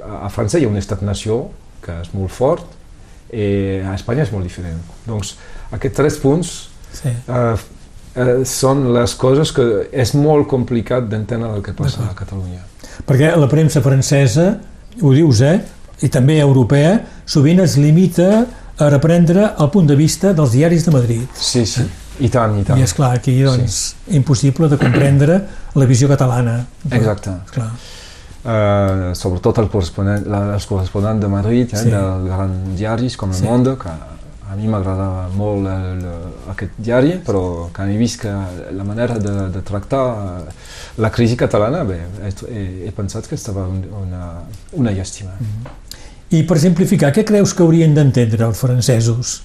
a 0.00 0.30
França 0.32 0.58
hi 0.58 0.64
ha 0.64 0.70
un 0.72 0.80
estat-nació 0.80 1.42
que 1.84 1.98
és 2.00 2.14
molt 2.16 2.32
fort 2.32 2.78
i 3.32 3.80
a 3.84 3.92
Espanya 3.94 4.24
és 4.24 4.32
molt 4.32 4.48
diferent. 4.48 4.80
Doncs 5.06 5.34
aquests 5.76 5.96
tres 5.96 6.16
punts 6.22 6.54
sí. 6.96 7.12
eh, 7.12 7.52
eh, 8.14 8.32
són 8.48 8.88
les 8.96 9.14
coses 9.20 9.52
que 9.54 9.66
és 9.92 10.14
molt 10.16 10.48
complicat 10.50 11.08
d'entendre 11.10 11.52
el 11.58 11.66
que 11.66 11.76
passa 11.76 12.08
a 12.08 12.16
Catalunya. 12.16 12.64
Perquè 13.06 13.34
la 13.36 13.48
premsa 13.50 13.82
francesa, 13.84 14.54
ho 15.00 15.12
dius, 15.14 15.44
eh? 15.46 15.58
I 16.00 16.08
també 16.08 16.38
europea, 16.40 16.96
sovint 17.28 17.60
es 17.60 17.76
limita 17.76 18.46
a 18.80 18.90
reprendre 18.90 19.50
el 19.58 19.70
punt 19.70 19.86
de 19.90 19.96
vista 19.98 20.32
dels 20.36 20.52
diaris 20.52 20.84
de 20.86 20.92
Madrid. 20.94 21.22
Sí, 21.34 21.64
sí, 21.66 21.84
i 22.20 22.28
tant, 22.32 22.58
i 22.60 22.64
tant. 22.64 22.78
I 22.80 22.84
és 22.86 22.92
clar, 22.96 23.12
aquí, 23.18 23.36
doncs, 23.42 23.80
sí. 23.94 24.16
impossible 24.16 24.68
de 24.68 24.78
comprendre 24.80 25.40
la 25.74 25.86
visió 25.86 26.08
catalana. 26.08 26.58
Exacte. 26.90 27.34
Clar. 27.54 27.70
Uh, 28.40 29.10
sobretot 29.12 29.58
el 29.60 29.68
corresponent, 29.68 30.24
la, 30.32 30.54
els 30.54 30.64
corresponents 30.66 31.20
de 31.20 31.28
Madrid, 31.28 31.74
eh, 31.74 31.82
Sí. 31.82 31.90
dels 31.92 32.24
grans 32.30 32.78
diaris 32.78 33.16
com 33.20 33.28
El 33.30 33.36
Sí. 33.36 33.44
Monde, 33.44 33.76
que 33.76 33.90
a 34.50 34.56
mi 34.56 34.66
m'agradava 34.66 35.28
molt 35.36 35.68
el, 35.68 36.00
aquest 36.50 36.72
diari, 36.78 37.18
però 37.26 37.68
quan 37.72 37.90
he 37.92 37.98
vist 38.00 38.22
que 38.22 38.32
la 38.72 38.84
manera 38.84 39.18
de, 39.18 39.34
de 39.52 39.60
tractar 39.62 40.00
eh, 40.48 40.54
la 40.98 41.10
crisi 41.10 41.36
catalana, 41.36 41.84
bé, 41.84 42.00
he, 42.24 42.32
he, 42.48 42.64
he 42.88 42.92
pensat 42.96 43.28
que 43.28 43.36
estava 43.36 43.68
un, 43.68 43.84
una, 44.06 44.32
una 44.72 44.90
llàstima. 44.90 45.36
Mm. 45.38 45.76
I 46.30 46.42
per 46.46 46.58
simplificar, 46.62 47.10
què 47.14 47.24
creus 47.26 47.52
que 47.56 47.64
haurien 47.64 47.94
d'entendre 47.96 48.46
els 48.46 48.58
francesos 48.62 49.40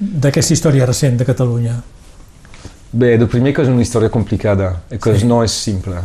d'aquesta 0.00 0.54
història 0.56 0.86
recent 0.88 1.16
de 1.20 1.26
Catalunya? 1.28 1.76
Bé, 2.94 3.16
de 3.18 3.26
primer 3.30 3.52
que 3.54 3.62
és 3.62 3.68
una 3.70 3.82
història 3.82 4.10
complicada 4.10 4.72
que 4.90 5.14
Sí. 5.18 5.26
no 5.26 5.42
és 5.44 5.52
simple. 5.52 6.00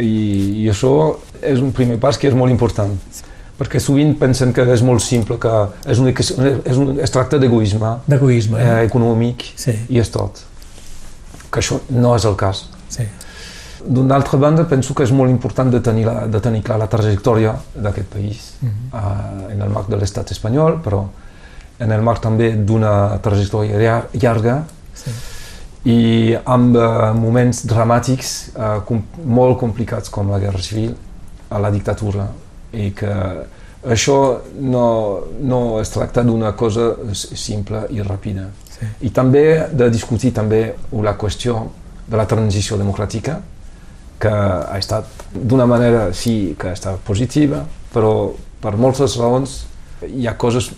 I, 0.00 0.64
I 0.64 0.68
això 0.70 1.16
és 1.42 1.60
un 1.60 1.70
primer 1.72 1.98
pas 2.02 2.18
que 2.18 2.26
és 2.28 2.34
molt 2.34 2.50
important. 2.50 2.96
Perquè 3.58 3.78
sovint 3.78 4.16
pensen 4.18 4.52
que 4.52 4.62
és 4.72 4.82
molt 4.82 5.02
simple, 5.04 5.36
que 5.38 5.50
és, 5.86 5.98
un, 6.00 6.08
és, 6.08 6.76
un, 6.76 6.98
es 7.00 7.10
tracta 7.14 7.38
d'egoisme 7.38 7.98
D'egoisme. 8.08 8.58
eh, 8.58 8.80
Eh? 8.82 8.86
econòmic 8.88 9.44
Sí, 9.54 9.74
i 9.88 9.98
és 10.00 10.10
tot. 10.10 10.40
Que 11.52 11.60
això 11.60 11.78
no 11.90 12.16
és 12.16 12.24
el 12.24 12.34
cas. 12.36 12.64
sí. 12.88 13.04
D'una 13.86 14.14
altra 14.14 14.38
banda, 14.38 14.64
penso 14.64 14.94
que 14.94 15.02
és 15.02 15.10
molt 15.12 15.30
important 15.30 15.70
de 15.70 15.80
tenir, 15.80 16.04
la, 16.06 16.26
de 16.26 16.40
tenir 16.40 16.62
clar 16.62 16.78
la 16.78 16.86
trajectòria 16.86 17.54
d'aquest 17.74 18.06
país 18.12 18.52
Mhm. 18.60 18.70
eh, 18.94 19.52
en 19.54 19.62
el 19.62 19.68
marc 19.70 19.88
de 19.88 19.96
l'estat 19.96 20.30
espanyol, 20.30 20.80
però 20.84 21.04
en 21.80 21.90
el 21.90 22.02
marc 22.02 22.20
també 22.22 22.52
d'una 22.56 23.18
trajectòria 23.22 23.76
llar- 23.78 24.06
llarga 24.12 24.64
sí. 24.94 25.10
i 25.84 26.36
amb 26.44 26.76
eh, 26.76 27.12
moments 27.14 27.64
dramàtics 27.66 28.50
eh, 28.56 28.80
com, 28.86 29.02
molt 29.26 29.58
complicats 29.58 30.08
com 30.10 30.30
la 30.30 30.38
Guerra 30.38 30.62
Civil, 30.62 30.94
a 31.50 31.58
la 31.58 31.70
dictadura, 31.70 32.28
i 32.72 32.92
que 32.92 33.12
això 33.84 34.38
no, 34.60 35.20
no 35.40 35.80
es 35.80 35.90
tracta 35.90 36.22
d'una 36.22 36.52
cosa 36.52 36.94
simple 37.12 37.86
i 37.90 38.00
ràpida. 38.00 38.46
Sí. 38.70 38.86
I 39.08 39.10
també 39.10 39.66
de 39.72 39.90
discutir 39.90 40.32
també 40.32 40.74
la 41.02 41.16
qüestió 41.18 41.66
de 42.06 42.16
la 42.16 42.26
transició 42.26 42.76
democràtica, 42.78 43.40
que 44.22 44.30
ha 44.30 44.78
estat 44.78 45.08
d'una 45.34 45.66
manera 45.66 46.12
sí 46.14 46.54
que 46.58 46.68
ha 46.70 46.76
estat 46.76 47.00
positiva, 47.06 47.64
però 47.92 48.30
per 48.62 48.76
moltes 48.78 49.16
raons 49.18 49.64
hi 50.06 50.26
ha 50.30 50.36
coses 50.38 50.70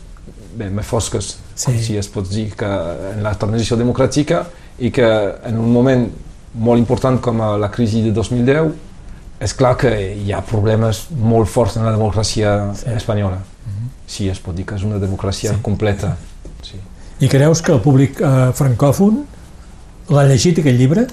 bé, 0.56 0.70
més 0.70 0.86
fosques, 0.86 1.34
Sí. 1.54 1.76
si 1.82 1.96
es 1.96 2.08
pot 2.08 2.26
dir, 2.28 2.48
que 2.56 2.66
en 3.12 3.22
la 3.22 3.34
transició 3.38 3.76
democràtica 3.76 4.44
i 4.78 4.90
que 4.90 5.04
en 5.46 5.58
un 5.58 5.70
moment 5.72 6.08
molt 6.54 6.78
important 6.80 7.20
com 7.20 7.38
la 7.60 7.70
crisi 7.70 8.00
de 8.02 8.10
2010 8.12 8.72
és 9.40 9.52
clar 9.54 9.76
que 9.76 9.90
hi 10.14 10.32
ha 10.32 10.40
problemes 10.46 11.08
molt 11.10 11.48
forts 11.50 11.76
en 11.76 11.84
la 11.84 11.92
democràcia 11.92 12.72
Sí. 12.74 12.88
espanyola. 12.96 13.38
Sí, 14.06 14.28
es 14.28 14.38
pot 14.40 14.54
dir 14.54 14.64
que 14.66 14.74
és 14.76 14.82
una 14.84 14.98
democràcia 14.98 15.50
Sí. 15.50 15.56
sí. 15.56 15.62
completa. 15.62 16.16
Sí. 16.62 16.76
I 17.20 17.28
creus 17.28 17.62
que 17.62 17.72
el 17.72 17.80
públic 17.80 18.20
eh, 18.20 18.52
francòfon 18.54 19.24
l'ha 20.10 20.24
llegit, 20.28 20.58
aquest 20.58 20.78
llibre? 20.78 21.06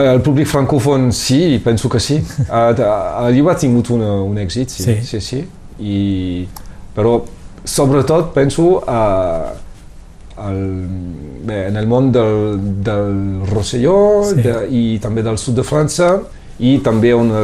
El 0.00 0.20
públic 0.22 0.46
francòfon 0.50 1.10
sí, 1.12 1.60
penso 1.64 1.88
que 1.88 2.00
sí. 2.00 2.16
El, 2.48 2.80
el 2.80 3.34
llibre 3.34 3.52
ha 3.54 3.58
tingut 3.60 3.90
una, 3.94 4.14
un 4.22 4.38
èxit, 4.42 4.70
sí. 4.70 4.84
Sí. 4.84 4.96
sí, 5.06 5.20
sí. 5.20 5.42
I, 5.80 6.46
però 6.94 7.18
sobretot 7.66 8.32
penso 8.34 8.78
a, 8.86 9.00
al, 10.36 10.60
bé, 11.46 11.66
en 11.68 11.76
el 11.76 11.86
món 11.90 12.10
del, 12.14 12.58
del 12.84 13.42
Rosselló 13.50 14.24
Sí. 14.30 14.42
de, 14.42 14.54
i 14.70 14.84
també 15.02 15.22
del 15.26 15.38
sud 15.38 15.58
de 15.58 15.64
França 15.66 16.14
i 16.62 16.76
també 16.86 17.10
una, 17.14 17.40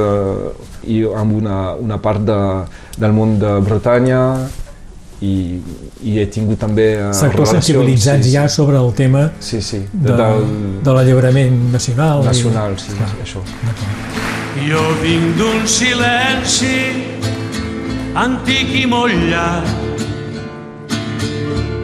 i 0.86 1.00
amb 1.04 1.34
una, 1.40 1.74
una 1.74 1.98
part 2.02 2.22
de, 2.22 2.38
del 3.02 3.12
món 3.16 3.38
de 3.42 3.56
Bretanya 3.66 4.20
i, 5.20 5.60
i 6.02 6.14
he 6.18 6.26
tingut 6.32 6.58
també 6.62 6.86
eh, 6.96 7.10
Sectors 7.12 7.50
sensibilitzats 7.52 8.24
sí, 8.24 8.32
ja 8.32 8.46
sobre 8.48 8.78
el 8.80 8.92
tema 8.96 9.26
Sí, 9.40 9.60
sí, 9.62 9.82
de, 9.92 10.08
de, 10.08 10.16
del 10.16 10.46
de 10.84 10.94
l'alliberament 10.96 11.58
nacional. 11.72 12.22
i- 12.22 12.26
nacional, 12.30 12.78
sí, 12.80 12.94
Clar. 12.96 13.10
això. 13.24 13.42
Jo 14.68 14.80
vinc 15.02 15.36
d'un 15.36 15.66
silenci 15.68 16.78
antic 18.14 18.72
i 18.82 18.86
molt 18.90 19.14
llarg 19.30 19.68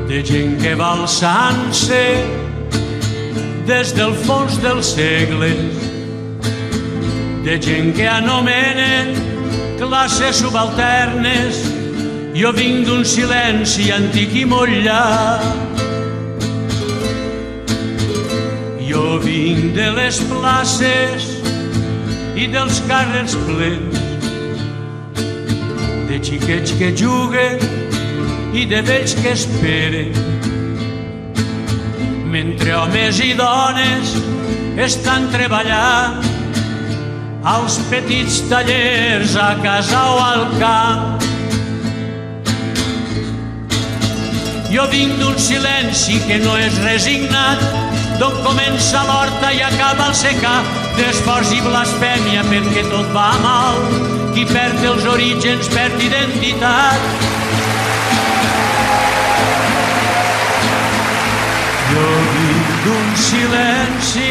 de 0.09 0.22
gent 0.24 0.57
que 0.62 0.74
va 0.78 0.93
alçant-se 0.97 2.03
des 3.66 3.93
del 3.97 4.14
fons 4.26 4.57
dels 4.62 4.93
segles 4.95 5.82
de 7.47 7.57
gent 7.62 7.93
que 7.95 8.07
anomenen 8.09 9.12
classes 9.78 10.41
subalternes 10.43 11.59
jo 12.37 12.51
vinc 12.53 12.84
d'un 12.84 13.05
silenci 13.09 13.87
antic 13.97 14.34
i 14.37 14.43
molt 14.45 14.74
llarg 14.84 15.80
jo 18.89 19.05
vinc 19.22 19.72
de 19.78 19.87
les 19.97 20.18
places 20.28 21.30
i 22.37 22.45
dels 22.53 22.82
carrers 22.91 23.39
plens 23.47 24.03
de 26.11 26.20
xiquets 26.28 26.76
que 26.76 26.93
juguen 27.01 27.64
i 28.53 28.66
de 28.68 28.82
vells 28.84 29.16
que 29.22 29.32
esperen. 29.32 30.12
Mentre 32.37 32.76
homes 32.76 33.20
i 33.24 33.32
dones 33.39 34.12
estan 34.87 35.30
treballant 35.32 36.20
als 37.57 37.80
petits 37.91 38.43
tallers 38.51 39.39
a 39.41 39.55
casa 39.64 40.03
o 40.12 40.18
al 40.26 40.45
camp 40.61 41.26
jo 44.77 44.85
vinc 44.93 45.12
d'un 45.16 45.37
silenci 45.41 46.18
que 46.27 46.37
no 46.43 46.53
és 46.61 46.74
resignat. 46.85 47.62
D'on 48.20 48.35
comença 48.45 49.05
l'horta 49.09 49.53
i 49.57 49.62
acaba 49.64 50.11
el 50.11 50.16
secà. 50.18 50.57
D'esforç 50.99 51.55
i 51.57 51.61
blasfèmia 51.64 52.43
perquè 52.51 52.83
tot 52.91 53.09
va 53.14 53.31
mal. 53.45 53.81
Qui 54.35 54.45
perd 54.51 54.85
els 54.91 55.07
orígens 55.12 55.70
perd 55.72 56.03
identitat. 56.09 57.01
Jo 61.95 62.07
vinc 62.37 62.77
d'un 62.85 63.09
silenci 63.24 64.29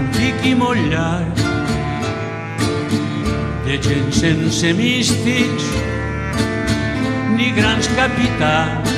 antic 0.00 0.46
i 0.50 0.56
molt 0.58 0.90
llarg 0.90 1.46
de 3.68 3.78
gent 3.86 4.14
sense 4.16 4.74
místics 4.74 5.70
ni 7.36 7.50
grans 7.56 7.88
capitans 7.96 8.90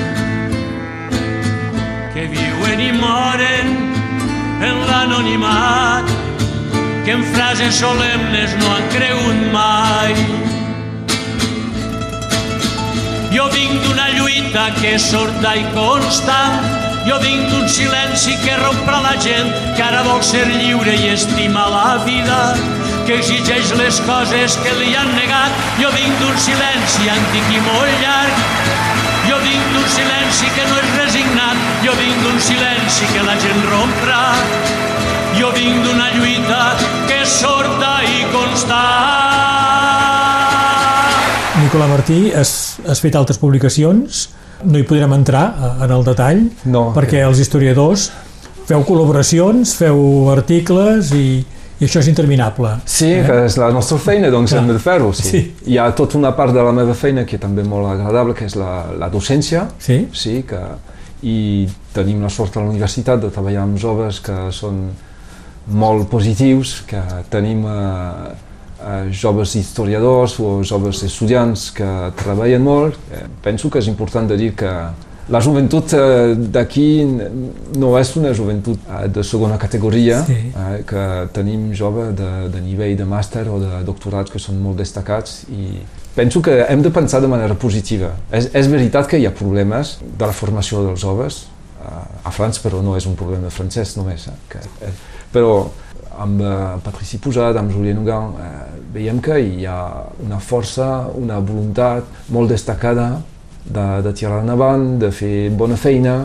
que 2.14 2.26
viuen 2.30 2.80
i 2.80 2.90
moren 2.96 3.72
en 4.68 4.80
l'anonimat 4.88 6.10
que 7.04 7.12
en 7.12 7.24
frases 7.34 7.74
solemnes 7.74 8.54
no 8.60 8.70
han 8.74 8.86
cregut 8.94 9.40
mai. 9.52 10.14
Jo 13.34 13.48
vinc 13.52 13.74
d'una 13.84 14.08
lluita 14.14 14.70
que 14.78 14.94
és 14.94 15.08
sorda 15.10 15.56
i 15.58 15.66
constant, 15.74 16.70
jo 17.08 17.18
vinc 17.20 17.50
d'un 17.50 17.68
silenci 17.68 18.38
que 18.44 18.56
rompre 18.62 19.02
la 19.04 19.16
gent 19.26 19.50
que 19.76 19.84
ara 19.84 20.04
vol 20.06 20.22
ser 20.24 20.46
lliure 20.48 20.94
i 20.96 21.12
estima 21.12 21.66
la 21.74 21.90
vida, 22.06 22.40
que 23.06 23.18
exigeix 23.20 23.72
les 23.78 23.98
coses 24.08 24.56
que 24.64 24.72
li 24.80 24.94
han 24.96 25.10
negat. 25.16 25.52
Jo 25.80 25.90
vinc 25.94 26.18
d'un 26.22 26.36
silenci 26.40 27.08
antic 27.12 27.50
i 27.52 27.60
molt 27.66 28.00
llarg, 28.02 28.34
jo 29.28 29.38
vinc 29.44 29.64
d'un 29.74 29.88
silenci 29.96 30.48
que 30.56 30.64
no 30.70 30.78
és 30.82 30.90
resignat, 30.98 31.60
jo 31.84 31.94
vinc 32.00 32.22
d'un 32.24 32.40
silenci 32.40 33.08
que 33.12 33.24
la 33.26 33.36
gent 33.40 33.62
romprà. 33.70 34.22
Jo 35.38 35.50
vinc 35.56 35.80
d'una 35.84 36.08
lluita 36.14 36.62
que 37.08 37.20
és 37.24 37.32
sorda 37.40 37.96
i 38.06 38.22
constant. 38.34 38.82
Nicola 41.64 41.86
Martí, 41.90 42.28
has, 42.36 42.76
has 42.86 43.00
fet 43.02 43.16
altres 43.18 43.38
publicacions, 43.40 44.28
no 44.64 44.78
hi 44.78 44.84
podrem 44.86 45.12
entrar 45.16 45.46
eh, 45.54 45.72
en 45.86 45.94
el 45.96 46.04
detall, 46.06 46.44
No. 46.70 46.88
perquè 46.96 47.24
els 47.26 47.40
historiadors 47.42 48.08
feu 48.68 48.84
col·laboracions, 48.86 49.74
feu 49.76 50.30
articles 50.32 51.10
i, 51.16 51.42
i 51.80 51.84
això 51.88 52.00
és 52.00 52.08
interminable. 52.08 52.70
Sí, 52.86 53.10
eh? 53.12 53.24
que 53.26 53.38
és 53.48 53.56
la 53.58 53.70
nostra 53.74 53.98
feina, 53.98 54.30
doncs 54.30 54.52
Clar. 54.52 54.62
hem 54.62 54.72
de 54.72 54.78
fer-ho, 54.78 55.12
sí. 55.12 55.28
Sí. 55.30 55.42
Hi 55.72 55.78
ha 55.78 55.88
tota 55.96 56.18
una 56.18 56.30
part 56.36 56.54
de 56.54 56.62
la 56.62 56.72
meva 56.72 56.94
feina 56.94 57.24
que 57.26 57.38
també 57.38 57.62
és 57.64 57.68
molt 57.68 57.88
agradable, 57.90 58.34
que 58.34 58.46
és 58.46 58.54
la, 58.56 58.86
la 58.98 59.10
docència, 59.10 59.66
Sí? 59.82 60.04
sí, 60.12 60.42
que, 60.48 60.60
i 61.24 61.66
tenim 61.94 62.22
la 62.22 62.28
sort 62.28 62.56
a 62.56 62.62
la 62.62 62.70
universitat 62.70 63.20
de 63.22 63.30
treballar 63.32 63.62
amb 63.64 63.78
joves 63.80 64.20
que 64.20 64.36
són 64.52 64.90
molt 65.72 66.08
positius, 66.10 66.82
que 66.86 67.00
tenim 67.32 67.64
eh, 67.64 68.34
eh, 68.84 69.06
joves 69.10 69.54
historiadors 69.56 70.36
o 70.40 70.58
joves 70.62 71.02
estudiants 71.06 71.70
que 71.72 71.88
treballen 72.20 72.62
molt. 72.62 72.98
Eh, 73.10 73.24
penso 73.42 73.70
que 73.70 73.80
és 73.80 73.88
important 73.88 74.28
de 74.28 74.36
dir 74.36 74.52
que 74.54 74.72
la 75.28 75.40
joventut 75.40 75.92
eh, 75.96 76.34
d'aquí 76.36 76.86
no 77.80 77.94
és 77.98 78.10
una 78.20 78.32
joventut 78.36 78.78
eh, 78.88 79.08
de 79.08 79.22
segona 79.24 79.56
categoria, 79.58 80.22
Sí. 80.26 80.36
eh, 80.52 80.82
que 80.86 81.04
tenim 81.32 81.72
joves 81.72 82.14
de, 82.18 82.48
de 82.52 82.60
nivell 82.60 82.96
de 82.96 83.06
màster 83.08 83.46
o 83.48 83.58
de 83.62 83.82
doctorat 83.86 84.30
que 84.30 84.38
són 84.38 84.60
molt 84.60 84.76
destacats 84.82 85.44
i 85.48 85.80
penso 86.14 86.42
que 86.42 86.60
hem 86.68 86.82
de 86.82 86.90
pensar 86.90 87.20
de 87.24 87.28
manera 87.28 87.54
positiva. 87.54 88.12
És, 88.30 88.50
és 88.54 88.68
veritat 88.68 89.08
que 89.08 89.18
hi 89.18 89.26
ha 89.26 89.32
problemes 89.34 89.98
de 90.04 90.26
la 90.26 90.32
formació 90.32 90.84
dels 90.86 91.00
joves 91.00 91.46
eh, 91.80 91.88
a 92.24 92.30
França, 92.30 92.60
però 92.62 92.82
no 92.84 92.96
és 92.96 93.06
un 93.06 93.16
problema 93.16 93.50
francès 93.50 93.96
només. 93.96 94.28
Eh, 94.28 94.36
que, 94.52 94.60
eh, 94.84 94.92
però 95.32 95.64
amb 96.20 96.40
eh, 96.40 96.54
Patrici 96.84 97.18
Pujat, 97.18 97.56
amb 97.56 97.72
Julien 97.72 97.98
Hugan, 97.98 98.34
eh, 98.38 98.80
veiem 98.94 99.18
que 99.24 99.40
hi 99.40 99.64
ha 99.66 99.80
una 100.22 100.38
força, 100.38 101.08
una 101.18 101.40
voluntat 101.40 102.04
molt 102.28 102.52
destacada 102.52 103.22
de, 103.64 103.86
de 104.04 104.12
tirar 104.16 104.42
endavant, 104.42 104.98
de 105.00 105.10
fer 105.14 105.50
bona 105.56 105.76
feina, 105.80 106.18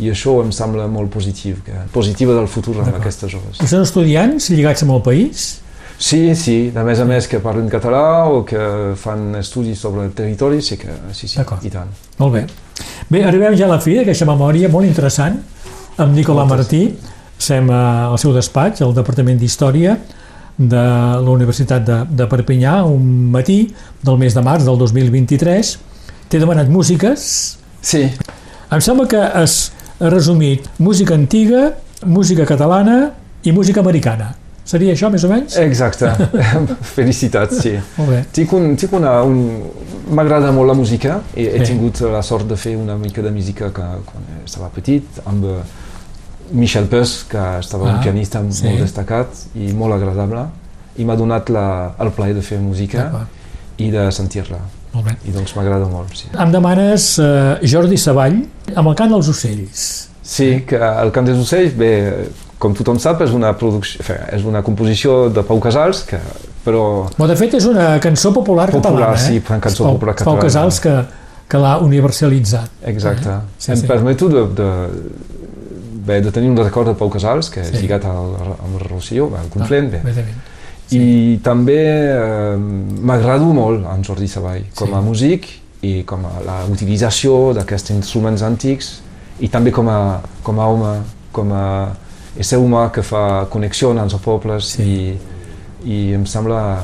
i 0.00 0.10
això 0.12 0.36
em 0.44 0.52
sembla 0.54 0.86
molt 0.90 1.10
positiu, 1.12 1.58
que, 1.66 1.74
positiva 1.92 2.36
del 2.36 2.46
futur 2.48 2.76
amb 2.80 2.94
aquestes 3.00 3.32
joves. 3.32 3.58
I 3.60 3.68
són 3.70 3.82
estudiants 3.86 4.50
lligats 4.54 4.86
amb 4.86 4.94
el 4.98 5.02
país? 5.06 5.48
Sí, 6.00 6.34
sí, 6.38 6.70
de 6.72 6.82
més 6.86 7.00
a 7.02 7.04
més 7.04 7.26
que 7.28 7.42
parlen 7.44 7.68
català 7.68 8.24
o 8.32 8.40
que 8.48 8.60
fan 8.96 9.34
estudis 9.36 9.82
sobre 9.82 10.06
el 10.06 10.14
territori, 10.16 10.62
sí 10.64 10.78
que 10.80 10.94
sí, 11.12 11.28
sí, 11.28 11.42
i 11.42 11.72
tant. 11.72 11.90
Molt 12.22 12.38
bé. 12.38 12.46
Bé, 13.10 13.24
arribem 13.26 13.56
ja 13.58 13.66
a 13.66 13.74
la 13.74 13.80
fi 13.84 13.98
d'aquesta 13.98 14.28
memòria 14.30 14.70
molt 14.72 14.88
interessant 14.88 15.36
amb 16.00 16.16
Nicola 16.16 16.46
Moltes. 16.46 16.70
Martí. 16.70 16.82
Eh, 17.40 17.60
al 17.72 18.18
seu 18.20 18.32
despatx, 18.36 18.82
al 18.84 18.94
Departament 18.96 19.38
d'Història 19.40 19.98
de 20.56 20.80
la 21.24 21.30
Universitat 21.32 21.84
de, 21.84 22.00
de 22.16 22.26
Perpinyà, 22.28 22.82
un 22.84 23.30
matí 23.32 23.62
del 24.04 24.18
mes 24.20 24.36
de 24.36 24.42
març 24.44 24.66
del 24.68 24.76
2023. 24.80 25.76
T'he 26.30 26.38
demanat 26.38 26.68
músiques. 26.70 27.58
Sí, 27.82 28.04
Em 28.70 28.78
sembla 28.78 29.08
que 29.10 29.18
has 29.18 29.72
resumit 29.98 30.68
música 30.78 31.14
antiga, 31.18 31.72
música 32.06 32.44
catalana 32.46 33.10
i 33.42 33.50
música 33.52 33.80
americana. 33.82 34.28
Seria 34.64 34.92
això, 34.94 35.08
més 35.10 35.24
o 35.26 35.28
menys? 35.32 35.56
exacte. 35.58 36.06
Felicitats, 36.94 37.58
sí. 37.64 37.72
Molt 37.96 38.10
bé. 38.14 38.20
Tinc 38.36 38.52
un, 38.54 38.76
tinc 38.78 38.92
una, 38.94 39.16
un... 39.26 39.40
M'agrada 40.14 40.52
molt 40.54 40.70
la 40.70 40.74
música 40.78 41.18
i 41.34 41.48
he 41.48 41.58
Sí. 41.64 41.72
tingut 41.72 42.00
la 42.12 42.22
sort 42.22 42.46
de 42.46 42.56
fer 42.56 42.76
una 42.78 42.94
mica 42.98 43.22
de 43.22 43.30
música 43.34 43.72
que, 43.74 43.82
quan 44.06 44.24
estava 44.44 44.68
petit 44.74 45.18
amb 45.26 45.44
eh, 45.50 45.58
Michel 46.52 46.86
Peus, 46.90 47.24
que 47.30 47.42
estava 47.60 47.90
Ah, 47.90 47.96
un 47.96 48.02
pianista 48.02 48.40
sí. 48.50 48.64
molt 48.68 48.80
destacat 48.86 49.28
i 49.54 49.72
molt 49.72 49.94
agradable 49.98 50.46
i 50.98 51.04
m'ha 51.06 51.16
donat 51.16 51.50
la, 51.50 51.94
el 51.98 52.10
plaer 52.14 52.34
de 52.34 52.42
fer 52.42 52.58
música 52.62 53.08
i 53.78 53.90
de 53.90 54.10
sentir-la 54.12 54.58
Molt 54.92 55.06
bé. 55.06 55.16
i 55.24 55.30
doncs 55.30 55.54
m'agrada 55.56 55.86
molt, 55.86 56.12
sí. 56.18 56.26
Em 56.34 56.50
demanes 56.52 57.18
eh, 57.22 57.58
Jordi 57.62 57.96
Savall 58.00 58.40
amb 58.74 58.88
el 58.90 58.94
cant 58.98 59.10
dels 59.14 59.28
ocells. 59.30 59.88
Sí, 60.30 60.60
que 60.66 60.76
el 60.78 61.10
Cant 61.10 61.26
dels 61.26 61.40
Ocells, 61.42 61.72
bé, 61.74 61.88
com 62.62 62.70
tothom 62.78 63.00
sap, 63.02 63.18
és 63.24 63.32
una, 63.34 63.48
producció, 63.58 64.04
fe, 64.06 64.14
és 64.36 64.44
una 64.46 64.60
composició 64.62 65.24
de 65.34 65.42
Pau 65.42 65.58
Casals, 65.58 66.04
que, 66.06 66.20
però 66.62 67.08
Bo, 67.16 67.26
de 67.26 67.34
fet, 67.34 67.56
és 67.58 67.66
una 67.66 67.96
cançó 67.98 68.30
popular, 68.32 68.68
Popular, 68.70 69.08
catalana. 69.08 69.18
sí, 69.18 69.40
eh? 69.40 69.42
una 69.50 69.58
cançó 69.64 69.82
Pau, 69.88 69.96
popular 69.98 70.14
Pau 70.14 70.36
catalana. 70.36 70.44
Casals 70.44 70.78
que, 70.84 70.94
que 71.50 71.58
l'ha 71.64 71.72
universalitzat. 71.82 72.70
Exacte. 72.92 73.26
Eh? 73.28 73.40
Sí, 73.58 73.72
em 73.74 73.80
sí. 73.82 73.88
permeto 73.90 74.28
de, 74.30 74.44
de, 74.60 74.68
bé, 76.06 76.20
de 76.22 76.30
tenir 76.30 76.50
un 76.50 76.56
record 76.62 76.86
de 76.92 76.94
Pau 76.94 77.10
Casals, 77.10 77.50
que 77.50 77.64
és 77.64 77.72
Sí. 77.72 77.80
lligat 77.82 78.04
al, 78.06 78.30
el 78.54 78.78
Rocío, 78.86 79.32
al 79.36 79.48
Conflent, 79.50 79.90
bé. 79.90 80.00
Bé, 80.04 80.12
bé, 80.12 80.24
bé. 80.90 80.98
I 80.98 81.38
també 81.42 81.78
eh, 81.80 82.56
m'agrado 83.02 83.52
molt 83.54 83.86
en 83.86 84.02
Jordi 84.04 84.28
Savall, 84.28 84.64
com 84.74 84.88
Sí. 84.88 84.94
a 84.94 85.00
músic 85.00 85.46
i 85.82 86.02
com 86.04 86.24
a 86.26 86.40
la 86.44 86.58
utilització 86.68 87.54
d'aquests 87.54 87.90
instruments 87.90 88.42
antics 88.42 89.00
i 89.40 89.48
també 89.48 89.70
com 89.72 89.88
a, 89.88 90.20
com 90.42 90.58
a 90.60 90.66
home, 90.68 90.94
com 91.32 91.52
a 91.52 91.64
ésser 92.38 92.58
humà 92.58 92.90
que 92.92 93.02
fa 93.02 93.46
connexió 93.50 93.90
amb 93.90 94.00
els 94.04 94.14
pobles 94.22 94.64
Sí. 94.76 94.82
i, 94.82 95.90
i 95.90 96.12
em 96.14 96.26
sembla 96.26 96.82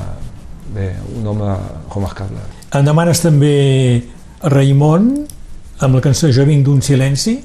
bé, 0.73 0.93
un 1.15 1.27
home 1.27 1.55
remarcable. 1.93 2.39
Em 2.73 2.83
demanes 2.85 3.21
també 3.21 4.03
Raimon 4.43 5.25
amb 5.79 5.95
la 5.95 6.01
cançó 6.01 6.29
Jo 6.33 6.43
vinc 6.45 6.65
d'un 6.65 6.81
silenci. 6.81 7.37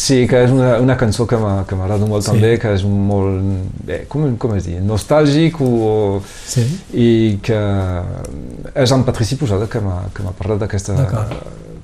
Sí, 0.00 0.22
que 0.30 0.38
és 0.46 0.52
una, 0.54 0.78
una 0.80 0.94
cançó 0.96 1.26
que 1.28 1.36
m'agrada 1.36 2.06
molt 2.08 2.24
Sí. 2.24 2.30
també, 2.30 2.54
que 2.62 2.70
és 2.76 2.84
molt, 2.86 3.42
bé, 3.84 4.04
com, 4.08 4.22
com 4.40 4.54
es 4.56 4.64
diu, 4.68 4.78
nostàlgic 4.86 5.58
o, 5.60 6.22
Sí. 6.46 6.62
i 6.94 7.38
que 7.42 7.58
és 8.74 8.92
en 8.96 9.04
Patrici 9.04 9.36
Posada 9.36 9.66
que 9.68 9.80
m'ha 9.84 10.32
parlat 10.38 10.62
d'aquesta 10.62 10.94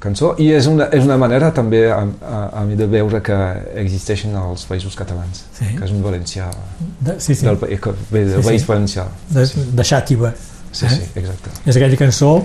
cançó 0.00 0.34
i 0.38 0.50
és 0.54 0.66
una, 0.70 0.86
és 0.92 1.04
una 1.04 1.16
manera 1.18 1.50
també 1.56 1.86
a, 1.90 1.98
a, 2.22 2.40
a 2.60 2.64
mi 2.68 2.76
de 2.78 2.86
veure 2.86 3.20
que 3.24 3.36
existeixen 3.82 4.34
els 4.38 4.64
països 4.68 4.94
catalans, 4.96 5.44
Sí. 5.58 5.72
que 5.76 5.84
és 5.84 5.90
un 5.92 6.02
valencià 6.04 6.48
De, 7.00 7.18
sí, 7.20 7.34
sí. 7.34 7.44
del, 7.46 7.58
que 7.58 7.92
ve 8.10 8.24
del 8.24 8.36
Sí, 8.36 8.42
sí. 8.42 8.48
país 8.48 8.66
valencià. 8.68 9.06
De, 9.30 9.44
de 9.46 9.82
Xàtiva. 9.82 10.32
Sí, 10.72 10.86
eh? 10.86 10.90
sí, 10.90 11.02
exacte. 11.18 11.50
És 11.66 11.76
aquella 11.76 11.96
cançó 11.96 12.38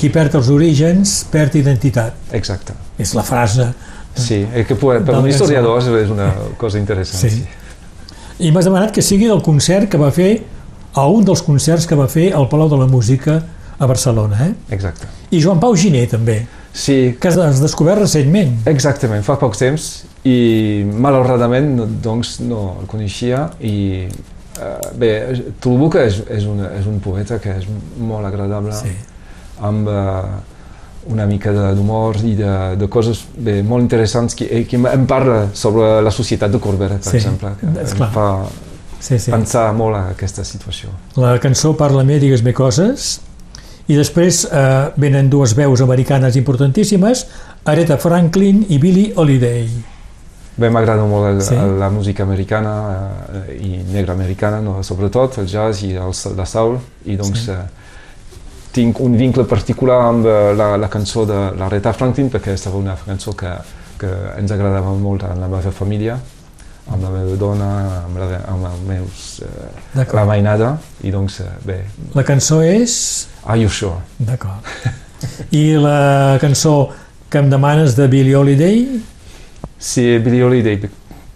qui 0.00 0.08
perd 0.08 0.34
els 0.34 0.48
orígens 0.48 1.24
perd 1.30 1.54
identitat. 1.60 2.14
Exacte. 2.32 2.72
És 2.98 3.12
la 3.14 3.22
frase. 3.22 3.66
Sí, 4.14 4.40
és 4.54 4.66
que 4.66 4.74
per, 4.74 5.00
per 5.06 5.18
un 5.18 5.28
historiador 5.28 5.80
és 6.00 6.10
una 6.10 6.32
cosa 6.58 6.78
interessant. 6.78 7.22
Sí. 7.22 7.30
Sí. 7.30 8.46
I 8.46 8.50
m'has 8.52 8.64
demanat 8.64 8.94
que 8.94 9.02
sigui 9.04 9.28
del 9.28 9.42
concert 9.44 9.90
que 9.92 10.00
va 10.00 10.10
fer, 10.14 10.42
a 10.94 11.06
un 11.06 11.24
dels 11.24 11.42
concerts 11.46 11.86
que 11.86 11.94
va 11.94 12.08
fer 12.10 12.32
al 12.34 12.48
Palau 12.50 12.68
de 12.68 12.78
la 12.80 12.86
Música 12.90 13.36
a 13.78 13.86
Barcelona. 13.86 14.48
Eh? 14.48 14.74
Exacte. 14.74 15.06
I 15.30 15.42
Joan 15.42 15.60
Pau 15.60 15.76
Giner, 15.76 16.08
també, 16.10 16.40
Sí, 16.72 17.16
que 17.20 17.28
has 17.28 17.60
descobert 17.60 17.98
recentment. 17.98 18.60
Exactament, 18.70 19.24
fa 19.26 19.34
poc 19.40 19.56
temps 19.58 19.88
i 20.28 20.84
malauradament 20.86 21.72
no, 21.74 21.86
doncs, 22.04 22.36
no 22.44 22.76
el 22.82 22.86
coneixia 22.90 23.48
i 23.64 24.04
eh, 24.06 24.90
bé, 25.00 25.10
trobo 25.62 25.88
que 25.90 26.04
és, 26.06 26.20
és, 26.30 26.46
una, 26.46 26.70
és 26.78 26.86
un 26.86 27.00
poeta 27.02 27.40
que 27.42 27.56
és 27.58 27.66
molt 27.98 28.28
agradable 28.28 28.76
Sí. 28.76 28.92
amb 29.66 29.88
eh, 29.90 30.59
una 31.08 31.26
mica 31.26 31.50
de- 31.52 31.74
d'humor 31.74 32.16
i 32.24 32.34
de, 32.36 32.76
de 32.76 32.88
coses 32.88 33.24
bé, 33.36 33.62
molt 33.62 33.82
interessants 33.82 34.34
que, 34.34 34.44
eh, 34.50 34.66
que 34.66 34.76
em 34.76 35.06
parla 35.06 35.48
sobre 35.54 36.00
la 36.02 36.10
societat 36.10 36.50
de 36.52 36.58
Corbera, 36.60 36.96
per 37.00 37.10
Sí, 37.10 37.16
exemple, 37.16 37.54
que 37.60 37.66
em 37.66 38.10
fa 38.12 38.44
Sí, 39.00 39.18
sí. 39.18 39.30
pensar 39.32 39.72
molt 39.72 39.96
a 39.96 40.02
aquesta 40.10 40.44
situació. 40.44 40.90
La 41.16 41.38
cançó 41.40 41.74
Parla-me, 41.76 42.18
digues-me 42.20 42.52
coses, 42.52 43.20
i 43.88 43.96
després 43.96 44.44
eh, 44.52 44.90
venen 44.96 45.30
dues 45.30 45.54
veus 45.56 45.80
americanes 45.80 46.36
importantíssimes, 46.36 47.26
Aretha 47.64 47.96
Franklin 47.96 48.66
i 48.68 48.76
Billie 48.78 49.12
Holiday. 49.16 49.66
Bé, 50.60 50.68
m'agrada 50.68 51.06
molt 51.08 51.30
el, 51.30 51.40
Sí. 51.42 51.54
la 51.56 51.88
música 51.88 52.22
americana 52.22 52.74
eh, 53.48 53.56
i 53.56 53.82
negra 53.92 54.12
americana, 54.12 54.60
no? 54.60 54.82
sobretot 54.84 55.38
el 55.38 55.46
jazz 55.48 55.82
i 55.82 55.94
el, 55.96 56.12
la 56.36 56.44
soul, 56.46 56.76
i 57.06 57.16
doncs 57.16 57.46
sí. 57.46 57.50
eh, 57.50 57.64
tinc 58.72 59.00
un 59.02 59.16
vincle 59.18 59.44
particular 59.50 60.00
amb 60.08 60.26
eh, 60.26 60.52
la, 60.56 60.74
la 60.78 60.88
cançó 60.88 61.24
de 61.28 61.38
l'Aretha 61.58 61.92
Franklin 61.96 62.30
perquè 62.30 62.54
estava 62.54 62.78
una 62.78 62.96
cançó 63.04 63.34
que, 63.36 63.50
que 63.98 64.10
ens 64.38 64.52
agradava 64.54 64.92
molt 64.98 65.24
a 65.26 65.34
la 65.38 65.48
meva 65.50 65.72
família, 65.74 66.16
amb 66.90 67.02
la 67.04 67.10
meva 67.14 67.36
dona, 67.38 67.70
amb, 68.04 68.18
la, 68.18 68.40
amb 68.50 68.66
els 68.70 68.86
meus... 68.88 69.28
Eh, 69.46 70.06
la 70.14 70.24
mainada, 70.28 70.74
i 71.02 71.12
doncs, 71.14 71.40
eh, 71.44 71.52
bé, 71.66 71.78
La 72.14 72.26
cançó 72.26 72.60
és... 72.62 72.96
Are 73.44 73.60
You 73.60 73.70
Sure? 73.70 74.00
D'acord. 74.18 74.66
I 75.62 75.64
la 75.80 76.38
cançó 76.40 76.90
que 77.30 77.38
em 77.38 77.50
demanes 77.50 77.94
de 77.98 78.08
Billie 78.10 78.36
Holiday, 78.36 78.84
Sí, 79.80 80.18
Billie 80.20 80.44
Holiday, 80.44 80.76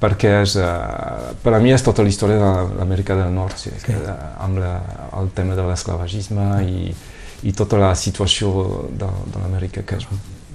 perquè 0.02 0.34
és, 0.42 0.58
uh, 0.60 1.32
per 1.40 1.54
a 1.56 1.60
mi 1.64 1.72
és 1.72 1.82
tota 1.82 2.04
la 2.04 2.10
història 2.12 2.36
de 2.36 2.76
l'Amèrica 2.76 3.16
del 3.16 3.30
Nord, 3.32 3.56
sí, 3.56 3.72
que, 3.80 3.96
uh, 3.96 4.16
amb 4.44 4.60
la, 4.60 4.74
el 5.16 5.30
tema 5.32 5.56
de 5.56 5.64
l'esclavagisme 5.64 6.48
i, 6.68 6.90
i 7.44 7.52
tota 7.52 7.78
la 7.80 7.92
situació 7.98 8.50
de, 8.90 9.08
de 9.32 9.40
l'Amèrica, 9.42 9.84
que 9.84 9.98
és 10.00 10.06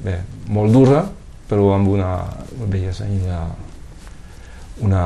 bé, 0.04 0.20
molt 0.50 0.74
dura, 0.74 1.04
però 1.50 1.74
amb 1.76 1.90
una 1.92 2.12
bellesa 2.70 3.08
i 3.10 3.20
una, 3.22 3.42
una 4.86 5.04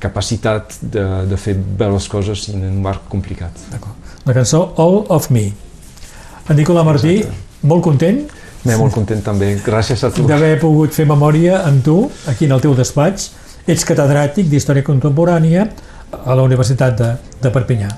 capacitat 0.00 0.76
de, 0.80 1.04
de 1.28 1.38
fer 1.40 1.54
bé 1.56 1.88
les 1.92 2.08
coses 2.08 2.48
en 2.54 2.64
un 2.68 2.80
marc 2.84 3.08
complicat. 3.12 3.52
la 4.26 4.34
cançó 4.36 4.72
All 4.76 5.04
of 5.08 5.30
Me. 5.30 5.50
En 6.48 6.56
Nicolà 6.56 6.84
Martí, 6.84 7.20
Exacte. 7.20 7.66
molt 7.68 7.82
content 7.84 8.24
M'he 8.60 8.76
molt 8.76 8.92
content 8.92 9.22
també, 9.24 9.54
gràcies 9.64 10.02
a 10.04 10.10
tu. 10.12 10.26
d'haver 10.28 10.58
pogut 10.60 10.92
fer 10.92 11.06
memòria 11.08 11.62
amb 11.64 11.80
tu, 11.84 12.10
aquí 12.28 12.44
en 12.44 12.52
el 12.52 12.60
teu 12.60 12.74
despatx. 12.76 13.30
Ets 13.66 13.86
catedràtic 13.88 14.50
d'Història 14.50 14.84
Contemporània 14.84 15.66
a 16.24 16.34
la 16.36 16.42
Universitat 16.44 16.96
de, 16.98 17.10
de 17.40 17.50
Perpinyà. 17.54 17.88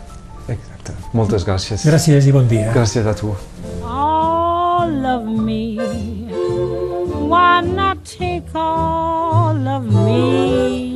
Exacte. 0.48 0.92
Moltes 1.12 1.44
gràcies. 1.46 1.86
Gràcies 1.86 2.26
i 2.26 2.32
bon 2.32 2.48
dia. 2.48 2.72
Gràcies 2.74 3.06
a 3.06 3.14
tu. 3.14 3.34
all 4.82 5.06
of 5.06 5.24
me. 5.26 5.76
Why 7.30 7.60
not 7.60 8.04
take 8.04 8.48
all 8.54 9.68
of 9.68 9.84
me? 10.06 10.94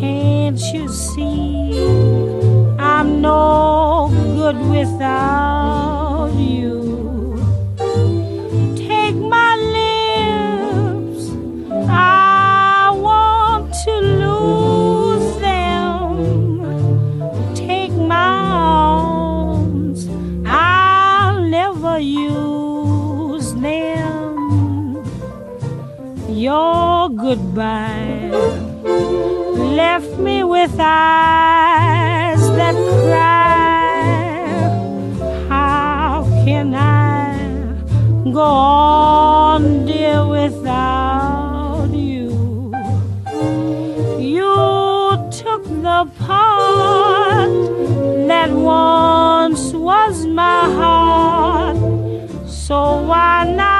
Can't 0.00 0.60
you 0.72 0.88
see 0.88 1.78
I'm 2.78 3.20
no 3.20 4.08
good 4.36 4.58
without 4.70 6.05
Your 26.46 27.08
goodbye 27.08 28.30
left 29.80 30.16
me 30.26 30.44
with 30.44 30.76
eyes 30.78 32.42
that 32.58 32.76
cry. 33.02 34.46
How 35.48 36.22
can 36.44 36.72
I 36.72 37.34
go 38.30 38.42
on, 38.42 39.86
dear, 39.86 40.24
without 40.24 41.90
you? 41.92 42.30
You 44.20 44.54
took 45.42 45.64
the 45.88 46.00
part 46.26 47.50
that 48.30 48.50
once 48.52 49.72
was 49.72 50.26
my 50.26 50.60
heart. 50.78 51.78
So 52.46 53.02
why 53.02 53.52
not 53.52 53.75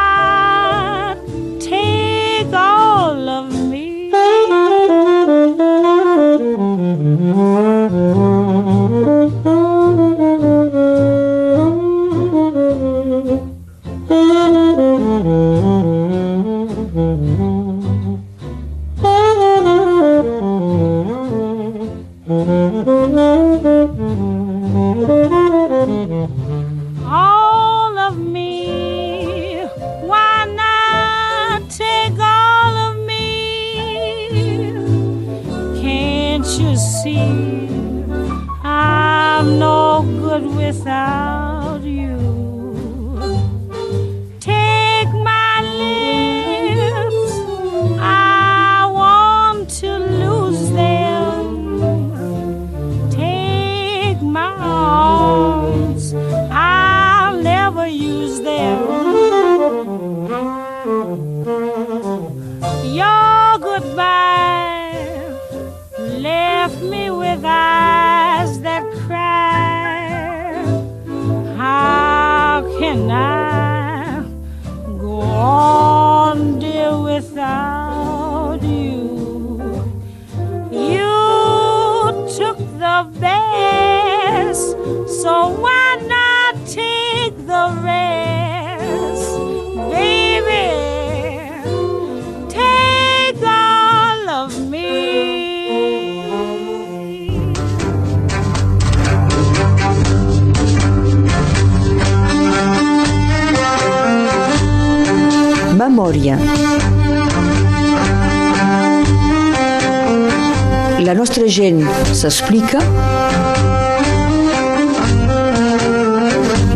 s'explica. 112.16 112.78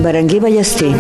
Berenguer 0.03 0.39
Ballester. 0.41 0.93